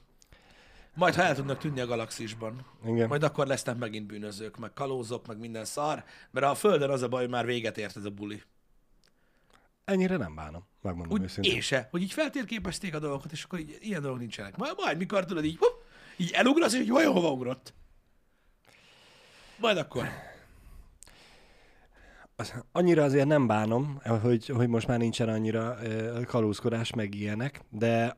Majd, 0.94 1.16
ha 1.16 1.24
el 1.24 1.36
tudnak 1.36 1.58
tűnni 1.58 1.80
a 1.80 1.86
galaxisban, 1.86 2.66
Igen. 2.86 3.08
majd 3.08 3.24
akkor 3.24 3.48
lesznek 3.48 3.78
megint 3.78 4.06
bűnözők, 4.08 4.58
meg 4.58 4.74
kalózok, 4.74 5.28
meg 5.28 5.38
minden 5.38 5.66
szar, 5.66 6.04
mert 6.32 6.46
a 6.46 6.56
Földön 6.56 6.90
az 6.90 7.02
a 7.02 7.08
baj, 7.08 7.22
hogy 7.22 7.30
már 7.30 7.46
véget 7.46 7.78
ért 7.78 7.98
ez 7.98 8.06
a 8.06 8.10
buli. 8.10 8.44
Ennyire 9.86 10.18
nem 10.18 10.36
bánom, 10.36 10.66
megmondom 10.82 11.18
Úgy 11.18 11.24
őszintén. 11.24 11.54
én 11.54 11.62
se, 11.62 11.88
hogy 11.92 12.02
így 12.02 12.12
feltérképezték 12.12 12.96
a 12.96 13.00
dolgokat, 13.00 13.32
és 13.32 13.44
akkor 13.44 13.60
így, 13.60 13.78
ilyen 13.80 14.02
dolgok 14.02 14.20
nincsenek. 14.20 14.58
Majd, 14.58 14.74
majd 14.78 14.98
mikor 14.98 15.26
tudod 15.26 15.46
így, 15.46 15.58
hopp, 15.60 15.82
így 16.18 16.32
elugrasz, 16.32 16.74
és 16.74 16.80
így 16.82 16.90
vajon 16.90 17.14
hova 17.14 17.32
ugrott. 17.32 17.74
Majd 19.58 19.78
akkor. 19.78 20.08
Annyira 22.72 23.04
azért 23.04 23.28
nem 23.28 23.48
bánom, 23.48 24.02
hogy, 24.22 24.48
hogy 24.48 24.68
most 24.68 24.88
már 24.88 24.98
nincsen 24.98 25.30
annyira 25.30 25.78
kalózkodás, 26.26 26.94
meg 26.94 27.16
ilyenek, 27.16 27.62
de 27.70 28.18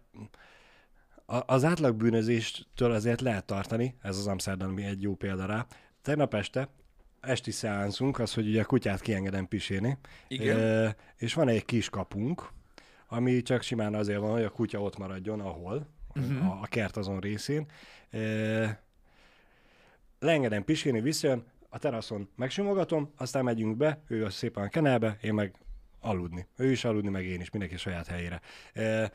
az 1.26 1.64
átlag 1.64 1.96
bűnözéstől 1.96 2.92
azért 2.92 3.22
lehet 3.22 3.46
tartani, 3.46 3.96
ez 4.02 4.18
az 4.18 4.28
Amsterdami 4.28 4.84
egy 4.84 5.02
jó 5.02 5.16
példa 5.16 5.46
rá. 5.46 5.66
Tegnap 6.02 6.34
este 6.34 6.70
esti 7.22 7.52
szeánszunk, 7.52 8.20
az, 8.20 8.34
hogy 8.34 8.48
ugye 8.48 8.62
a 8.62 8.66
kutyát 8.66 9.02
kiengedem 9.02 9.48
pisélni, 9.48 9.98
Igen. 10.28 10.96
És 11.18 11.34
van 11.34 11.48
egy 11.48 11.66
kis 11.66 11.90
kapunk, 11.90 12.50
ami 13.08 13.42
csak 13.42 13.62
simán 13.62 13.94
azért 13.94 14.20
van, 14.20 14.32
hogy 14.32 14.44
a 14.44 14.50
kutya 14.50 14.82
ott 14.82 14.98
maradjon, 14.98 15.40
ahol, 15.40 15.88
uh-huh. 16.16 16.48
a, 16.48 16.60
a 16.62 16.66
kert 16.66 16.98
azon 16.98 17.20
részén. 17.20 17.66
Ö, 18.10 18.66
leengedem 20.20 20.64
pisélni, 20.64 21.02
visszajön, 21.02 21.46
a 21.74 21.78
teraszon 21.78 22.30
megsimogatom, 22.36 23.12
aztán 23.18 23.44
megyünk 23.44 23.78
be, 23.78 24.04
ő 24.08 24.26
az 24.26 24.34
szépen 24.34 24.64
a 24.64 24.70
kenelbe, 24.70 25.18
én 25.22 25.34
meg 25.34 25.56
aludni. 26.00 26.48
Ő 26.58 26.72
is 26.72 26.84
aludni, 26.84 27.10
meg 27.10 27.26
én 27.26 27.42
is, 27.42 27.50
mindenki 27.50 27.78
saját 27.78 28.08
helyére. 28.08 28.42
E, 28.74 29.12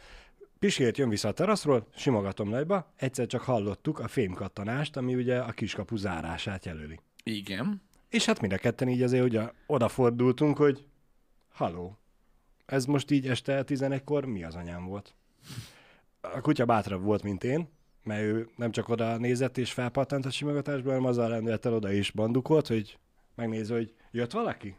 jön 0.77 1.09
vissza 1.09 1.29
a 1.29 1.33
teraszról, 1.33 1.87
simogatom 1.97 2.49
nagyba, 2.49 2.93
egyszer 2.97 3.27
csak 3.27 3.41
hallottuk 3.41 3.99
a 3.99 4.09
fémkattanást, 4.09 4.97
ami 4.97 5.15
ugye 5.15 5.39
a 5.39 5.51
kiskapu 5.51 5.97
zárását 5.97 6.65
jelöli. 6.65 7.01
Igen. 7.23 7.83
És 8.09 8.25
hát 8.25 8.41
mind 8.41 8.53
a 8.53 8.57
ketten 8.57 8.89
így 8.89 9.03
azért 9.03 9.25
ugye 9.25 9.51
odafordultunk, 9.67 10.57
hogy 10.57 10.87
haló, 11.49 11.99
ez 12.67 12.85
most 12.85 13.11
így 13.11 13.29
este 13.29 13.65
11-kor 13.67 14.25
mi 14.25 14.45
az 14.45 14.55
anyám 14.55 14.85
volt? 14.85 15.15
A 16.21 16.41
kutya 16.41 16.65
bátrabb 16.65 17.03
volt, 17.03 17.23
mint 17.23 17.45
én, 17.45 17.69
mert 18.07 18.23
ő 18.23 18.49
nem 18.57 18.71
csak 18.71 18.89
oda 18.89 19.17
nézett 19.17 19.59
és 19.59 19.73
felpattant 19.73 20.27
a 20.27 20.31
simogatásból, 20.31 20.93
hanem 20.93 21.09
azzal 21.09 21.29
rendelt 21.29 21.67
el 21.67 21.75
oda 21.75 21.93
is 21.93 22.11
bandukolt, 22.11 22.67
hogy 22.67 22.99
megnézze, 23.35 23.75
hogy 23.75 23.95
jött 24.11 24.33
valaki? 24.33 24.77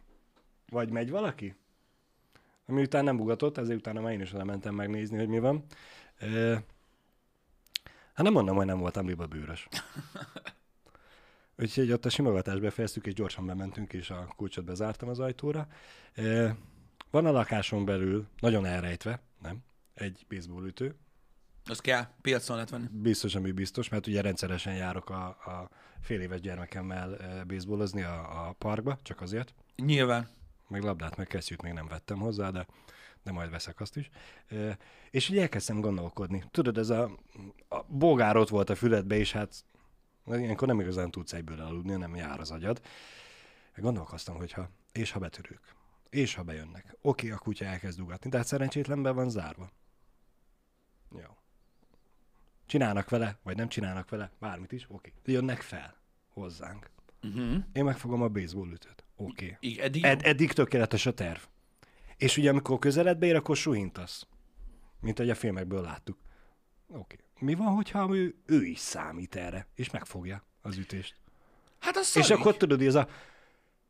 Vagy 0.69 0.89
megy 0.89 1.09
valaki? 1.09 1.55
Ami 2.65 2.82
után 2.82 3.03
nem 3.03 3.19
ugatott, 3.19 3.57
ezért 3.57 3.80
utána 3.80 4.01
már 4.01 4.13
én 4.13 4.21
is 4.21 4.34
oda 4.34 4.43
mentem 4.43 4.75
megnézni, 4.75 5.17
hogy 5.17 5.28
mi 5.28 5.39
van. 5.39 5.65
E, 6.17 6.28
hát 8.13 8.23
nem 8.23 8.34
mondom, 8.34 8.55
hogy 8.55 8.65
nem 8.65 8.80
voltam 8.80 9.07
liba 9.07 9.25
bőrös. 9.25 9.67
Úgyhogy 11.59 11.91
ott 11.91 12.05
a 12.05 12.09
simogatást 12.09 12.61
befejeztük, 12.61 13.05
és 13.05 13.13
gyorsan 13.13 13.45
bementünk, 13.45 13.93
és 13.93 14.09
a 14.09 14.34
kulcsot 14.36 14.65
bezártam 14.65 15.09
az 15.09 15.19
ajtóra. 15.19 15.67
E, 16.13 16.55
van 17.11 17.25
a 17.25 17.32
lakáson 17.32 17.86
belül, 17.86 18.28
nagyon 18.39 18.65
elrejtve, 18.65 19.21
nem, 19.41 19.63
egy 19.93 20.25
baseballütő. 20.30 20.95
Az 21.70 21.80
kell, 21.80 22.07
piacon 22.22 22.55
lehet 22.55 22.72
venni. 22.72 22.88
Biztos, 22.91 23.36
ami 23.36 23.51
biztos, 23.51 23.89
mert 23.89 24.07
ugye 24.07 24.22
rendszeresen 24.22 24.76
járok 24.76 25.09
a, 25.09 25.26
a 25.26 25.70
fél 26.01 26.22
éves 26.22 26.39
gyermekemmel 26.39 27.18
e, 27.18 27.43
baseballozni 27.43 28.01
a, 28.01 28.47
a 28.47 28.53
parkba, 28.57 28.97
csak 29.01 29.22
azért. 29.22 29.53
Nyilván. 29.76 30.30
Meg 30.68 30.84
labdát, 30.84 31.18
meg 31.18 31.28
kesztyűt 31.28 31.61
még 31.61 31.74
nem 31.74 31.88
vettem 31.88 32.18
hozzá, 32.18 32.49
de, 32.49 32.68
de 33.24 33.32
majd 33.32 33.49
veszek 33.49 33.80
azt 33.80 33.97
is. 33.97 34.09
E, 34.47 34.78
és 35.11 35.30
így 35.30 35.38
elkezdtem 35.38 35.82
gondolkodni. 35.82 36.43
Tudod, 36.51 36.78
ez 36.78 36.89
a, 36.89 37.11
a 37.70 37.84
bogár 37.88 38.38
ott 38.38 38.49
volt 38.49 38.70
a 38.70 38.76
füledbe, 38.76 39.15
és 39.15 39.32
hát 39.32 39.65
ilyenkor 40.26 40.68
nem 40.68 40.80
igazán 40.80 41.11
tudsz 41.11 41.34
egyből 41.34 41.59
aludni, 41.59 41.95
nem 41.95 42.15
jár 42.15 42.39
az 42.39 42.51
agyad. 42.51 42.82
Gondolkoztam, 43.76 44.36
hogyha, 44.36 44.70
és 44.91 45.11
ha 45.11 45.20
betörők, 45.20 45.76
és 46.09 46.36
ha 46.36 46.43
bejönnek. 46.43 46.97
Oké, 47.01 47.32
a 47.32 47.38
kutya 47.38 47.65
elkezd 47.65 47.99
ugatni, 47.99 48.30
de 48.30 48.38
hát 48.38 48.47
szerencsétlen 48.47 49.01
be 49.01 49.11
van 49.11 49.30
zárva. 49.30 49.72
Jó. 51.11 51.38
Csinálnak 52.68 53.09
vele, 53.09 53.38
vagy 53.43 53.55
nem 53.55 53.68
csinálnak 53.68 54.09
vele, 54.09 54.32
bármit 54.39 54.72
is, 54.72 54.86
oké. 54.89 55.13
Jönnek 55.26 55.61
fel 55.61 55.95
hozzánk. 56.34 56.89
Uh-huh. 57.24 57.55
Én 57.74 57.84
megfogom 57.84 58.22
a 58.22 58.28
baseball 58.28 58.72
ütőt. 58.72 59.03
Oké. 59.15 59.57
Igen, 59.59 59.86
eddig 59.86 60.03
Ed- 60.03 60.22
eddig 60.26 60.51
tökéletes 60.51 61.05
a 61.05 61.13
terv. 61.13 61.39
És 62.18 62.38
ugye 62.38 62.49
amikor 62.49 62.80
közeledbe 62.80 63.26
ér, 63.26 63.36
akkor 63.36 63.57
suhintasz. 63.57 64.28
Mint 64.99 65.20
ahogy 65.20 65.32
a 65.32 65.36
filmekből 65.36 65.82
láttuk. 65.82 66.18
Oké. 66.88 67.15
Mi 67.39 67.53
van, 67.53 67.74
hogyha 67.76 68.15
ő, 68.15 68.36
ő 68.45 68.63
is 68.65 68.80
számít 68.80 69.36
erre, 69.36 69.68
és 69.76 69.89
megfogja 69.91 70.43
az 70.61 70.78
ütést? 70.78 71.15
Hát 71.80 71.95
az 71.97 72.18
És 72.18 72.26
szarik. 72.26 72.39
akkor 72.41 72.57
tudod, 72.57 72.82
ez 72.82 72.95
a... 72.95 73.07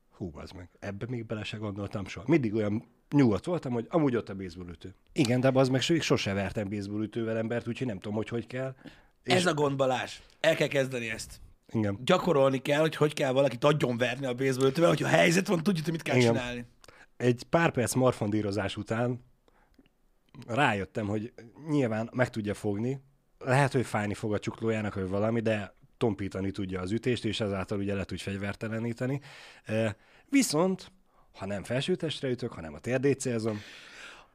Hú, 0.09 0.32
az 0.36 0.51
meg, 0.51 0.69
ebbe 0.80 1.05
még 1.09 1.25
bele 1.25 1.43
se 1.43 1.57
gondoltam 1.57 2.05
soha. 2.05 2.25
Mindig 2.30 2.53
olyan 2.53 2.84
nyugodt 3.11 3.45
voltam, 3.45 3.71
hogy 3.71 3.85
amúgy 3.89 4.15
ott 4.15 4.29
a 4.29 4.35
baseballütő. 4.35 4.95
Igen, 5.13 5.39
de 5.39 5.51
az 5.53 5.69
meg 5.69 5.81
so- 5.81 6.01
sose 6.01 6.33
vertem 6.33 6.69
baseballütővel 6.69 7.37
embert, 7.37 7.67
úgyhogy 7.67 7.87
nem 7.87 7.99
tudom, 7.99 8.15
hogy 8.17 8.29
hogy 8.29 8.47
kell. 8.47 8.75
És... 9.23 9.33
Ez 9.33 9.45
a 9.45 9.53
gond, 9.53 9.75
Balázs. 9.75 10.19
El 10.39 10.55
kell 10.55 10.67
kezdeni 10.67 11.09
ezt. 11.09 11.39
Igen. 11.73 11.99
Gyakorolni 12.03 12.61
kell, 12.61 12.79
hogy 12.79 12.95
hogy 12.95 13.13
kell 13.13 13.31
valakit 13.31 13.63
agyon 13.63 13.97
verni 13.97 14.25
a 14.25 14.33
baseball 14.33 14.87
hogyha 14.87 15.07
helyzet 15.07 15.47
van, 15.47 15.63
tudjuk, 15.63 15.83
hogy 15.83 15.93
mit 15.93 16.01
kell 16.01 16.15
Igen. 16.15 16.33
csinálni. 16.33 16.65
Egy 17.17 17.43
pár 17.49 17.71
perc 17.71 17.93
marfondírozás 17.93 18.77
után 18.77 19.25
rájöttem, 20.47 21.07
hogy 21.07 21.33
nyilván 21.69 22.09
meg 22.13 22.29
tudja 22.29 22.53
fogni, 22.53 23.01
lehet, 23.39 23.71
hogy 23.71 23.85
fájni 23.85 24.13
fog 24.13 24.33
a 24.33 24.39
csuklójának, 24.39 24.93
vagy 24.93 25.07
valami, 25.07 25.39
de 25.39 25.75
tompítani 25.97 26.51
tudja 26.51 26.81
az 26.81 26.91
ütést, 26.91 27.25
és 27.25 27.39
ezáltal 27.39 27.79
ugye 27.79 27.93
le 27.93 28.03
tud 28.03 28.19
fegyverteleníteni. 28.19 29.21
E, 29.63 29.95
Viszont, 30.29 30.91
ha 31.38 31.45
nem 31.45 31.63
felsőtestre 31.63 32.29
ütök, 32.29 32.51
hanem 32.51 32.73
a 32.73 32.79
térdét 32.79 33.19
célzom, 33.19 33.61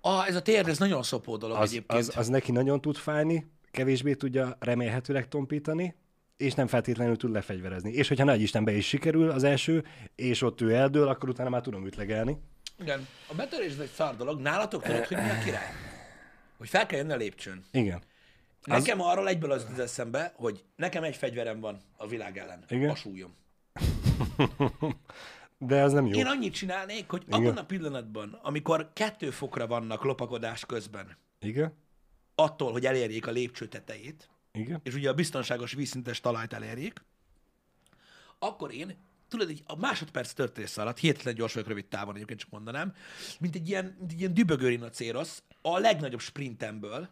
Ah, 0.05 0.26
ez 0.28 0.34
a 0.34 0.42
térd, 0.42 0.68
ez 0.68 0.78
nagyon 0.78 1.03
szopó 1.03 1.36
dolog 1.36 1.57
az, 1.57 1.70
egyébként. 1.70 2.00
az, 2.00 2.16
az 2.16 2.28
neki 2.28 2.53
nagyon 2.53 2.80
tud 2.80 2.96
fájni, 2.96 3.46
kevésbé 3.70 4.14
tudja 4.14 4.57
remélhetőleg 4.61 5.28
tompítani, 5.28 5.94
és 6.36 6.55
nem 6.55 6.66
feltétlenül 6.66 7.16
tud 7.16 7.32
lefegyverezni. 7.32 7.92
És 7.92 8.09
hogyha 8.09 8.24
nagy 8.24 8.40
Isten 8.40 8.64
be 8.64 8.72
is 8.72 8.86
sikerül 8.86 9.30
az 9.30 9.44
első, 9.44 9.84
és 10.14 10.42
ott 10.42 10.61
ő 10.61 10.74
eldől, 10.74 11.09
akkor 11.09 11.28
utána 11.28 11.48
már 11.48 11.61
tudom 11.61 11.86
ütlegelni. 11.86 12.38
Igen. 12.78 13.07
A 13.28 13.34
betörés 13.34 13.76
egy 13.76 13.90
szar 13.94 14.16
dolog. 14.16 14.40
Nálatok 14.40 14.82
tudod, 14.82 15.05
hogy 15.07 15.16
mi 15.16 15.30
a 15.30 15.38
király? 15.44 15.66
Hogy 16.59 16.68
fel 16.68 16.86
kell 16.86 16.98
jönni 16.98 17.12
a 17.12 17.16
lépcsőn. 17.16 17.64
Igen. 17.70 18.03
Nekem 18.64 19.00
arról 19.00 19.28
egyből 19.28 19.50
az 19.50 19.66
eszembe, 19.78 20.32
hogy 20.36 20.64
nekem 20.76 21.03
egy 21.03 21.16
fegyverem 21.16 21.61
van 21.61 21.80
a 21.96 22.07
világ 22.07 22.38
ellen. 22.38 22.64
Igen? 22.68 22.90
A 22.90 22.94
súlyom. 22.94 23.34
De 25.66 25.76
ez 25.76 25.92
nem 25.92 26.06
jó. 26.06 26.18
Én 26.18 26.26
annyit 26.26 26.54
csinálnék, 26.54 27.10
hogy 27.10 27.24
abban 27.28 27.56
a 27.56 27.64
pillanatban, 27.64 28.38
amikor 28.42 28.90
kettő 28.92 29.30
fokra 29.30 29.66
vannak 29.66 30.04
lopakodás 30.04 30.66
közben, 30.66 31.16
Igen? 31.40 31.74
attól, 32.34 32.72
hogy 32.72 32.86
elérjék 32.86 33.26
a 33.26 33.30
lépcső 33.30 33.68
tetejét, 33.68 34.30
Igen? 34.52 34.80
és 34.82 34.94
ugye 34.94 35.08
a 35.08 35.14
biztonságos 35.14 35.72
vízszintes 35.72 36.20
talajt 36.20 36.52
elérjék, 36.52 37.04
akkor 38.38 38.72
én, 38.74 38.96
tudod, 39.28 39.50
így 39.50 39.62
a 39.66 39.76
másodperc 39.76 40.32
történész 40.32 40.76
alatt, 40.76 40.98
hihetetlen 40.98 41.34
gyors 41.34 41.52
vagyok 41.52 41.68
rövid 41.68 41.86
távon, 41.86 42.14
egyébként 42.14 42.40
csak 42.40 42.50
mondanám, 42.50 42.94
mint 43.40 43.54
egy 43.54 43.68
ilyen, 43.68 43.96
mint 43.98 44.12
egy 44.12 44.18
ilyen 44.18 44.34
dübögő 44.34 44.68
rinocérosz, 44.68 45.42
a 45.62 45.78
legnagyobb 45.78 46.20
sprintemből, 46.20 47.08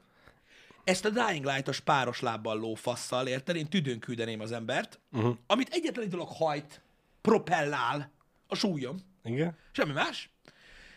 ezt 0.84 1.05
a 1.05 1.11
Dying 1.11 1.44
Light-os 1.44 1.80
páros 1.80 2.20
lábbal 2.20 2.59
lófasszal, 2.59 3.26
érted? 3.26 3.57
Én 3.57 3.68
tüdőn 3.68 3.98
küldeném 3.98 4.40
az 4.40 4.53
embert, 4.53 5.01
uh-huh. 5.12 5.36
amit 5.46 5.68
egyetlen 5.72 6.05
egy 6.05 6.11
dolog 6.11 6.28
hajt, 6.28 6.82
propellál 7.20 8.18
a 8.51 8.55
súlyom, 8.55 8.96
Igen? 9.24 9.57
semmi 9.72 9.92
más, 9.92 10.30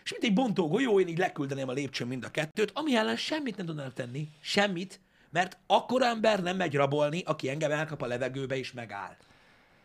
és 0.04 0.12
mint 0.12 0.24
egy 0.24 0.34
bontó 0.34 0.68
golyó, 0.68 0.99
én 0.99 1.08
így 1.08 1.18
leküldeném 1.18 1.70
a 1.70 1.72
lépcsőn 1.72 2.08
mind 2.08 2.24
a 2.24 2.32
kettőt, 2.32 2.72
ami 2.74 2.95
ellen 2.95 3.16
semmit 3.18 3.58
nem 3.58 3.66
tudnám 3.66 3.91
tenni, 3.93 4.28
semmit, 4.41 4.99
mert 5.30 5.58
akkor 5.68 6.01
ember 6.01 6.43
nem 6.43 6.56
megy 6.58 6.76
rabolni, 6.76 7.22
aki 7.26 7.49
engem 7.49 7.72
elkap 7.72 8.01
a 8.01 8.06
levegőbe 8.08 8.58
és 8.58 8.72
megáll. 8.72 9.16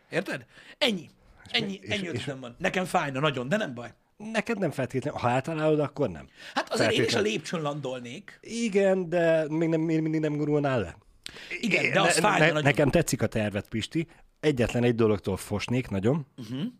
Érted? 0.09 0.45
Ennyi. 0.77 1.09
Ennyi, 1.51 1.79
és- 1.81 1.89
ennyi 1.89 2.07
és- 2.13 2.25
van. 2.39 2.55
Nekem 2.57 2.85
fájna 2.85 3.19
nagyon, 3.19 3.49
de 3.49 3.57
nem 3.57 3.73
baj. 3.73 3.93
Neked 4.17 4.57
nem 4.59 4.71
feltétlenül. 4.71 5.19
Ha 5.19 5.29
általálod, 5.29 5.79
akkor 5.79 6.09
nem. 6.09 6.27
Hát 6.53 6.73
azért 6.73 6.91
én 6.91 7.03
is 7.03 7.15
a 7.15 7.19
lépcsőn 7.21 7.61
landolnék. 7.61 8.39
Igen, 8.41 9.09
de 9.09 9.45
még, 9.49 9.69
nem, 9.69 9.81
még 9.81 10.01
mindig 10.01 10.21
nem 10.21 10.35
gurulnál 10.37 10.79
le. 10.79 10.97
Igen, 11.59 11.91
de 11.91 12.01
az 12.01 12.15
Ne- 12.15 12.21
fájna 12.21 12.37
ne, 12.39 12.45
nagyon. 12.45 12.63
Nekem 12.63 12.89
tetszik 12.89 13.21
a 13.21 13.27
tervet, 13.27 13.67
Pisti. 13.69 14.07
Egyetlen 14.39 14.83
egy 14.83 14.95
dologtól 14.95 15.37
fosnék 15.37 15.89
nagyon. 15.89 16.25
Hogy 16.35 16.71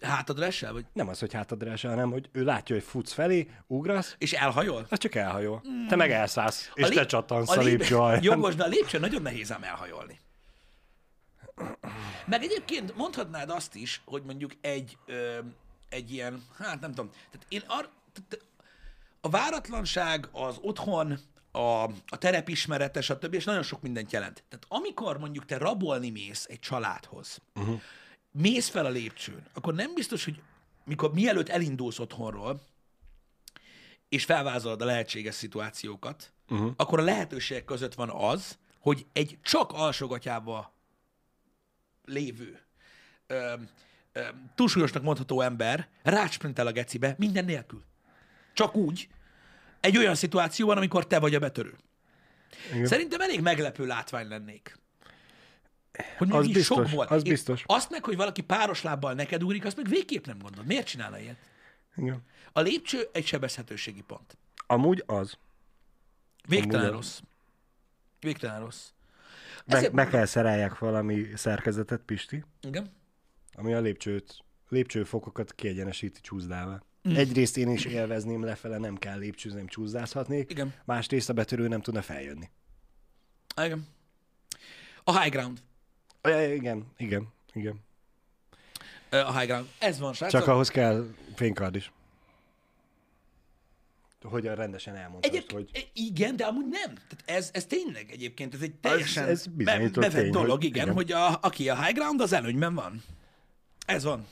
hátadra 0.00 0.44
esel, 0.44 0.72
vagy? 0.72 0.84
Nem 0.92 1.08
az, 1.08 1.18
hogy 1.18 1.32
hátadra 1.32 1.70
esel, 1.70 1.90
hanem 1.90 2.10
hogy 2.10 2.28
ő 2.32 2.44
látja, 2.44 2.74
hogy 2.74 2.84
futsz 2.84 3.12
felé, 3.12 3.50
ugrasz, 3.66 4.14
És 4.18 4.32
elhajol? 4.32 4.86
az 4.90 4.98
csak 4.98 5.14
elhajol. 5.14 5.62
Te 5.88 5.96
meg 5.96 6.10
elszállsz, 6.10 6.70
és 6.74 6.84
lép- 6.84 6.98
te 6.98 7.06
csattansz 7.06 7.50
a, 7.50 7.60
lép- 7.60 7.78
lépcső 7.78 7.96
alján. 7.96 8.22
Jogos, 8.32 8.54
de 8.54 8.64
a 8.64 8.68
lépcső 8.68 8.98
nagyon 8.98 9.22
nehéz 9.22 9.52
ám 9.52 9.62
elhajolni. 9.62 10.18
Meg 12.26 12.42
egyébként 12.42 12.96
mondhatnád 12.96 13.50
azt 13.50 13.74
is, 13.74 14.00
hogy 14.04 14.22
mondjuk 14.22 14.52
egy, 14.60 14.96
ö, 15.06 15.38
egy 15.88 16.12
ilyen, 16.12 16.42
hát 16.58 16.80
nem 16.80 16.90
tudom, 16.90 17.10
tehát 17.10 17.46
én 17.48 17.62
ar, 17.66 17.88
tehát 18.12 18.44
a 19.20 19.28
váratlanság, 19.28 20.28
az 20.32 20.56
otthon, 20.60 21.18
a, 21.52 21.82
a 22.06 22.18
terepismerete, 22.18 23.00
stb. 23.00 23.34
és 23.34 23.44
nagyon 23.44 23.62
sok 23.62 23.82
mindent 23.82 24.12
jelent. 24.12 24.44
Tehát 24.48 24.64
amikor 24.68 25.18
mondjuk 25.18 25.44
te 25.44 25.58
rabolni 25.58 26.10
mész 26.10 26.46
egy 26.48 26.58
családhoz, 26.58 27.38
uh-huh. 27.54 27.80
Mész 28.32 28.68
fel 28.68 28.86
a 28.86 28.88
lépcsőn, 28.88 29.46
akkor 29.52 29.74
nem 29.74 29.94
biztos, 29.94 30.24
hogy 30.24 30.42
mikor 30.84 31.12
mielőtt 31.12 31.48
elindulsz 31.48 31.98
otthonról, 31.98 32.60
és 34.08 34.24
felvázolod 34.24 34.82
a 34.82 34.84
lehetséges 34.84 35.34
szituációkat, 35.34 36.32
uh-huh. 36.48 36.72
akkor 36.76 36.98
a 36.98 37.02
lehetőségek 37.02 37.64
között 37.64 37.94
van 37.94 38.10
az, 38.10 38.58
hogy 38.78 39.06
egy 39.12 39.38
csak 39.42 39.72
alsógatyába 39.72 40.74
lévő, 42.04 42.60
ö, 43.26 43.54
ö, 44.12 44.20
túlsúlyosnak 44.54 45.02
mondható 45.02 45.40
ember 45.40 45.88
rácsprintel 46.02 46.66
a 46.66 46.72
gecibe 46.72 47.14
minden 47.18 47.44
nélkül. 47.44 47.82
Csak 48.52 48.76
úgy, 48.76 49.08
egy 49.80 49.96
olyan 49.96 50.14
szituációban, 50.14 50.76
amikor 50.76 51.06
te 51.06 51.18
vagy 51.18 51.34
a 51.34 51.38
betörő. 51.38 51.76
Igen. 52.72 52.86
Szerintem 52.86 53.20
elég 53.20 53.40
meglepő 53.40 53.86
látvány 53.86 54.28
lennék. 54.28 54.78
Hogy 56.18 56.28
Az 56.30 56.46
biztos, 56.46 56.64
sok 56.64 56.90
volt. 56.90 57.10
az 57.10 57.24
Én 57.24 57.32
biztos. 57.32 57.62
Azt 57.66 57.90
meg, 57.90 58.04
hogy 58.04 58.16
valaki 58.16 58.40
páros 58.42 58.82
lábbal 58.82 59.12
neked 59.14 59.42
ugrik, 59.42 59.64
azt 59.64 59.76
meg 59.76 59.86
végképp 59.88 60.26
nem 60.26 60.38
gondolod. 60.38 60.66
Miért 60.66 60.86
csinálna 60.86 61.18
ilyet? 61.18 61.36
Igen. 61.96 62.22
A 62.52 62.60
lépcső 62.60 63.08
egy 63.12 63.26
sebezhetőségi 63.26 64.02
pont. 64.02 64.36
Amúgy 64.66 65.02
az. 65.06 65.38
Végtelen 66.48 66.80
Amúgy- 66.80 66.92
rossz. 66.94 67.20
Végtelen 68.20 68.60
rossz. 68.60 68.88
Be, 69.66 69.76
Ezért 69.76 69.92
be 69.92 70.06
kell 70.06 70.24
szereljek 70.24 70.78
valami 70.78 71.26
szerkezetet, 71.34 72.00
Pisti, 72.00 72.44
Igen. 72.60 72.92
ami 73.54 73.74
a 73.74 73.80
lépcsőt, 73.80 74.44
lépcsőfokokat 74.68 75.54
kiegyenesíti 75.54 76.20
csúszdával. 76.20 76.84
Mm. 77.08 77.14
Egyrészt 77.16 77.56
én 77.56 77.70
is 77.70 77.84
élvezném 77.84 78.42
lefele, 78.44 78.78
nem 78.78 78.96
kell 78.96 79.18
lépcsőzni, 79.18 79.58
nem 79.58 79.66
csúszdázhatnék. 79.66 80.50
Igen. 80.50 80.74
Másrészt 80.84 81.28
a 81.28 81.32
betörő 81.32 81.68
nem 81.68 81.80
tudna 81.80 82.02
feljönni. 82.02 82.50
Igen. 83.62 83.86
A 85.04 85.20
high 85.20 85.34
ground. 85.34 85.62
Ja, 86.28 86.54
igen, 86.54 86.86
igen, 86.96 87.28
igen. 87.52 87.80
A 89.10 89.38
high 89.38 89.46
ground. 89.46 89.66
Ez 89.78 89.98
van, 89.98 90.12
srácok. 90.12 90.40
Csak 90.40 90.48
ahhoz 90.48 90.68
kell 90.68 91.06
fénykard 91.34 91.74
is. 91.74 91.92
Hogyan 94.22 94.54
rendesen 94.54 94.96
elmondtad, 94.96 95.34
Egyéb, 95.34 95.52
hogy... 95.52 95.70
hogy... 95.72 95.90
Igen, 95.92 96.36
de 96.36 96.44
amúgy 96.44 96.66
nem. 96.68 96.94
Tehát 96.94 97.22
ez, 97.24 97.50
ez 97.52 97.64
tényleg 97.64 98.10
egyébként, 98.10 98.54
ez 98.54 98.60
egy 98.60 98.74
teljesen 98.74 99.28
ez 99.28 99.46
be, 99.46 99.52
bizonyított 99.64 100.02
bevett 100.04 100.22
tény, 100.22 100.30
dolog, 100.30 100.50
hogy- 100.50 100.64
igen, 100.64 100.82
igen. 100.82 100.94
hogy 100.94 101.12
a, 101.12 101.38
aki 101.40 101.68
a 101.68 101.82
high 101.82 101.94
ground, 101.98 102.20
az 102.20 102.32
előnyben 102.32 102.74
van. 102.74 103.02
Ez 103.86 104.04
van. 104.04 104.26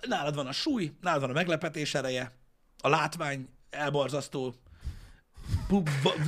Nálad 0.00 0.34
van 0.34 0.46
a 0.46 0.52
súly, 0.52 0.92
nálad 1.00 1.20
van 1.20 1.30
a 1.30 1.32
meglepetés 1.32 1.94
ereje, 1.94 2.32
a 2.80 2.88
látvány 2.88 3.48
elborzasztó, 3.70 4.54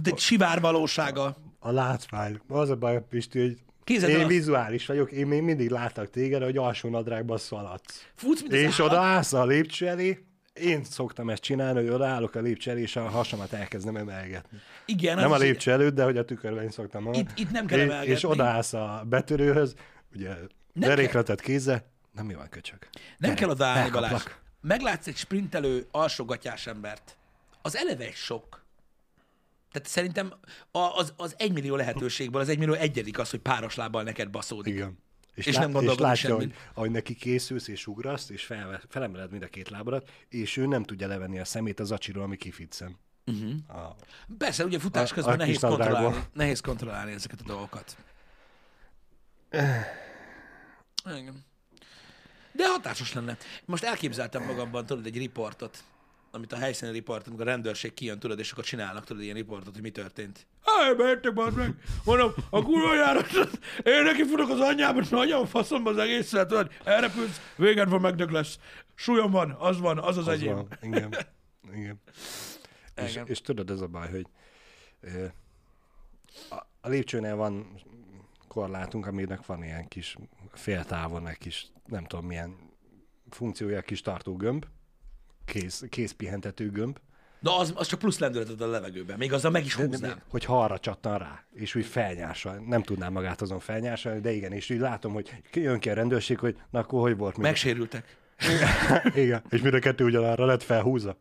de 0.02 0.16
sivár 0.16 0.60
valósága. 0.60 1.36
A 1.58 1.70
látvány. 1.70 2.40
Az 2.48 2.70
a 2.70 2.76
baj, 2.76 3.04
Pisti, 3.08 3.40
hogy 3.40 3.58
Képzeld 3.90 4.12
el 4.12 4.18
én 4.18 4.24
azt- 4.24 4.34
vizuális 4.34 4.86
vagyok, 4.86 5.12
én 5.12 5.26
még 5.26 5.42
mindig 5.42 5.70
látlak 5.70 6.10
téged, 6.10 6.42
hogy 6.42 6.56
alsó 6.56 6.88
nadrágban 6.88 7.38
szaladsz. 7.38 8.04
Futsz, 8.14 8.40
mint 8.40 8.52
És 8.52 8.80
állat. 8.80 8.92
odaállsz 8.92 9.32
a 9.32 9.46
lépcső 9.46 9.86
elé, 9.88 10.24
én 10.52 10.84
szoktam 10.84 11.30
ezt 11.30 11.42
csinálni, 11.42 11.78
hogy 11.80 11.88
odaállok 11.88 12.34
a 12.34 12.40
lépcső 12.40 12.70
elé, 12.70 12.80
és 12.80 12.96
a 12.96 13.08
hasamat 13.08 13.52
elkezdem 13.52 13.96
emelgetni. 13.96 14.58
Igen, 14.86 15.16
Nem 15.16 15.32
a 15.32 15.36
lépcső 15.36 15.70
előtt, 15.70 15.94
de 15.94 16.04
hogy 16.04 16.16
a 16.16 16.24
tükörben 16.24 16.70
szoktam. 16.70 17.12
Itt- 17.12 17.30
itt 17.38 17.50
nem 17.50 17.66
kell 17.66 17.78
emelgetni. 17.80 18.10
és 18.12 18.28
odaállsz 18.28 18.72
a 18.72 19.04
betörőhöz, 19.08 19.74
ugye 20.14 20.30
derékra 20.72 21.22
tett 21.22 21.40
kézzel, 21.40 21.84
nem 22.14 22.26
mi 22.26 22.34
van 22.34 22.48
köcsög. 22.48 22.78
Nem 23.18 23.34
kell 23.34 23.48
odaállni, 23.48 23.90
Balázs. 23.90 24.22
Meglátsz 24.60 25.06
egy 25.06 25.16
sprintelő, 25.16 25.86
alsógatyás 25.90 26.66
embert. 26.66 27.16
Az 27.62 27.76
eleve 27.76 28.04
egy 28.04 28.14
sok. 28.14 28.59
Tehát 29.72 29.88
szerintem 29.88 30.32
a- 30.70 30.78
az, 30.78 31.12
az 31.16 31.34
egymillió 31.38 31.76
lehetőségből 31.76 32.40
az 32.40 32.48
egymillió 32.48 32.74
egyedik 32.74 33.18
az, 33.18 33.30
hogy 33.30 33.40
páros 33.40 33.74
lábbal 33.74 34.02
neked 34.02 34.30
baszódik. 34.30 34.74
Igen. 34.74 34.98
És, 35.34 35.46
És 35.46 35.52
lá- 35.54 35.60
nem 35.60 35.68
és 35.70 35.74
gondolkodni 35.76 36.06
látja, 36.10 36.34
hogy 36.34 36.40
semmit. 36.42 36.56
ahogy 36.74 36.90
neki 36.90 37.14
készülsz 37.14 37.68
és 37.68 37.86
ugrasz, 37.86 38.28
és 38.30 38.44
fel, 38.44 38.80
felemeled 38.88 39.30
mind 39.30 39.42
a 39.42 39.46
két 39.46 39.68
lábadat, 39.70 40.10
és 40.28 40.56
ő 40.56 40.66
nem 40.66 40.82
tudja 40.82 41.06
levenni 41.06 41.38
a 41.38 41.44
szemét 41.44 41.80
az 41.80 41.90
acsiról, 41.92 42.22
ami 42.22 42.36
kifitszem. 42.36 42.96
Uh-huh. 43.26 43.52
A, 43.80 43.96
Persze, 44.38 44.64
ugye 44.64 44.78
futás 44.78 45.10
A- 45.10 45.14
közben 45.14 45.34
a 45.34 45.36
nehéz, 45.36 45.52
kis 45.54 45.62
nadrágból. 45.62 45.94
kontrollálni, 46.00 46.26
nehéz 46.32 46.60
kontrollálni 46.60 47.12
ezeket 47.12 47.40
a 47.40 47.44
dolgokat. 47.46 47.96
Igen. 51.04 51.44
De 52.52 52.68
hatásos 52.68 53.12
lenne. 53.12 53.36
Most 53.64 53.82
elképzeltem 53.84 54.42
magamban, 54.44 54.86
tudod, 54.86 55.06
egy 55.06 55.16
riportot, 55.16 55.84
amit 56.30 56.52
a 56.52 56.56
helyszíni 56.56 56.92
riport, 56.92 57.26
amikor 57.26 57.46
a 57.46 57.50
rendőrség 57.50 57.94
kijön, 57.94 58.18
tudod, 58.18 58.38
és 58.38 58.52
akkor 58.52 58.64
csinálnak, 58.64 59.04
tudod, 59.04 59.22
ilyen 59.22 59.34
riportot, 59.34 59.74
hogy 59.74 59.82
mi 59.82 59.90
történt. 59.90 60.46
Háj, 60.62 60.94
bejöttek, 60.94 61.32
bazd 61.32 61.56
meg! 61.56 61.74
Mondom, 62.04 62.32
a 62.50 62.62
kurva 62.62 62.94
járat, 62.94 63.30
én 63.82 64.02
neki 64.02 64.24
futok 64.24 64.50
az 64.50 64.60
anyjába, 64.60 65.02
nagyon 65.10 65.46
faszomba 65.46 65.90
az 65.90 65.96
egészet, 65.96 66.48
tudod, 66.48 66.70
elrepülsz, 66.84 67.40
véged 67.56 67.88
van, 67.88 68.00
megdög 68.00 68.30
lesz. 68.30 68.58
Súlyom 68.94 69.30
van, 69.30 69.50
az 69.50 69.80
van, 69.80 69.98
az 69.98 70.16
az, 70.16 70.28
az 70.28 70.34
enyém. 70.34 70.54
van. 70.54 70.68
Igen. 70.80 71.14
Igen. 71.74 72.00
És, 73.04 73.20
és 73.24 73.40
tudod, 73.40 73.70
ez 73.70 73.80
a 73.80 73.86
baj, 73.86 74.10
hogy 74.10 74.26
a, 76.50 76.54
a 76.80 76.88
lépcsőnél 76.88 77.36
van 77.36 77.80
korlátunk, 78.48 79.06
aminek 79.06 79.46
van 79.46 79.64
ilyen 79.64 79.88
kis 79.88 80.16
féltávon, 80.52 81.28
egy 81.28 81.38
kis, 81.38 81.66
nem 81.86 82.04
tudom 82.04 82.26
milyen 82.26 82.56
funkciója, 83.30 83.80
kis 83.80 84.00
tartógömb, 84.00 84.66
kész, 85.50 85.84
kézpihentető 85.88 86.70
gömb, 86.70 86.98
De 87.40 87.50
az, 87.50 87.72
az 87.76 87.86
csak 87.86 87.98
plusz 87.98 88.18
lendületet 88.18 88.60
a 88.60 88.66
levegőben, 88.66 89.18
még 89.18 89.32
azzal 89.32 89.50
meg 89.50 89.64
is 89.64 89.74
de, 89.76 89.82
de, 89.82 89.88
húznám. 89.88 90.22
hogy 90.28 90.44
ha 90.44 90.62
arra 90.62 90.78
csattan 90.78 91.18
rá, 91.18 91.44
és 91.52 91.74
úgy 91.74 91.86
felnyársal, 91.86 92.56
nem 92.66 92.82
tudnám 92.82 93.12
magát 93.12 93.40
azon 93.40 93.60
felnyársalni, 93.60 94.20
de 94.20 94.32
igen, 94.32 94.52
és 94.52 94.70
úgy 94.70 94.78
látom, 94.78 95.12
hogy 95.12 95.42
jön 95.52 95.78
ki 95.78 95.90
a 95.90 95.94
rendőrség, 95.94 96.38
hogy 96.38 96.56
na 96.70 96.78
akkor 96.78 97.00
hogy 97.00 97.16
volt? 97.16 97.32
Mind 97.32 97.46
Megsérültek. 97.46 98.16
igen, 99.14 99.42
és 99.50 99.62
a 99.62 99.78
kettő 99.78 100.04
ugyanarra 100.04 100.44
lett 100.44 100.62
felhúzza. 100.62 101.16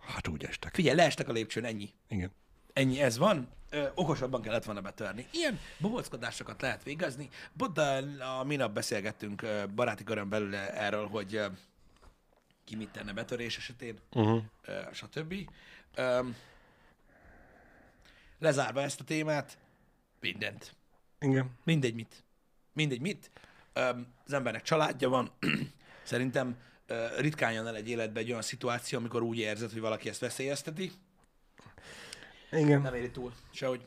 Hát 0.00 0.28
úgy 0.28 0.44
estek. 0.44 0.74
Figyelj, 0.74 0.96
leestek 0.96 1.28
a 1.28 1.32
lépcsőn, 1.32 1.64
ennyi. 1.64 1.88
Igen. 2.08 2.30
Ennyi, 2.72 3.00
ez 3.00 3.18
van. 3.18 3.48
Ö, 3.70 3.84
okosabban 3.94 4.42
kellett 4.42 4.64
volna 4.64 4.80
betörni. 4.80 5.26
Ilyen 5.30 5.58
bobockodásokat 5.78 6.62
lehet 6.62 6.82
végezni. 6.82 7.28
Boda, 7.52 7.96
a 8.40 8.44
minap 8.44 8.72
beszélgettünk 8.72 9.46
baráti 9.74 10.04
körön 10.04 10.28
belül 10.28 10.54
erről, 10.54 11.06
hogy 11.06 11.40
ki 12.64 12.76
mit 12.76 12.88
tenne 12.88 13.12
betörés 13.12 13.56
esetén, 13.56 13.98
Uh-huh. 14.12 14.42
stb. 14.92 15.34
Ö, 15.94 16.20
lezárva 18.38 18.80
ezt 18.82 19.00
a 19.00 19.04
témát, 19.04 19.58
mindent. 20.20 20.74
Igen. 21.20 21.50
Mindegy 21.64 21.94
mit. 21.94 22.24
Mindegy 22.72 23.00
mit. 23.00 23.30
Ö, 23.72 23.90
az 24.26 24.32
embernek 24.32 24.62
családja 24.62 25.08
van. 25.08 25.30
Szerintem 26.02 26.56
ö, 26.86 27.06
ritkán 27.18 27.52
jön 27.52 27.66
el 27.66 27.76
egy 27.76 27.88
életbe 27.88 28.20
egy 28.20 28.30
olyan 28.30 28.42
szituáció, 28.42 28.98
amikor 28.98 29.22
úgy 29.22 29.38
érzed, 29.38 29.70
hogy 29.72 29.80
valaki 29.80 30.08
ezt 30.08 30.20
veszélyezteti. 30.20 30.90
Igen. 32.52 32.80
Nem 32.80 32.94
éri 32.94 33.10
túl. 33.10 33.32
Sehogy. 33.50 33.84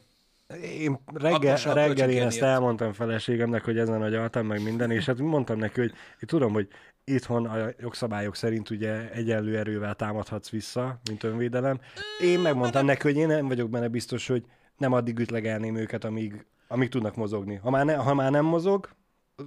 Én 0.61 0.99
reggel, 1.13 1.57
a 1.65 1.73
reggel 1.73 2.09
én 2.09 2.21
ezt 2.21 2.41
elmondtam 2.41 2.93
feleségemnek, 2.93 3.63
hogy 3.63 3.77
ezen 3.77 4.01
agyaltam 4.01 4.45
meg 4.45 4.61
minden, 4.63 4.91
és 4.91 5.05
hát 5.05 5.17
mondtam 5.17 5.57
neki, 5.57 5.79
hogy 5.79 5.89
én 5.91 6.27
tudom, 6.27 6.53
hogy 6.53 6.67
itthon 7.05 7.45
a 7.45 7.69
jogszabályok 7.79 8.35
szerint 8.35 8.69
ugye 8.69 9.11
egyenlő 9.11 9.57
erővel 9.57 9.95
támadhatsz 9.95 10.49
vissza, 10.49 10.99
mint 11.09 11.23
önvédelem. 11.23 11.79
Én 12.21 12.39
megmondtam 12.39 12.85
neki, 12.85 13.01
hogy 13.01 13.17
én 13.17 13.27
nem 13.27 13.47
vagyok 13.47 13.69
benne 13.69 13.87
biztos, 13.87 14.27
hogy 14.27 14.45
nem 14.77 14.93
addig 14.93 15.19
ütlegelném 15.19 15.75
őket, 15.75 16.03
amíg, 16.03 16.45
amíg 16.67 16.89
tudnak 16.89 17.15
mozogni. 17.15 17.55
Ha 17.55 17.69
már, 17.69 17.85
ne, 17.85 17.95
ha 17.95 18.13
már 18.13 18.31
nem 18.31 18.45
mozog, 18.45 18.89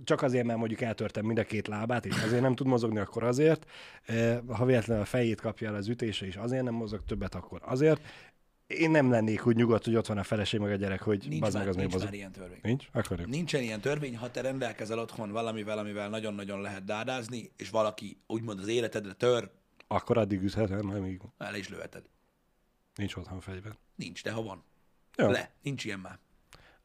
csak 0.04 0.22
azért, 0.22 0.46
mert 0.46 0.59
mondjuk 0.59 0.80
eltörtem 0.80 1.24
mind 1.24 1.38
a 1.38 1.44
két 1.44 1.66
lábát, 1.66 2.07
és 2.07 2.22
azért 2.22 2.42
nem 2.42 2.54
tud 2.54 2.66
mozogni, 2.66 2.98
akkor 2.98 3.24
azért. 3.24 3.66
Eh, 4.07 4.38
Ha 4.48 4.64
véletlenül 4.64 5.02
a 5.02 5.07
fejét 5.07 5.40
kapja 5.40 5.68
el 5.68 5.74
az 5.74 5.88
ütése, 5.88 6.26
és 6.26 6.36
azért 6.36 6.62
nem 6.62 6.74
mozog 6.74 7.04
többet, 7.04 7.34
akkor 7.34 7.61
azért. 7.64 8.00
Én 8.67 8.91
nem 8.91 9.11
lennék 9.11 9.47
úgy 9.47 9.57
nyugodt, 9.57 9.85
hogy 9.85 9.97
ott 9.97 10.07
van 10.07 10.19
a 10.19 10.23
feleség 10.23 10.61
meg 10.61 10.71
a 10.73 10.75
gyerek, 10.75 11.03
hogy 11.03 11.25
Nincs, 11.29 11.41
bazd 11.41 11.57
meg 11.57 11.69
az 11.69 11.77
még 11.77 11.87
nincs 11.89 12.03
már 12.05 12.14
ilyen 12.14 12.33
törvény. 12.33 12.59
Nincs? 12.62 12.89
Akkor 12.93 13.19
jó. 13.21 13.27
Nincsen 13.27 13.62
ilyen 13.62 13.81
törvény, 13.81 14.17
ha 14.17 14.31
te 14.31 14.41
rendelkezel 14.41 14.99
otthon 14.99 15.31
valamivel, 15.31 15.79
amivel 15.79 16.09
nagyon-nagyon 16.09 16.61
lehet 16.61 16.85
dádázni, 16.85 17.51
és 17.57 17.71
valaki 17.71 18.21
úgymond 18.27 18.59
az 18.59 18.67
életedre 18.67 19.12
tör, 19.12 19.51
Akkor 19.87 20.19
addig 20.19 20.43
üthetem, 20.43 20.91
amíg 20.91 21.21
el 21.39 21.55
is 21.55 21.69
lőheted. 21.69 22.03
nincs 22.95 23.14
otthon 23.17 23.41
fegyver. 23.41 23.73
Nincs, 23.95 24.23
de 24.23 24.31
ha 24.33 24.43
van. 24.43 24.64
Jó. 25.17 25.31
Le, 25.31 25.51
nincs 25.62 25.85
ilyen 25.85 25.99
már. 25.99 26.19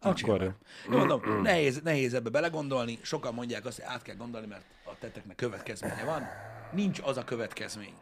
Nincs 0.02 0.24
Akkor 0.24 0.42
ilyen 0.42 0.58
már. 0.88 0.98
Mondom, 0.98 1.42
nehéz, 1.42 1.82
nehéz 1.84 2.14
ebbe 2.14 2.30
belegondolni, 2.30 3.00
sokan 3.02 3.34
mondják 3.34 3.66
azt, 3.66 3.80
hogy 3.82 3.86
át 3.94 4.02
kell 4.02 4.16
gondolni, 4.16 4.48
mert 4.48 4.66
a 4.86 4.98
tetteknek 5.00 5.36
következménye 5.36 6.04
van. 6.06 6.24
Nincs 6.74 7.00
az 7.04 7.18
a 7.18 7.24
következmény, 7.24 7.94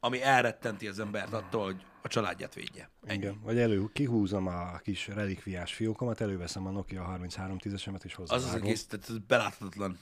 ami 0.00 0.22
elrettenti 0.22 0.88
az 0.88 0.98
embert 0.98 1.32
attól, 1.32 1.64
hogy 1.64 1.84
a 2.04 2.08
családját 2.08 2.54
védje. 2.54 2.90
Ennyi. 3.06 3.18
Igen. 3.18 3.40
Vagy 3.42 3.58
elő, 3.58 3.88
kihúzom 3.92 4.46
a 4.46 4.78
kis 4.78 5.06
relikviás 5.06 5.74
fiókomat, 5.74 6.20
előveszem 6.20 6.66
a 6.66 6.70
Nokia 6.70 7.16
3310-esemet, 7.18 8.04
és 8.04 8.14
Az 8.14 8.20
az 8.22 8.30
hozzávágom. 8.30 8.62
egész, 8.66 8.86
tehát 8.86 9.08
ez 9.08 9.18
beláthatatlan. 9.18 9.98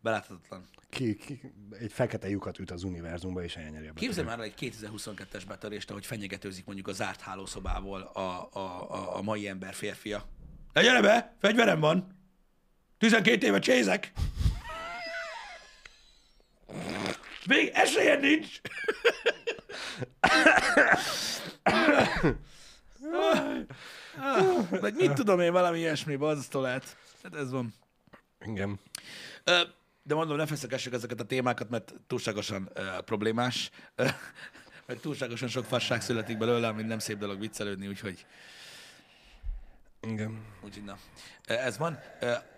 Beláthatatlan. 0.00 0.64
Ki, 0.90 1.16
ki, 1.16 1.52
egy 1.78 1.92
fekete 1.92 2.28
lyukat 2.28 2.58
üt 2.58 2.70
az 2.70 2.82
univerzumba, 2.82 3.42
és 3.42 3.56
elnyeri 3.56 3.86
a 3.86 3.92
Képzelj 3.92 4.26
már 4.26 4.40
egy 4.40 4.54
2022-es 4.60 5.42
betörést, 5.48 5.90
ahogy 5.90 6.06
fenyegetőzik 6.06 6.64
mondjuk 6.64 6.88
a 6.88 6.92
zárt 6.92 7.20
hálószobából 7.20 8.00
a, 8.00 8.20
a, 8.52 8.90
a, 8.92 9.16
a 9.16 9.22
mai 9.22 9.48
ember 9.48 9.74
férfia. 9.74 10.28
Ne 10.72 10.82
gyere 10.82 11.00
be, 11.00 11.36
fegyverem 11.40 11.80
van! 11.80 12.18
12 12.98 13.46
éve 13.46 13.58
csézek! 13.58 14.12
Még 17.46 17.70
esélyed 17.74 18.20
nincs! 18.20 18.60
Vagy 24.80 24.94
mit 24.94 25.12
tudom 25.12 25.40
én, 25.40 25.52
valami 25.52 25.78
ilyesmi, 25.78 26.16
bazasztó 26.16 26.60
lehet. 26.60 26.96
Hát 27.22 27.34
ez 27.34 27.50
van. 27.50 27.74
Igen. 28.40 28.80
De 30.02 30.14
mondom, 30.14 30.36
ne 30.36 30.46
feszegessük 30.46 30.92
ezeket 30.92 31.20
a 31.20 31.24
témákat, 31.24 31.70
mert 31.70 31.94
túlságosan 32.06 32.70
ö, 32.74 33.00
problémás. 33.04 33.70
Mert 34.86 35.00
túlságosan 35.00 35.48
sok 35.48 35.64
fasság 35.64 36.02
születik 36.02 36.38
belőle, 36.38 36.68
ami 36.68 36.82
nem 36.82 36.98
szép 36.98 37.18
dolog 37.18 37.40
viccelődni, 37.40 37.88
úgyhogy, 37.88 38.26
Igen. 40.00 40.44
úgyhogy 40.64 40.84
na. 40.84 40.98
Ez 41.44 41.78
van. 41.78 41.98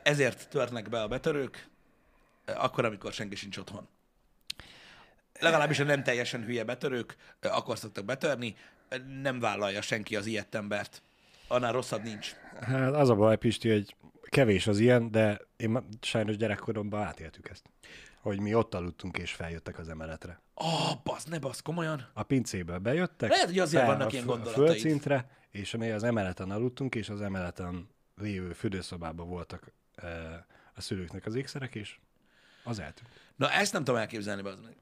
Ezért 0.02 0.48
törnek 0.48 0.88
be 0.88 1.02
a 1.02 1.08
betörők, 1.08 1.68
akkor, 2.44 2.84
amikor 2.84 3.12
senki 3.12 3.36
sincs 3.36 3.56
otthon. 3.56 3.88
Legalábbis 5.40 5.78
a 5.78 5.84
nem 5.84 6.02
teljesen 6.02 6.44
hülye 6.44 6.64
betörők, 6.64 7.16
akkor 7.40 7.78
szoktak 7.78 8.04
betörni, 8.04 8.56
nem 9.22 9.40
vállalja 9.40 9.80
senki 9.80 10.16
az 10.16 10.26
ilyet 10.26 10.54
embert. 10.54 11.02
annál 11.48 11.72
rosszabb 11.72 12.02
nincs. 12.02 12.34
Hát 12.60 12.94
az 12.94 13.08
a 13.08 13.14
baj, 13.14 13.36
Pisti, 13.36 13.70
hogy 13.70 13.96
kevés 14.28 14.66
az 14.66 14.78
ilyen, 14.78 15.10
de 15.10 15.40
én 15.56 15.88
sajnos 16.00 16.36
gyerekkoromban 16.36 17.02
átéltük 17.02 17.48
ezt. 17.48 17.64
Hogy 18.20 18.40
mi 18.40 18.54
ott 18.54 18.74
aludtunk 18.74 19.18
és 19.18 19.32
feljöttek 19.32 19.78
az 19.78 19.88
emeletre. 19.88 20.40
Ó, 20.62 20.66
oh, 20.66 21.02
basz, 21.04 21.24
ne 21.24 21.38
basz, 21.38 21.60
komolyan. 21.60 22.08
A 22.12 22.22
pincéből 22.22 22.78
bejöttek, 22.78 23.30
Lehet, 23.30 23.46
hogy 23.46 23.58
azért 23.58 23.86
vannak 23.86 24.08
a 24.08 24.12
ilyen 24.12 24.26
gondolataid. 24.26 24.66
Földszintre, 24.66 25.30
és 25.50 25.76
mi 25.76 25.90
az 25.90 26.02
emeleten 26.02 26.50
aludtunk, 26.50 26.94
és 26.94 27.08
az 27.08 27.20
emeleten 27.20 27.88
lévő 28.16 28.52
fürdőszobában 28.52 29.28
voltak 29.28 29.72
e, 29.94 30.08
a 30.74 30.80
szülőknek 30.80 31.26
az 31.26 31.34
ékszerek, 31.34 31.74
és 31.74 31.98
az 32.64 32.78
eltűnt. 32.78 33.10
Na, 33.36 33.50
ezt 33.50 33.72
nem 33.72 33.84
tudom 33.84 34.00
elképzelni, 34.00 34.42
bazd 34.42 34.62
meg. 34.62 34.76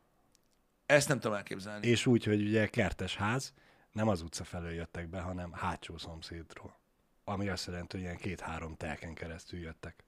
Ezt 0.86 1.08
nem 1.08 1.20
tudom 1.20 1.36
elképzelni. 1.36 1.86
És 1.86 2.06
úgy, 2.06 2.24
hogy 2.24 2.42
ugye 2.42 2.66
kertes 2.66 3.16
ház, 3.16 3.52
nem 3.92 4.08
az 4.08 4.22
utca 4.22 4.44
felől 4.44 4.72
jöttek 4.72 5.08
be, 5.08 5.20
hanem 5.20 5.52
hátsó 5.52 5.98
szomszédról. 5.98 6.78
Ami 7.24 7.48
azt 7.48 7.66
jelenti, 7.66 7.96
hogy 7.96 8.04
ilyen 8.04 8.16
két-három 8.16 8.76
telken 8.76 9.14
keresztül 9.14 9.60
jöttek, 9.60 10.04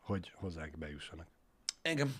hogy 0.00 0.32
hozzánk 0.34 0.78
bejussanak. 0.78 1.26
Engem. 1.82 2.14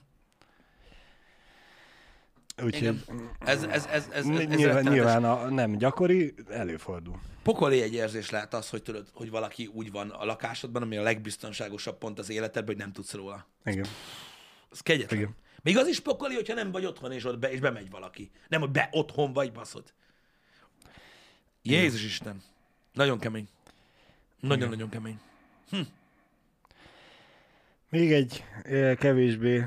Úgyhogy. 2.63 3.05
Ez, 3.39 3.63
ez, 3.63 3.63
ez, 3.63 3.87
ez, 3.87 4.09
ez, 4.09 4.09
ez 4.13 4.25
nyilván, 4.27 4.49
rettenetes. 4.49 4.93
nyilván 4.93 5.25
a, 5.25 5.49
nem 5.49 5.77
gyakori, 5.77 6.35
előfordul. 6.49 7.21
Pokoli 7.43 7.83
egy 7.83 7.95
érzés 7.95 8.31
lehet 8.31 8.55
az, 8.55 8.71
hogy 8.71 8.83
tudod, 8.83 9.09
hogy 9.15 9.31
valaki 9.31 9.67
úgy 9.67 9.91
van 9.91 10.11
a 10.11 10.25
lakásodban, 10.25 10.83
ami 10.83 10.97
a 10.97 11.03
legbiztonságosabb 11.03 11.99
pont 11.99 12.19
az 12.19 12.31
életedben, 12.31 12.75
hogy 12.75 12.85
nem 12.85 12.93
tudsz 12.93 13.13
róla. 13.13 13.47
Igen. 13.65 13.87
Ez 14.71 14.81
kegyetlen. 14.81 15.21
Igen. 15.21 15.35
Még 15.63 15.79
az 15.79 15.87
is 15.87 16.01
pokoli, 16.01 16.35
hogyha 16.35 16.55
nem 16.55 16.71
vagy 16.71 16.85
otthon, 16.85 17.13
és 17.13 17.25
ott 17.25 17.39
be, 17.39 17.53
és 17.53 17.61
bemegy 17.61 17.91
valaki. 17.91 18.31
Nem, 18.49 18.61
hogy 18.61 18.71
be 18.71 18.89
otthon 18.93 19.33
vagy, 19.33 19.53
baszod. 19.53 19.93
Jézus 21.63 22.05
Isten. 22.05 22.43
Nagyon 22.93 23.19
kemény. 23.19 23.49
Nagyon-nagyon 24.41 24.89
kemény. 24.89 25.21
Még 27.89 28.13
egy 28.13 28.45
kevésbé 28.99 29.67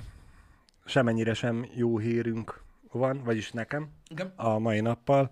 semennyire 0.86 1.34
sem 1.34 1.70
jó 1.76 1.98
hírünk 1.98 2.64
van, 2.92 3.24
vagyis 3.24 3.52
nekem 3.52 3.90
Igen. 4.08 4.34
a 4.36 4.60
mai 4.60 4.80
nappal. 4.80 5.32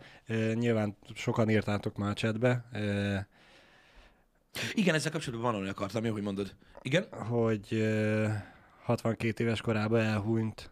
Nyilván 0.53 0.97
sokan 1.13 1.49
írtátok 1.49 1.97
már 1.97 2.09
a 2.09 2.13
chatbe, 2.13 2.65
Igen, 4.73 4.95
ezzel 4.95 5.11
kapcsolatban 5.11 5.51
van, 5.51 5.61
ami 5.61 5.69
akartam, 5.69 6.05
jó, 6.05 6.11
hogy 6.11 6.21
mondod. 6.21 6.55
Igen? 6.81 7.07
hogy 7.11 7.67
62 8.83 9.43
éves 9.43 9.61
korában 9.61 9.99
elhúnyt 9.99 10.71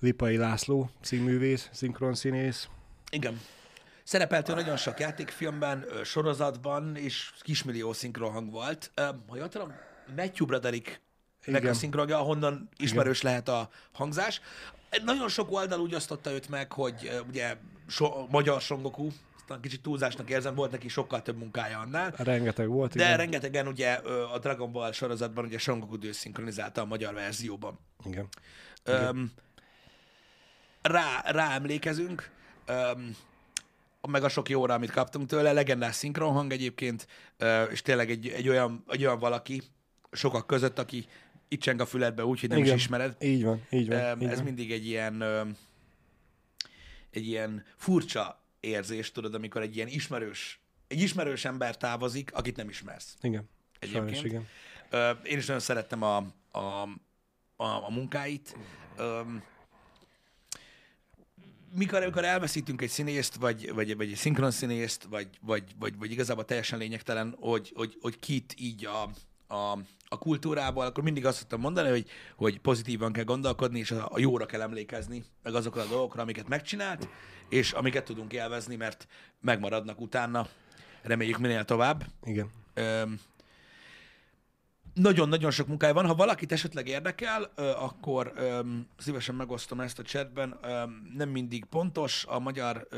Lipai 0.00 0.36
László, 0.36 0.90
színművész, 1.00 1.68
szinkronszínész. 1.72 2.68
Igen. 3.10 3.40
Szerepelt 4.02 4.48
ő 4.48 4.54
nagyon 4.54 4.76
sok 4.76 5.00
játékfilmben, 5.00 5.84
sorozatban, 6.04 6.96
és 6.96 7.32
kismillió 7.40 7.92
szinkronhang 7.92 8.50
volt. 8.50 8.90
Ha 9.28 9.36
jól 9.36 9.48
tudom, 9.48 9.72
Matthew 10.16 10.46
Broderick 10.46 11.00
a 11.46 11.50
Igen. 11.50 11.74
szinkronja, 11.74 12.18
ahonnan 12.18 12.68
ismerős 12.76 13.22
lehet 13.22 13.48
a 13.48 13.68
hangzás. 13.92 14.40
Nagyon 15.04 15.28
sok 15.28 15.52
oldal 15.52 15.80
úgy 15.80 15.94
osztotta 15.94 16.30
őt 16.30 16.48
meg, 16.48 16.72
hogy 16.72 17.22
ugye 17.28 17.56
so, 17.86 18.26
magyar 18.30 18.60
Songoku, 18.60 19.08
aztán 19.48 19.62
kicsit 19.62 19.82
túlzásnak 19.82 20.30
érzem, 20.30 20.54
volt 20.54 20.70
neki 20.70 20.88
sokkal 20.88 21.22
több 21.22 21.36
munkája 21.38 21.78
annál. 21.78 22.14
Rengeteg 22.16 22.68
volt, 22.68 22.94
De 22.96 23.04
igen. 23.04 23.16
rengetegen 23.16 23.66
ugye 23.66 23.92
a 24.32 24.38
Dragon 24.38 24.72
Ball 24.72 24.92
sorozatban 24.92 25.44
ugye 25.44 25.58
Songoku 25.58 26.12
szinkronizálta 26.12 26.80
a 26.80 26.84
magyar 26.84 27.14
verzióban. 27.14 27.78
igen. 28.04 28.28
Öm, 28.84 29.32
rá, 30.82 31.22
rá 31.24 31.54
emlékezünk, 31.54 32.30
öm, 32.66 33.16
meg 34.08 34.24
a 34.24 34.28
sok 34.28 34.48
jóra, 34.48 34.74
amit 34.74 34.90
kaptunk 34.90 35.28
tőle, 35.28 35.52
legendás 35.52 35.94
szinkronhang 35.94 36.52
egyébként, 36.52 37.06
és 37.70 37.82
tényleg 37.82 38.10
egy, 38.10 38.28
egy, 38.28 38.48
olyan, 38.48 38.84
egy 38.88 39.04
olyan 39.04 39.18
valaki 39.18 39.62
sokak 40.12 40.46
között, 40.46 40.78
aki 40.78 41.06
itt 41.48 41.60
cseng 41.60 41.80
a 41.80 41.86
füledbe 41.86 42.24
úgy, 42.24 42.40
hogy 42.40 42.48
nem 42.48 42.58
Igen. 42.58 42.74
is 42.74 42.80
ismered. 42.82 43.16
Így 43.20 43.44
van, 43.44 43.66
így 43.70 43.88
van. 43.88 43.98
Öm, 43.98 44.20
így 44.20 44.28
Ez 44.28 44.36
van. 44.36 44.44
mindig 44.44 44.72
egy 44.72 44.86
ilyen, 44.86 45.22
egy 47.10 47.26
ilyen 47.26 47.64
furcsa 47.76 48.46
érzés, 48.60 49.12
tudod, 49.12 49.34
amikor 49.34 49.62
egy 49.62 49.76
ilyen 49.76 49.88
ismerős, 49.88 50.60
egy 50.86 51.00
ismerős 51.00 51.44
ember 51.44 51.76
távozik, 51.76 52.34
akit 52.34 52.56
nem 52.56 52.68
ismersz. 52.68 53.16
Igen. 53.20 53.48
Sajnos 53.80 54.00
Egyébként. 54.00 54.24
igen. 54.24 54.46
Ö, 54.90 55.10
én 55.10 55.38
is 55.38 55.46
nagyon 55.46 55.62
szerettem 55.62 56.02
a, 56.02 56.16
a, 56.50 56.58
a, 57.56 57.64
a 57.86 57.90
munkáit. 57.90 58.56
Ö, 58.96 59.20
mikor, 61.74 62.02
amikor 62.02 62.24
elveszítünk 62.24 62.82
egy 62.82 62.88
színészt, 62.88 63.34
vagy, 63.34 63.72
vagy, 63.72 63.96
vagy 63.96 64.10
egy 64.10 64.16
szinkron 64.16 64.50
színészt, 64.50 65.02
vagy, 65.02 65.28
vagy, 65.40 65.64
vagy, 65.78 65.98
vagy 65.98 66.10
igazából 66.10 66.44
teljesen 66.44 66.78
lényegtelen, 66.78 67.36
hogy, 67.40 67.72
hogy, 67.74 67.96
hogy 68.00 68.18
kit 68.18 68.54
így 68.58 68.86
a, 68.86 69.10
a, 69.48 69.78
a 70.08 70.18
kultúrából, 70.18 70.84
akkor 70.84 71.04
mindig 71.04 71.26
azt 71.26 71.38
szoktam 71.38 71.60
mondani, 71.60 71.88
hogy, 71.88 72.06
hogy 72.36 72.60
pozitívan 72.60 73.12
kell 73.12 73.24
gondolkodni, 73.24 73.78
és 73.78 73.90
a, 73.90 74.08
a 74.12 74.18
jóra 74.18 74.46
kell 74.46 74.60
emlékezni, 74.60 75.24
meg 75.42 75.54
azokra 75.54 75.82
a 75.82 75.86
dolgokra, 75.86 76.22
amiket 76.22 76.48
megcsinált, 76.48 77.08
és 77.48 77.72
amiket 77.72 78.04
tudunk 78.04 78.32
élvezni, 78.32 78.76
mert 78.76 79.06
megmaradnak 79.40 80.00
utána, 80.00 80.48
reméljük 81.02 81.38
minél 81.38 81.64
tovább. 81.64 82.04
Igen. 82.24 82.50
Öm, 82.74 83.20
nagyon-nagyon 84.98 85.50
sok 85.50 85.66
munkája 85.66 85.92
van. 85.92 86.06
Ha 86.06 86.14
valakit 86.14 86.52
esetleg 86.52 86.88
érdekel, 86.88 87.42
akkor 87.56 88.32
szívesen 88.98 89.34
megosztom 89.34 89.80
ezt 89.80 89.98
a 89.98 90.02
chatben. 90.02 90.58
Nem 91.14 91.28
mindig 91.28 91.64
pontos 91.64 92.24
a 92.24 92.38
magyar 92.38 92.88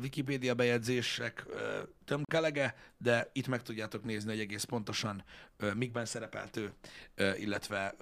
Wikipédia 0.00 0.54
bejegyzések 0.54 1.46
tömkelege, 2.04 2.76
de 2.96 3.30
itt 3.32 3.46
meg 3.46 3.62
tudjátok 3.62 4.04
nézni, 4.04 4.30
hogy 4.30 4.40
egész 4.40 4.64
pontosan 4.64 5.24
mikben 5.74 6.04
szerepelt 6.04 6.56
ő, 6.56 6.72
illetve 7.36 7.94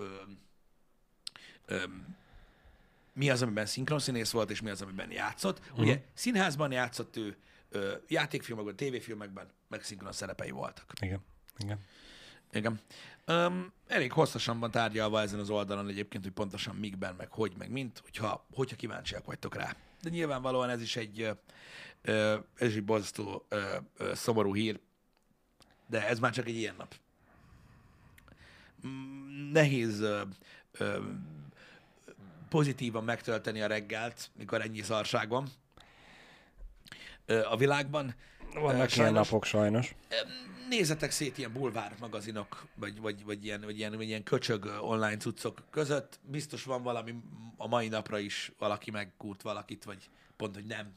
mi 3.14 3.30
az, 3.30 3.42
amiben 3.42 3.66
szinkronszínész 3.66 4.30
volt, 4.30 4.50
és 4.50 4.60
mi 4.60 4.70
az, 4.70 4.82
amiben 4.82 5.10
játszott. 5.10 5.58
Uh-huh. 5.58 5.78
Ugye 5.78 6.02
színházban 6.14 6.72
játszott 6.72 7.16
ő, 7.16 7.36
játékfilmekben, 8.08 8.76
tévéfilmekben, 8.76 9.48
meg 9.68 9.82
szinkron 9.82 10.12
szerepei 10.12 10.50
voltak. 10.50 10.92
Igen. 11.00 11.20
Igen. 11.58 11.80
Igen. 12.52 12.80
Um, 13.26 13.72
elég 13.86 14.12
hosszasan 14.12 14.58
van 14.58 14.70
tárgyalva 14.70 15.20
ezen 15.20 15.38
az 15.38 15.50
oldalon 15.50 15.88
egyébként, 15.88 16.24
hogy 16.24 16.32
pontosan 16.32 16.76
mikben, 16.76 17.14
meg 17.14 17.30
hogy, 17.30 17.52
meg 17.58 17.70
mint, 17.70 17.98
hogyha, 17.98 18.46
hogyha 18.54 18.76
kíváncsiak 18.76 19.24
vagytok 19.24 19.54
rá. 19.54 19.76
De 20.02 20.10
nyilvánvalóan 20.10 20.68
ez 20.70 20.82
is 20.82 20.96
egy, 20.96 21.36
ö, 22.02 22.38
ez 22.56 22.68
is 22.68 22.74
egy 22.74 22.84
borzasztó 22.84 23.44
ö, 23.48 23.76
ö, 23.96 24.14
szomorú 24.14 24.54
hír, 24.54 24.80
de 25.86 26.08
ez 26.08 26.18
már 26.18 26.32
csak 26.32 26.46
egy 26.46 26.56
ilyen 26.56 26.74
nap. 26.78 26.94
Mm, 28.86 29.50
Nehéz 29.52 30.00
ö, 30.00 30.22
ö, 30.72 30.98
pozitívan 32.48 33.04
megtölteni 33.04 33.62
a 33.62 33.66
reggelt, 33.66 34.30
mikor 34.36 34.60
ennyi 34.60 34.82
szarság 34.82 35.28
van 35.28 35.48
a 37.26 37.56
világban. 37.56 38.14
Vannak 38.54 38.70
Ö, 38.72 38.76
ilyen 38.76 38.88
sajnos. 38.88 39.28
napok 39.28 39.44
sajnos. 39.44 39.94
Nézzetek 40.68 41.10
szét 41.10 41.38
ilyen 41.38 41.52
bulvár 41.52 41.94
magazinok, 42.00 42.66
vagy, 42.74 43.00
vagy, 43.00 43.24
vagy, 43.24 43.44
ilyen, 43.44 43.60
vagy, 43.60 43.78
ilyen, 43.78 43.96
vagy 43.96 44.06
ilyen 44.06 44.22
köcsög 44.22 44.64
online 44.80 45.16
cuccok 45.16 45.62
között. 45.70 46.18
Biztos 46.22 46.64
van 46.64 46.82
valami 46.82 47.14
a 47.56 47.66
mai 47.68 47.88
napra 47.88 48.18
is, 48.18 48.52
valaki 48.58 48.90
megkúrt 48.90 49.42
valakit, 49.42 49.84
vagy 49.84 50.10
pont, 50.36 50.54
hogy 50.54 50.64
nem, 50.66 50.92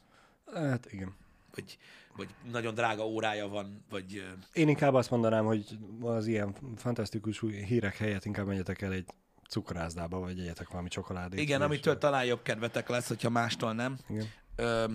Hát 0.54 0.92
igen. 0.92 1.16
vagy, 1.56 1.78
vagy 2.16 2.28
nagyon 2.52 2.74
drága 2.74 3.06
órája 3.08 3.48
van, 3.48 3.86
vagy 3.90 4.24
Én 4.54 4.68
inkább 4.70 4.94
azt 4.94 5.10
mondanám, 5.10 5.46
hogy 5.46 5.78
az 6.02 6.28
ilyen 6.28 6.56
fantasztikus 6.76 7.40
hírek 7.40 7.98
helyett 7.98 8.26
inkább 8.26 8.48
menjetek 8.48 8.82
el 8.82 8.92
egy 8.92 9.06
cukrászdába, 9.50 10.20
vagy 10.20 10.40
egyetek 10.40 10.70
valami 10.70 10.88
csokoládét. 10.90 11.40
igen, 11.40 11.62
amitől 11.62 11.98
talán 11.98 12.26
jobb 12.26 12.42
kedvetek 12.42 12.90
lesz, 12.90 13.08
hogyha 13.08 13.30
mástól 13.30 13.74
nem. 13.74 13.98
Igen. 14.10 14.26
Ö, 14.56 14.86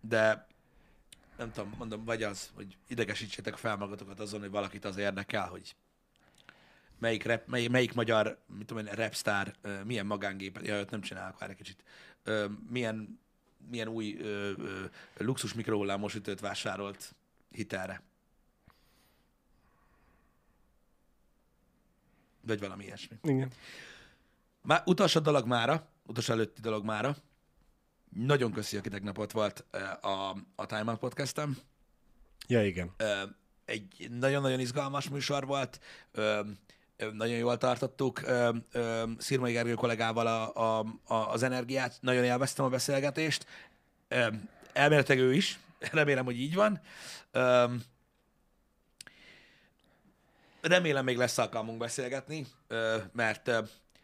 de 0.00 0.46
nem 1.42 1.52
tudom, 1.52 1.74
mondom, 1.78 2.04
vagy 2.04 2.22
az, 2.22 2.50
hogy 2.54 2.76
idegesítsétek 2.88 3.56
fel 3.56 3.76
magatokat 3.76 4.20
azon, 4.20 4.40
hogy 4.40 4.50
valakit 4.50 4.84
az 4.84 4.96
érdekel, 4.96 5.48
hogy 5.48 5.76
melyik, 6.98 7.24
rap, 7.24 7.46
mely, 7.46 7.66
melyik 7.66 7.94
magyar, 7.94 8.38
mit 8.46 8.66
tudom 8.66 8.86
én, 8.86 8.92
rapstar, 8.92 9.54
milyen 9.84 10.06
magángépet, 10.06 10.66
ja, 10.66 10.78
őt 10.78 10.90
nem 10.90 11.00
csinálok, 11.00 11.38
várj 11.38 11.52
egy 11.52 11.58
kicsit, 11.58 11.84
milyen, 12.68 13.20
milyen 13.70 13.88
új 13.88 14.16
ö, 14.20 14.52
ö, 14.58 14.84
luxus 15.16 15.54
mikrohullámos 15.54 16.14
ütőt 16.14 16.40
vásárolt 16.40 17.14
hitelre. 17.50 18.02
Vagy 22.40 22.60
valami 22.60 22.84
ilyesmi. 22.84 23.16
Igen. 23.22 23.50
Már 24.62 24.82
utolsó 24.84 25.20
dolog 25.20 25.46
mára, 25.46 25.88
utolsó 26.06 26.32
előtti 26.32 26.60
dolog 26.60 26.84
mára. 26.84 27.16
Nagyon 28.14 28.52
köszi, 28.52 28.76
aki 28.76 28.88
tegnap 28.88 29.18
ott 29.18 29.32
volt 29.32 29.64
a, 30.00 30.36
a 30.54 30.66
Time 30.66 30.90
Out 30.90 30.98
podcastem. 30.98 31.58
Ja, 32.46 32.66
igen. 32.66 32.94
Egy 33.64 34.08
nagyon-nagyon 34.10 34.60
izgalmas 34.60 35.08
műsor 35.08 35.46
volt, 35.46 35.80
nagyon 36.96 37.36
jól 37.36 37.58
tartottuk 37.58 38.20
Szirmai 39.18 39.52
Gergő 39.52 39.74
kollégával 39.74 40.26
a, 40.26 40.54
a, 40.54 40.86
a, 41.04 41.14
az 41.14 41.42
energiát, 41.42 41.98
nagyon 42.00 42.24
élveztem 42.24 42.64
a 42.64 42.68
beszélgetést. 42.68 43.46
Elméletileg 44.72 45.18
ő 45.18 45.34
is, 45.34 45.58
remélem, 45.92 46.24
hogy 46.24 46.40
így 46.40 46.54
van. 46.54 46.80
Remélem 50.60 51.04
még 51.04 51.16
lesz 51.16 51.38
alkalmunk 51.38 51.78
beszélgetni, 51.78 52.46
mert 53.12 53.50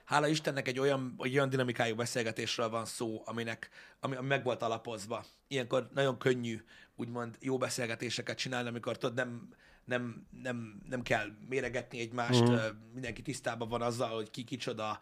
hála 0.09 0.27
Istennek 0.27 0.69
egy 0.69 0.79
olyan, 0.79 1.15
egy 1.19 1.35
olyan 1.35 1.49
dinamikájú 1.49 1.95
beszélgetésről 1.95 2.69
van 2.69 2.85
szó, 2.85 3.23
aminek, 3.25 3.71
ami, 4.01 4.17
ami 4.17 4.27
meg 4.27 4.45
volt 4.45 4.63
alapozva. 4.63 5.25
Ilyenkor 5.49 5.89
nagyon 5.95 6.19
könnyű, 6.19 6.65
úgymond 6.97 7.37
jó 7.41 7.59
beszélgetéseket 7.59 8.39
csinálni, 8.39 8.69
amikor 8.69 8.99
tudod, 8.99 9.17
nem, 9.17 9.49
nem, 9.85 10.27
nem, 10.43 10.83
nem 10.89 11.03
kell 11.03 11.27
méregetni 11.49 12.01
egymást, 12.01 12.51
mm. 12.51 12.55
mindenki 12.93 13.23
tisztában 13.23 13.69
van 13.69 13.83
azzal, 13.83 14.15
hogy 14.15 14.31
ki 14.31 14.45
kicsoda, 14.45 15.01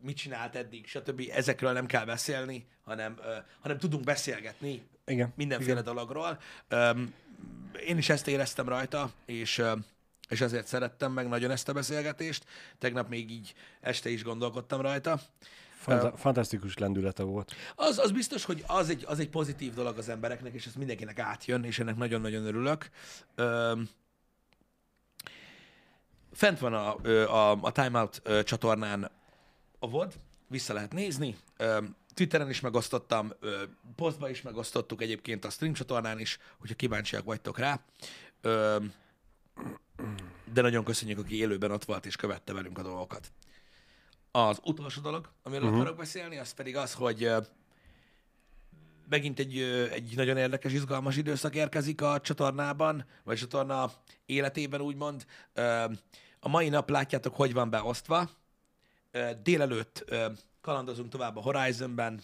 mit 0.00 0.16
csinált 0.16 0.56
eddig, 0.56 0.86
stb. 0.86 1.22
Ezekről 1.32 1.72
nem 1.72 1.86
kell 1.86 2.04
beszélni, 2.04 2.66
hanem, 2.84 3.20
hanem 3.60 3.78
tudunk 3.78 4.04
beszélgetni 4.04 4.82
Igen. 5.06 5.32
mindenféle 5.36 5.80
Igen. 5.80 5.84
dologról. 5.84 6.38
Én 7.86 7.98
is 7.98 8.08
ezt 8.08 8.28
éreztem 8.28 8.68
rajta, 8.68 9.12
és, 9.26 9.62
és 10.28 10.40
ezért 10.40 10.66
szerettem 10.66 11.12
meg 11.12 11.28
nagyon 11.28 11.50
ezt 11.50 11.68
a 11.68 11.72
beszélgetést. 11.72 12.44
Tegnap 12.78 13.08
még 13.08 13.30
így 13.30 13.54
este 13.80 14.08
is 14.08 14.22
gondolkodtam 14.22 14.80
rajta. 14.80 15.20
Fanta- 15.76 16.18
fantasztikus 16.18 16.78
lendülete 16.78 17.22
volt. 17.22 17.52
Az, 17.74 17.98
az 17.98 18.10
biztos, 18.10 18.44
hogy 18.44 18.64
az 18.66 18.88
egy, 18.88 19.04
az 19.06 19.18
egy 19.18 19.28
pozitív 19.28 19.74
dolog 19.74 19.98
az 19.98 20.08
embereknek, 20.08 20.54
és 20.54 20.66
ez 20.66 20.74
mindenkinek 20.74 21.18
átjön, 21.18 21.64
és 21.64 21.78
ennek 21.78 21.96
nagyon-nagyon 21.96 22.46
örülök. 22.46 22.90
Öm, 23.34 23.88
fent 26.32 26.58
van 26.58 26.74
a, 26.74 26.94
a, 27.24 27.58
a 27.60 27.72
Time 27.72 28.00
Out 28.00 28.22
csatornán 28.44 29.10
a 29.78 29.88
VOD, 29.88 30.12
vissza 30.48 30.72
lehet 30.72 30.92
nézni. 30.92 31.36
Öm, 31.56 31.96
Twitteren 32.14 32.48
is 32.48 32.60
megosztottam, 32.60 33.32
posztban 33.96 34.30
is 34.30 34.42
megosztottuk 34.42 35.02
egyébként 35.02 35.44
a 35.44 35.50
stream 35.50 35.72
csatornán 35.72 36.18
is, 36.18 36.38
hogyha 36.58 36.74
kíváncsiak 36.74 37.24
vagytok 37.24 37.58
rá. 37.58 37.80
Öm, 38.40 38.92
de 40.52 40.60
nagyon 40.60 40.84
köszönjük, 40.84 41.18
aki 41.18 41.36
élőben 41.38 41.70
ott 41.70 41.84
volt 41.84 42.06
és 42.06 42.16
követte 42.16 42.52
velünk 42.52 42.78
a 42.78 42.82
dolgokat. 42.82 43.32
Az 44.30 44.60
utolsó 44.64 45.00
dolog, 45.00 45.30
amiről 45.42 45.64
uh-huh. 45.64 45.80
akarok 45.80 45.98
beszélni, 45.98 46.36
az 46.36 46.52
pedig 46.52 46.76
az, 46.76 46.94
hogy 46.94 47.30
megint 49.08 49.38
egy, 49.38 49.58
egy 49.92 50.12
nagyon 50.16 50.36
érdekes, 50.36 50.72
izgalmas 50.72 51.16
időszak 51.16 51.54
érkezik 51.54 52.02
a 52.02 52.20
csatornában, 52.20 53.06
vagy 53.24 53.36
a 53.36 53.38
csatorna 53.38 53.92
életében 54.26 54.80
úgymond. 54.80 55.26
A 56.40 56.48
mai 56.48 56.68
nap 56.68 56.90
látjátok, 56.90 57.34
hogy 57.34 57.52
van 57.52 57.70
beosztva. 57.70 58.30
Délelőtt 59.42 60.14
kalandozunk 60.60 61.10
tovább 61.10 61.36
a 61.36 61.40
Horizonben, 61.40 62.20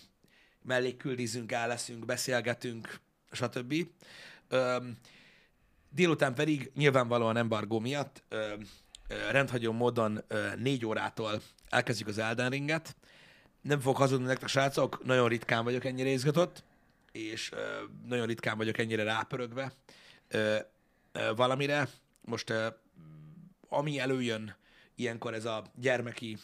mellékküldizünk, 0.62 1.52
el 1.52 1.68
leszünk, 1.68 2.04
beszélgetünk, 2.04 3.00
stb. 3.30 3.74
Délután 5.94 6.34
pedig 6.34 6.70
nyilvánvalóan 6.74 7.36
embargó 7.36 7.78
miatt 7.78 8.22
ö, 8.28 8.54
ö, 9.08 9.30
rendhagyó 9.30 9.72
módon 9.72 10.24
ö, 10.28 10.48
négy 10.56 10.86
órától 10.86 11.42
elkezdjük 11.68 12.08
az 12.08 12.18
Elden 12.18 12.50
Ringet. 12.50 12.96
Nem 13.60 13.80
fogok 13.80 13.96
hazudni 13.96 14.26
nektek, 14.26 14.48
srácok, 14.48 15.04
nagyon 15.04 15.28
ritkán 15.28 15.64
vagyok 15.64 15.84
ennyire 15.84 16.08
izgatott, 16.08 16.64
és 17.12 17.52
ö, 17.52 17.58
nagyon 18.06 18.26
ritkán 18.26 18.56
vagyok 18.56 18.78
ennyire 18.78 19.02
rápörögve 19.02 19.72
ö, 20.28 20.56
ö, 21.12 21.34
valamire. 21.34 21.88
Most 22.20 22.50
ö, 22.50 22.66
ami 23.68 23.98
előjön 23.98 24.56
ilyenkor 24.94 25.34
ez 25.34 25.44
a 25.44 25.64
gyermeki 25.74 26.38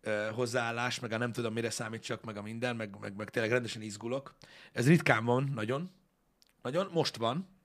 ö, 0.00 0.30
hozzáállás, 0.34 1.00
meg 1.00 1.12
a 1.12 1.18
nem 1.18 1.32
tudom 1.32 1.52
mire 1.52 1.70
számítsak, 1.70 2.24
meg 2.24 2.36
a 2.36 2.42
minden, 2.42 2.76
meg, 2.76 2.98
meg, 3.00 3.16
meg 3.16 3.30
tényleg 3.30 3.52
rendesen 3.52 3.82
izgulok. 3.82 4.34
Ez 4.72 4.86
ritkán 4.86 5.24
van, 5.24 5.50
nagyon. 5.54 5.90
Nagyon. 6.62 6.88
Most 6.92 7.16
van, 7.16 7.55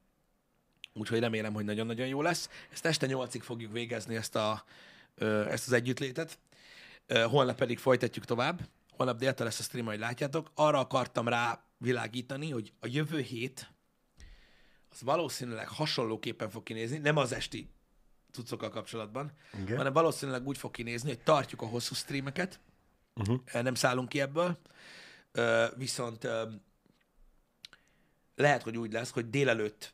úgyhogy 0.94 1.20
remélem, 1.20 1.54
hogy 1.54 1.66
nagyon-nagyon 1.66 2.08
jó 2.08 2.22
lesz. 2.22 2.50
Ezt 2.72 2.86
este 2.86 3.06
nyolcig 3.06 3.42
fogjuk 3.42 3.72
végezni 3.72 4.16
ezt, 4.16 4.36
a, 4.36 4.64
ezt 5.50 5.68
az 5.68 5.72
együttlétet. 5.72 6.40
Holnap 7.08 7.58
pedig 7.58 7.78
folytatjuk 7.78 8.26
tovább. 8.26 8.70
Holnap 8.92 9.18
déltől 9.18 9.46
lesz 9.46 9.60
a 9.60 9.64
stream, 9.64 9.86
hogy 9.86 10.00
látjátok. 10.00 10.52
Arra 10.56 10.80
akartam 10.80 11.28
rá 11.28 11.64
világítani, 11.78 12.50
hogy 12.50 12.74
a 12.80 12.88
jövő 12.88 13.20
hét 13.20 13.72
az 14.92 15.02
valószínűleg 15.02 15.68
hasonlóképpen 15.68 16.50
fog 16.50 16.64
kinézni, 16.64 16.98
nem 16.98 17.18
az 17.18 17.32
esti 17.34 17.70
cuccokkal 18.32 18.70
kapcsolatban, 18.70 19.32
Igen. 19.62 19.78
hanem 19.78 19.94
valószínűleg 19.94 20.48
úgy 20.48 20.58
fog 20.58 20.72
kinézni, 20.72 21.10
hogy 21.10 21.20
tartjuk 21.24 21.62
a 21.62 21.66
hosszú 21.66 21.96
streameket, 21.96 22.60
Uh-huh. 23.16 23.62
nem 23.62 23.76
szállunk 23.76 24.10
ki 24.10 24.22
ebből, 24.22 24.58
viszont 25.76 26.28
lehet, 28.36 28.64
hogy 28.64 28.78
úgy 28.78 28.92
lesz, 28.92 29.12
hogy 29.12 29.30
délelőtt 29.30 29.94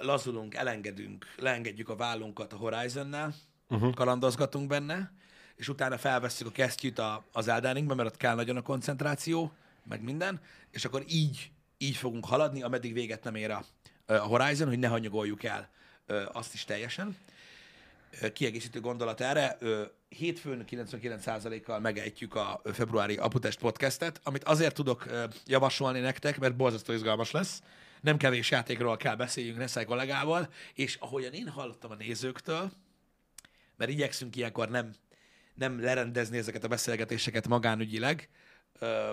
lazulunk, 0.00 0.54
elengedünk, 0.54 1.34
leengedjük 1.36 1.88
a 1.88 1.96
vállunkat 1.96 2.52
a 2.52 2.56
Horizonnál, 2.56 3.34
uh-huh. 3.68 3.94
kalandozgatunk 3.94 4.68
benne, 4.68 5.12
és 5.56 5.68
utána 5.68 5.98
felvesszük 5.98 6.46
a 6.46 6.50
kesztyűt 6.50 6.98
a, 6.98 7.24
az 7.32 7.48
Elden 7.48 7.74
Ringbe, 7.74 7.94
mert 7.94 8.08
ott 8.08 8.16
kell 8.16 8.34
nagyon 8.34 8.56
a 8.56 8.62
koncentráció, 8.62 9.52
meg 9.88 10.02
minden, 10.02 10.40
és 10.70 10.84
akkor 10.84 11.04
így, 11.08 11.50
így 11.78 11.96
fogunk 11.96 12.24
haladni, 12.24 12.62
ameddig 12.62 12.92
véget 12.92 13.24
nem 13.24 13.34
ér 13.34 13.50
a, 13.50 13.64
a 14.06 14.12
Horizon, 14.14 14.68
hogy 14.68 14.78
ne 14.78 14.88
hanyagoljuk 14.88 15.42
el 15.42 15.72
azt 16.32 16.54
is 16.54 16.64
teljesen. 16.64 17.16
Kiegészítő 18.32 18.80
gondolat 18.80 19.20
erre, 19.20 19.58
hétfőn 20.08 20.64
99%-kal 20.70 21.80
megejtjük 21.80 22.34
a 22.34 22.60
februári 22.64 23.16
Aputest 23.16 23.58
podcastet, 23.58 24.20
amit 24.22 24.44
azért 24.44 24.74
tudok 24.74 25.06
javasolni 25.46 26.00
nektek, 26.00 26.38
mert 26.38 26.56
borzasztó 26.56 26.92
izgalmas 26.92 27.30
lesz. 27.30 27.62
Nem 28.04 28.16
kevés 28.16 28.50
játékról 28.50 28.96
kell 28.96 29.16
beszéljünk 29.16 29.58
Neszel 29.58 29.84
kollégával, 29.84 30.48
és 30.74 30.96
ahogyan 31.00 31.32
én 31.32 31.48
hallottam 31.48 31.90
a 31.90 31.94
nézőktől, 31.94 32.72
mert 33.76 33.90
igyekszünk 33.90 34.36
ilyenkor 34.36 34.68
nem, 34.68 34.94
nem 35.54 35.80
lerendezni 35.80 36.36
ezeket 36.38 36.64
a 36.64 36.68
beszélgetéseket 36.68 37.48
magánügyileg, 37.48 38.28
ö, 38.78 39.12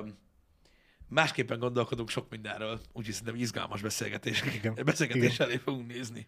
másképpen 1.07 1.59
gondolkodunk 1.59 2.09
sok 2.09 2.29
mindenről, 2.29 2.79
úgyhogy 2.93 3.13
szerintem 3.13 3.41
izgalmas 3.41 3.81
beszélgetés, 3.81 4.41
Igen. 4.41 4.77
beszélgetés 4.85 5.39
elé 5.39 5.57
fogunk 5.57 5.87
nézni. 5.87 6.27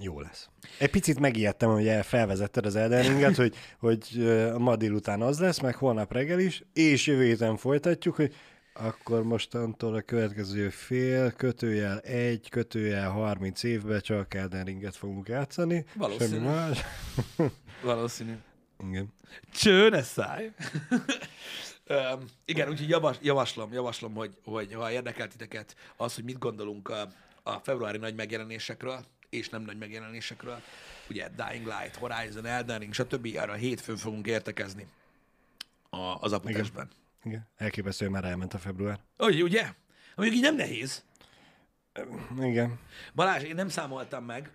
Jó 0.00 0.20
lesz. 0.20 0.48
Egy 0.78 0.90
picit 0.90 1.18
megijedtem, 1.18 1.70
hogy 1.70 1.88
el- 1.88 2.02
felvezetted 2.02 2.66
az 2.66 2.76
Elden 2.76 3.02
Ringet, 3.02 3.36
hogy, 3.36 3.54
hogy 3.78 4.04
ma 4.58 4.76
délután 4.76 5.22
az 5.22 5.40
lesz, 5.40 5.60
meg 5.60 5.74
holnap 5.74 6.12
reggel 6.12 6.38
is, 6.38 6.62
és 6.72 7.06
jövő 7.06 7.24
héten 7.24 7.56
folytatjuk, 7.56 8.14
hogy 8.14 8.34
akkor 8.78 9.22
mostantól 9.22 9.94
a 9.94 10.00
következő 10.00 10.68
fél, 10.68 11.32
kötőjel 11.32 11.98
egy, 11.98 12.48
kötőjel 12.48 13.10
30 13.10 13.62
évben 13.62 14.00
csak 14.00 14.34
Elden 14.34 14.64
Ringet 14.64 14.96
fogunk 14.96 15.28
játszani. 15.28 15.84
Valószínű. 15.94 16.30
Semmi 16.30 16.44
más. 16.46 16.80
Valószínű. 17.82 18.34
Igen. 18.88 19.12
Cső, 19.52 19.88
ne 19.88 20.02
szállj! 20.02 20.50
um, 21.88 22.24
igen, 22.44 22.68
úgyhogy 22.68 22.88
javas, 22.88 23.16
javaslom, 23.22 23.72
javaslom, 23.72 24.14
hogy, 24.14 24.36
hogy 24.44 24.74
ha 24.74 24.90
érdekel 24.90 25.28
titeket 25.28 25.76
az, 25.96 26.14
hogy 26.14 26.24
mit 26.24 26.38
gondolunk 26.38 26.88
a, 26.88 27.08
a 27.42 27.52
februári 27.52 27.98
nagy 27.98 28.14
megjelenésekről, 28.14 29.04
és 29.30 29.48
nem 29.48 29.62
nagy 29.62 29.78
megjelenésekről, 29.78 30.60
ugye 31.10 31.28
Dying 31.28 31.66
Light, 31.66 31.96
Horizon, 31.96 32.46
Elden 32.46 32.78
Ring, 32.78 32.94
stb. 32.94 33.36
Arra 33.36 33.54
hétfőn 33.54 33.96
fogunk 33.96 34.26
értekezni 34.26 34.86
a, 35.90 36.16
az 36.20 36.32
aputestben. 36.32 36.84
Igen. 36.90 37.06
Elképesztő, 37.56 38.04
hogy 38.04 38.14
már 38.14 38.24
elment 38.24 38.54
a 38.54 38.58
február. 38.58 39.00
Ugye, 39.18 39.42
ugye? 39.42 39.72
Mondjuk 40.14 40.36
így 40.38 40.44
nem 40.44 40.56
nehéz. 40.56 41.04
Igen. 42.40 42.78
Balázs, 43.14 43.42
én 43.42 43.54
nem 43.54 43.68
számoltam 43.68 44.24
meg, 44.24 44.50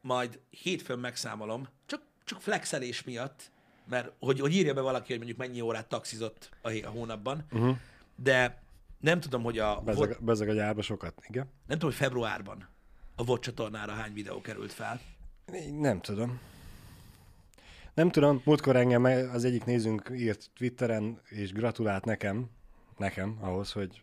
majd 0.00 0.40
hétfőn 0.50 0.98
megszámolom, 0.98 1.68
csak, 1.86 2.02
csak 2.24 2.40
flexelés 2.40 3.02
miatt, 3.02 3.50
mert 3.88 4.12
hogy, 4.18 4.40
hogy 4.40 4.54
írja 4.54 4.74
be 4.74 4.80
valaki, 4.80 5.06
hogy 5.08 5.16
mondjuk 5.16 5.38
mennyi 5.38 5.60
órát 5.60 5.88
taxizott 5.88 6.50
a, 6.62 6.68
hé- 6.68 6.84
a 6.84 6.90
hónapban, 6.90 7.44
uh-huh. 7.52 7.76
de 8.16 8.62
nem 9.00 9.20
tudom, 9.20 9.42
hogy 9.42 9.58
a 9.58 9.80
Bezeg, 9.80 10.08
VOD, 10.08 10.24
bezeg 10.24 10.48
a 10.48 10.52
gyárba 10.52 10.82
sokat. 10.82 11.22
Igen. 11.28 11.44
nem 11.44 11.78
tudom, 11.78 11.94
hogy 11.94 12.06
februárban 12.06 12.68
a 13.16 13.24
VOD 13.24 13.40
csatornára 13.40 13.92
hány 13.92 14.12
videó 14.12 14.40
került 14.40 14.72
fel. 14.72 15.00
Nem 15.70 16.00
tudom. 16.00 16.40
Nem 17.94 18.10
tudom, 18.10 18.40
múltkor 18.44 18.76
engem 18.76 19.04
az 19.32 19.44
egyik 19.44 19.64
nézőnk 19.64 20.10
írt 20.14 20.50
Twitteren, 20.56 21.20
és 21.28 21.52
gratulált 21.52 22.04
nekem, 22.04 22.50
nekem 22.96 23.38
ahhoz, 23.40 23.72
hogy 23.72 24.02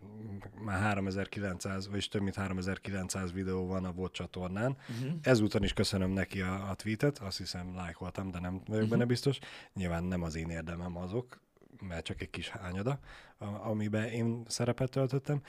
már 0.63 0.79
3900, 0.79 1.87
vagyis 1.87 2.07
több 2.07 2.21
mint 2.21 2.35
3900 2.35 3.31
videó 3.31 3.67
van 3.67 3.85
a 3.85 3.91
VOD 3.91 4.11
csatornán. 4.11 4.77
Uh-huh. 4.89 5.17
Ezúton 5.21 5.63
is 5.63 5.73
köszönöm 5.73 6.11
neki 6.11 6.41
a, 6.41 6.69
a 6.69 6.73
tweetet, 6.75 7.17
azt 7.19 7.37
hiszem 7.37 7.75
lájkoltam, 7.75 8.31
de 8.31 8.39
nem 8.39 8.51
vagyok 8.51 8.67
uh-huh. 8.69 8.89
benne 8.89 9.05
biztos. 9.05 9.39
Nyilván 9.73 10.03
nem 10.03 10.23
az 10.23 10.35
én 10.35 10.49
érdemem 10.49 10.97
azok, 10.97 11.39
mert 11.87 12.05
csak 12.05 12.21
egy 12.21 12.29
kis 12.29 12.49
hányada, 12.49 12.99
a- 13.37 13.69
amiben 13.69 14.03
én 14.07 14.43
szerepet 14.47 14.89
töltöttem. 14.89 15.41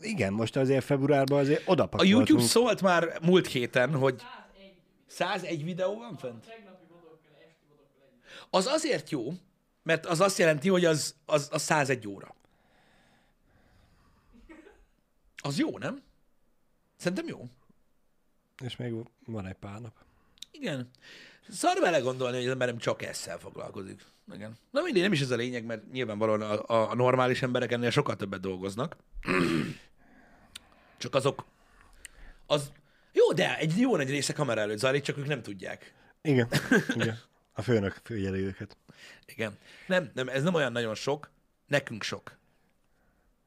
Igen, 0.00 0.32
most 0.32 0.56
azért 0.56 0.84
februárban 0.84 1.38
azért 1.38 1.66
A 1.66 1.70
odapakoltunk. 1.70 2.12
YouTube 2.28 2.42
szólt 2.42 2.82
már 2.82 3.18
múlt 3.22 3.46
héten, 3.46 3.94
hogy 3.94 4.22
101 5.06 5.64
videó 5.64 5.94
van 5.98 6.16
fent? 6.16 6.44
Az 8.50 8.66
azért 8.66 9.10
jó, 9.10 9.32
mert 9.82 10.06
az 10.06 10.20
azt 10.20 10.38
jelenti, 10.38 10.68
hogy 10.68 10.84
az, 10.84 11.14
az, 11.26 11.48
az 11.52 11.62
101 11.62 12.08
óra. 12.08 12.34
Az 15.36 15.58
jó, 15.58 15.78
nem? 15.78 16.02
Szerintem 16.96 17.26
jó. 17.28 17.48
És 18.64 18.76
még 18.76 18.94
van 19.26 19.46
egy 19.46 19.54
pár 19.54 19.80
nap. 19.80 19.92
Igen. 20.50 20.90
Szar 21.48 21.80
vele 21.80 21.98
gondolni, 21.98 22.36
hogy 22.36 22.46
az 22.46 22.52
ember 22.52 22.68
nem 22.68 22.78
csak 22.78 23.02
ezzel 23.02 23.38
foglalkozik. 23.38 24.04
Igen. 24.34 24.58
Na 24.70 24.82
mindig, 24.82 25.02
nem 25.02 25.12
is 25.12 25.20
ez 25.20 25.30
a 25.30 25.36
lényeg, 25.36 25.64
mert 25.64 25.90
nyilvánvalóan 25.92 26.40
a, 26.40 26.62
a, 26.66 26.90
a 26.90 26.94
normális 26.94 27.42
emberek 27.42 27.72
ennél 27.72 27.90
sokkal 27.90 28.16
többet 28.16 28.40
dolgoznak. 28.40 28.96
Csak 30.98 31.14
azok, 31.14 31.44
az, 32.46 32.72
jó, 33.12 33.32
de 33.32 33.58
egy 33.58 33.78
jó 33.78 33.96
nagy 33.96 34.10
része 34.10 34.32
kamera 34.32 34.60
előtt 34.60 34.78
zajlik, 34.78 35.02
csak 35.02 35.18
ők 35.18 35.26
nem 35.26 35.42
tudják. 35.42 35.94
Igen, 36.22 36.48
igen. 36.94 37.18
A 37.58 37.62
főnök 37.62 38.00
figyeli 38.02 38.40
őket. 38.40 38.76
Igen. 39.26 39.58
Nem, 39.86 40.10
nem, 40.14 40.28
ez 40.28 40.42
nem 40.42 40.54
olyan 40.54 40.72
nagyon 40.72 40.94
sok, 40.94 41.30
nekünk 41.66 42.02
sok. 42.02 42.38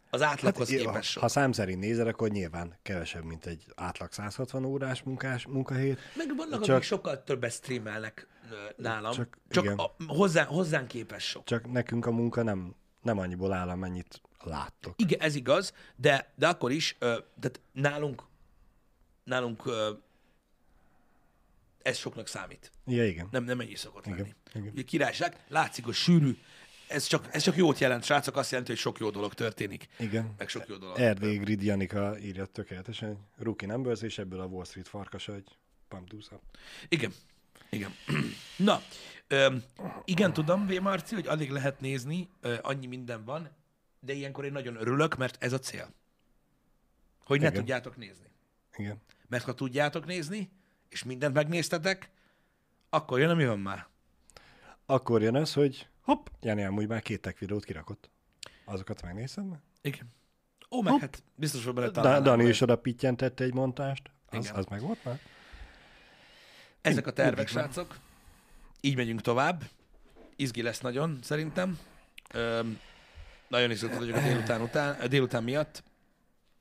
Az 0.10 0.22
átlaghoz 0.22 0.70
hát, 0.70 0.80
ha, 0.82 0.86
képest 0.92 1.10
sok. 1.10 1.22
ha 1.22 1.28
szám 1.28 1.52
szerint 1.52 1.80
nézel, 1.80 2.08
akkor 2.08 2.30
nyilván 2.30 2.78
kevesebb, 2.82 3.24
mint 3.24 3.46
egy 3.46 3.66
átlag 3.76 4.12
160 4.12 4.66
órás 4.66 5.04
munkás 5.04 5.46
munkahét. 5.46 6.00
Meg 6.16 6.36
vannak, 6.36 6.62
Csak- 6.62 6.76
akik 6.76 6.88
sokkal 6.88 7.24
többet 7.24 7.52
streamelnek 7.52 8.28
nálam, 8.76 9.12
csak, 9.12 9.38
Csak- 9.50 9.64
igen. 9.64 9.78
a, 9.78 9.96
hozzá, 10.08 10.44
hozzánk 10.44 10.88
képest 10.88 11.28
sok. 11.28 11.44
Csak 11.44 11.72
nekünk 11.72 12.06
a 12.06 12.12
munka 12.12 12.44
nem, 12.44 12.76
nem 13.02 13.18
annyiból 13.18 13.54
áll, 13.54 13.70
amennyit 13.70 14.22
láttok. 14.44 14.94
Igen, 14.98 15.20
ez 15.20 15.36
igaz, 15.36 15.74
de, 15.96 16.34
de 16.36 16.48
akkor 16.48 16.72
is, 16.72 16.96
tehát 17.00 17.62
nálunk, 17.72 18.24
nálunk 19.24 19.64
ez 21.82 21.98
soknak 21.98 22.28
számít. 22.28 22.72
Ja, 22.86 23.06
igen. 23.08 23.28
Nem, 23.32 23.44
nem 23.44 23.60
ennyi 23.60 23.76
szokott 23.76 24.06
Igen, 24.06 24.18
lenni. 24.18 24.34
igen. 24.54 24.72
Ugye 24.74 24.82
királyság, 24.84 25.44
látszik, 25.48 25.86
hogy 25.86 25.94
sűrű. 25.94 26.38
Ez 26.88 27.06
csak, 27.06 27.28
ez 27.32 27.44
csak 27.44 27.56
jót 27.56 27.80
jelent, 27.80 28.04
srácok, 28.04 28.38
azt 28.38 28.50
jelenti, 28.50 28.72
hogy 28.72 28.80
sok 28.82 29.00
jó 29.00 29.10
dolog 29.10 29.34
történik. 29.34 29.88
Igen. 30.00 30.34
Meg 30.38 30.50
sok 30.50 30.68
jó 30.68 30.76
dolog. 30.76 31.00
Erdély 31.00 31.38
Grid 31.38 31.62
Janika 31.64 32.20
írja 32.20 32.46
tökéletesen. 32.46 33.28
Rookie 33.38 33.68
numbers, 33.68 34.02
és 34.02 34.18
ebből 34.18 34.40
a 34.40 34.46
Wall 34.46 34.66
Street 34.66 34.90
pump 35.88 36.08
do 36.08 36.20
some. 36.20 36.42
Igen. 36.88 37.14
Igen. 37.70 37.92
Na, 38.58 38.82
öm, 39.28 39.64
igen, 40.06 40.34
tudom, 40.34 40.68
V. 40.68 40.74
Marci, 40.82 41.16
hogy 41.16 41.28
addig 41.28 41.50
lehet 41.50 41.80
nézni, 41.80 42.30
ö, 42.42 42.56
annyi 42.62 42.86
minden 42.86 43.24
van, 43.26 43.50
de 44.00 44.14
ilyenkor 44.14 44.46
én 44.46 44.52
nagyon 44.52 44.76
örülök, 44.76 45.18
mert 45.18 45.44
ez 45.44 45.54
a 45.54 45.60
cél. 45.60 45.94
Hogy 47.26 47.40
ne 47.40 47.48
Igen. 47.48 47.60
tudjátok 47.60 47.98
nézni. 47.98 48.26
Igen. 48.78 49.02
Mert 49.28 49.44
ha 49.44 49.54
tudjátok 49.54 50.06
nézni, 50.06 50.50
és 50.90 51.04
mindent 51.04 51.34
megnéztetek, 51.34 52.10
akkor 52.90 53.20
jön, 53.20 53.30
ami 53.30 53.46
van 53.46 53.60
már. 53.60 53.88
Akkor 54.86 55.22
jön 55.22 55.36
az, 55.36 55.54
hogy 55.54 55.88
hopp, 56.02 56.28
Jani 56.42 56.64
amúgy 56.64 56.88
már 56.88 57.02
két 57.02 57.22
tech 57.22 57.40
videót 57.40 57.66
kirakott. 57.66 58.10
Azokat 58.66 59.02
megnézted 59.02 59.46
már? 59.46 59.60
Igen. 59.82 60.14
Ó, 60.72 60.82
meg 60.82 61.00
hát 61.00 61.24
biztos, 61.36 61.66
hogy 61.66 61.74
bele 61.74 61.86
Da, 61.86 61.92
találnám 61.92 62.24
Dani 62.24 62.48
is 62.48 62.62
oda 62.62 62.76
pittyentette 62.76 63.44
egy 63.44 63.54
montást. 63.54 64.12
Az, 64.26 64.46
Igen. 64.46 64.56
az 64.56 64.66
meg 64.66 64.82
volt 64.82 65.04
már? 65.04 65.20
Ezek 66.82 67.08
a 67.08 67.14
tervek, 67.14 67.36
Mindig 67.36 67.54
srácok. 67.54 67.98
Így 68.82 68.96
megyünk 68.96 69.22
tovább. 69.22 69.64
Izgi 70.36 70.62
lesz 70.62 70.80
nagyon, 70.80 71.20
szerintem. 71.22 71.80
Öm, 72.34 72.80
nagyon 73.48 73.72
izgatott 73.72 73.98
vagyok 73.98 74.16
a 74.16 74.22
délután, 74.22 74.62
után, 74.62 75.00
a 75.00 75.08
délután 75.08 75.44
miatt 75.44 75.84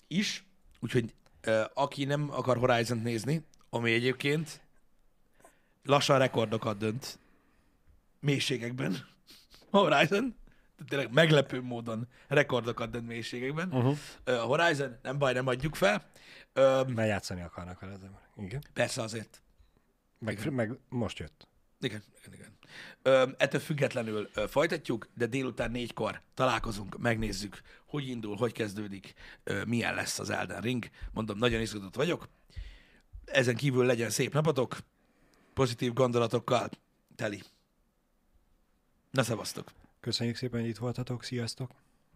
is. 0.06 0.44
Úgyhogy 0.80 1.14
ö, 1.40 1.64
aki 1.74 2.04
nem 2.04 2.30
akar 2.30 2.56
Horizon-t 2.56 3.02
nézni, 3.02 3.46
ami 3.70 3.92
egyébként 3.92 4.60
lassan 5.84 6.18
rekordokat 6.18 6.78
dönt 6.78 7.18
mélységekben. 8.20 9.06
Horizon. 9.70 10.36
Tényleg 10.88 11.12
meglepő 11.12 11.62
módon 11.62 12.08
rekordokat 12.28 12.90
dönt 12.90 13.06
mélységekben. 13.06 13.72
Uh-huh. 13.72 13.96
A 14.24 14.30
Horizon, 14.32 14.96
nem 15.02 15.18
baj, 15.18 15.32
nem 15.32 15.46
adjuk 15.46 15.74
fel. 15.74 16.10
Öm, 16.52 16.92
Mert 16.92 17.08
játszani 17.08 17.42
akarnak 17.42 17.80
vele. 17.80 17.96
de- 17.96 18.20
Igen. 18.44 18.62
persze 18.72 19.02
azért. 19.02 19.42
Meg, 20.18 20.50
meg 20.52 20.78
most 20.88 21.18
jött. 21.18 21.46
Igen, 21.80 22.02
igen, 22.18 22.32
igen. 22.34 22.56
Ö, 23.02 23.28
ettől 23.38 23.60
függetlenül 23.60 24.28
ö, 24.34 24.44
folytatjuk, 24.48 25.08
de 25.14 25.26
délután 25.26 25.70
négykor 25.70 26.20
találkozunk, 26.34 26.98
megnézzük, 26.98 27.60
hogy 27.86 28.08
indul, 28.08 28.36
hogy 28.36 28.52
kezdődik, 28.52 29.14
ö, 29.44 29.64
milyen 29.64 29.94
lesz 29.94 30.18
az 30.18 30.30
Elden 30.30 30.60
Ring. 30.60 30.90
Mondom, 31.12 31.38
nagyon 31.38 31.60
izgatott 31.60 31.94
vagyok. 31.94 32.28
Ezen 33.32 33.56
kívül 33.56 33.86
legyen 33.86 34.10
szép 34.10 34.32
napotok, 34.32 34.78
pozitív 35.54 35.92
gondolatokkal 35.92 36.68
teli. 37.16 37.42
Na, 39.10 39.22
szevasztok! 39.22 39.72
Köszönjük 40.00 40.36
szépen, 40.36 40.60
hogy 40.60 40.68
itt 40.68 40.76
voltatok. 40.76 41.24
Sziasztok. 41.24 41.70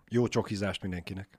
Jó 0.08 0.28
csokizást 0.28 0.82
mindenkinek. 0.82 1.38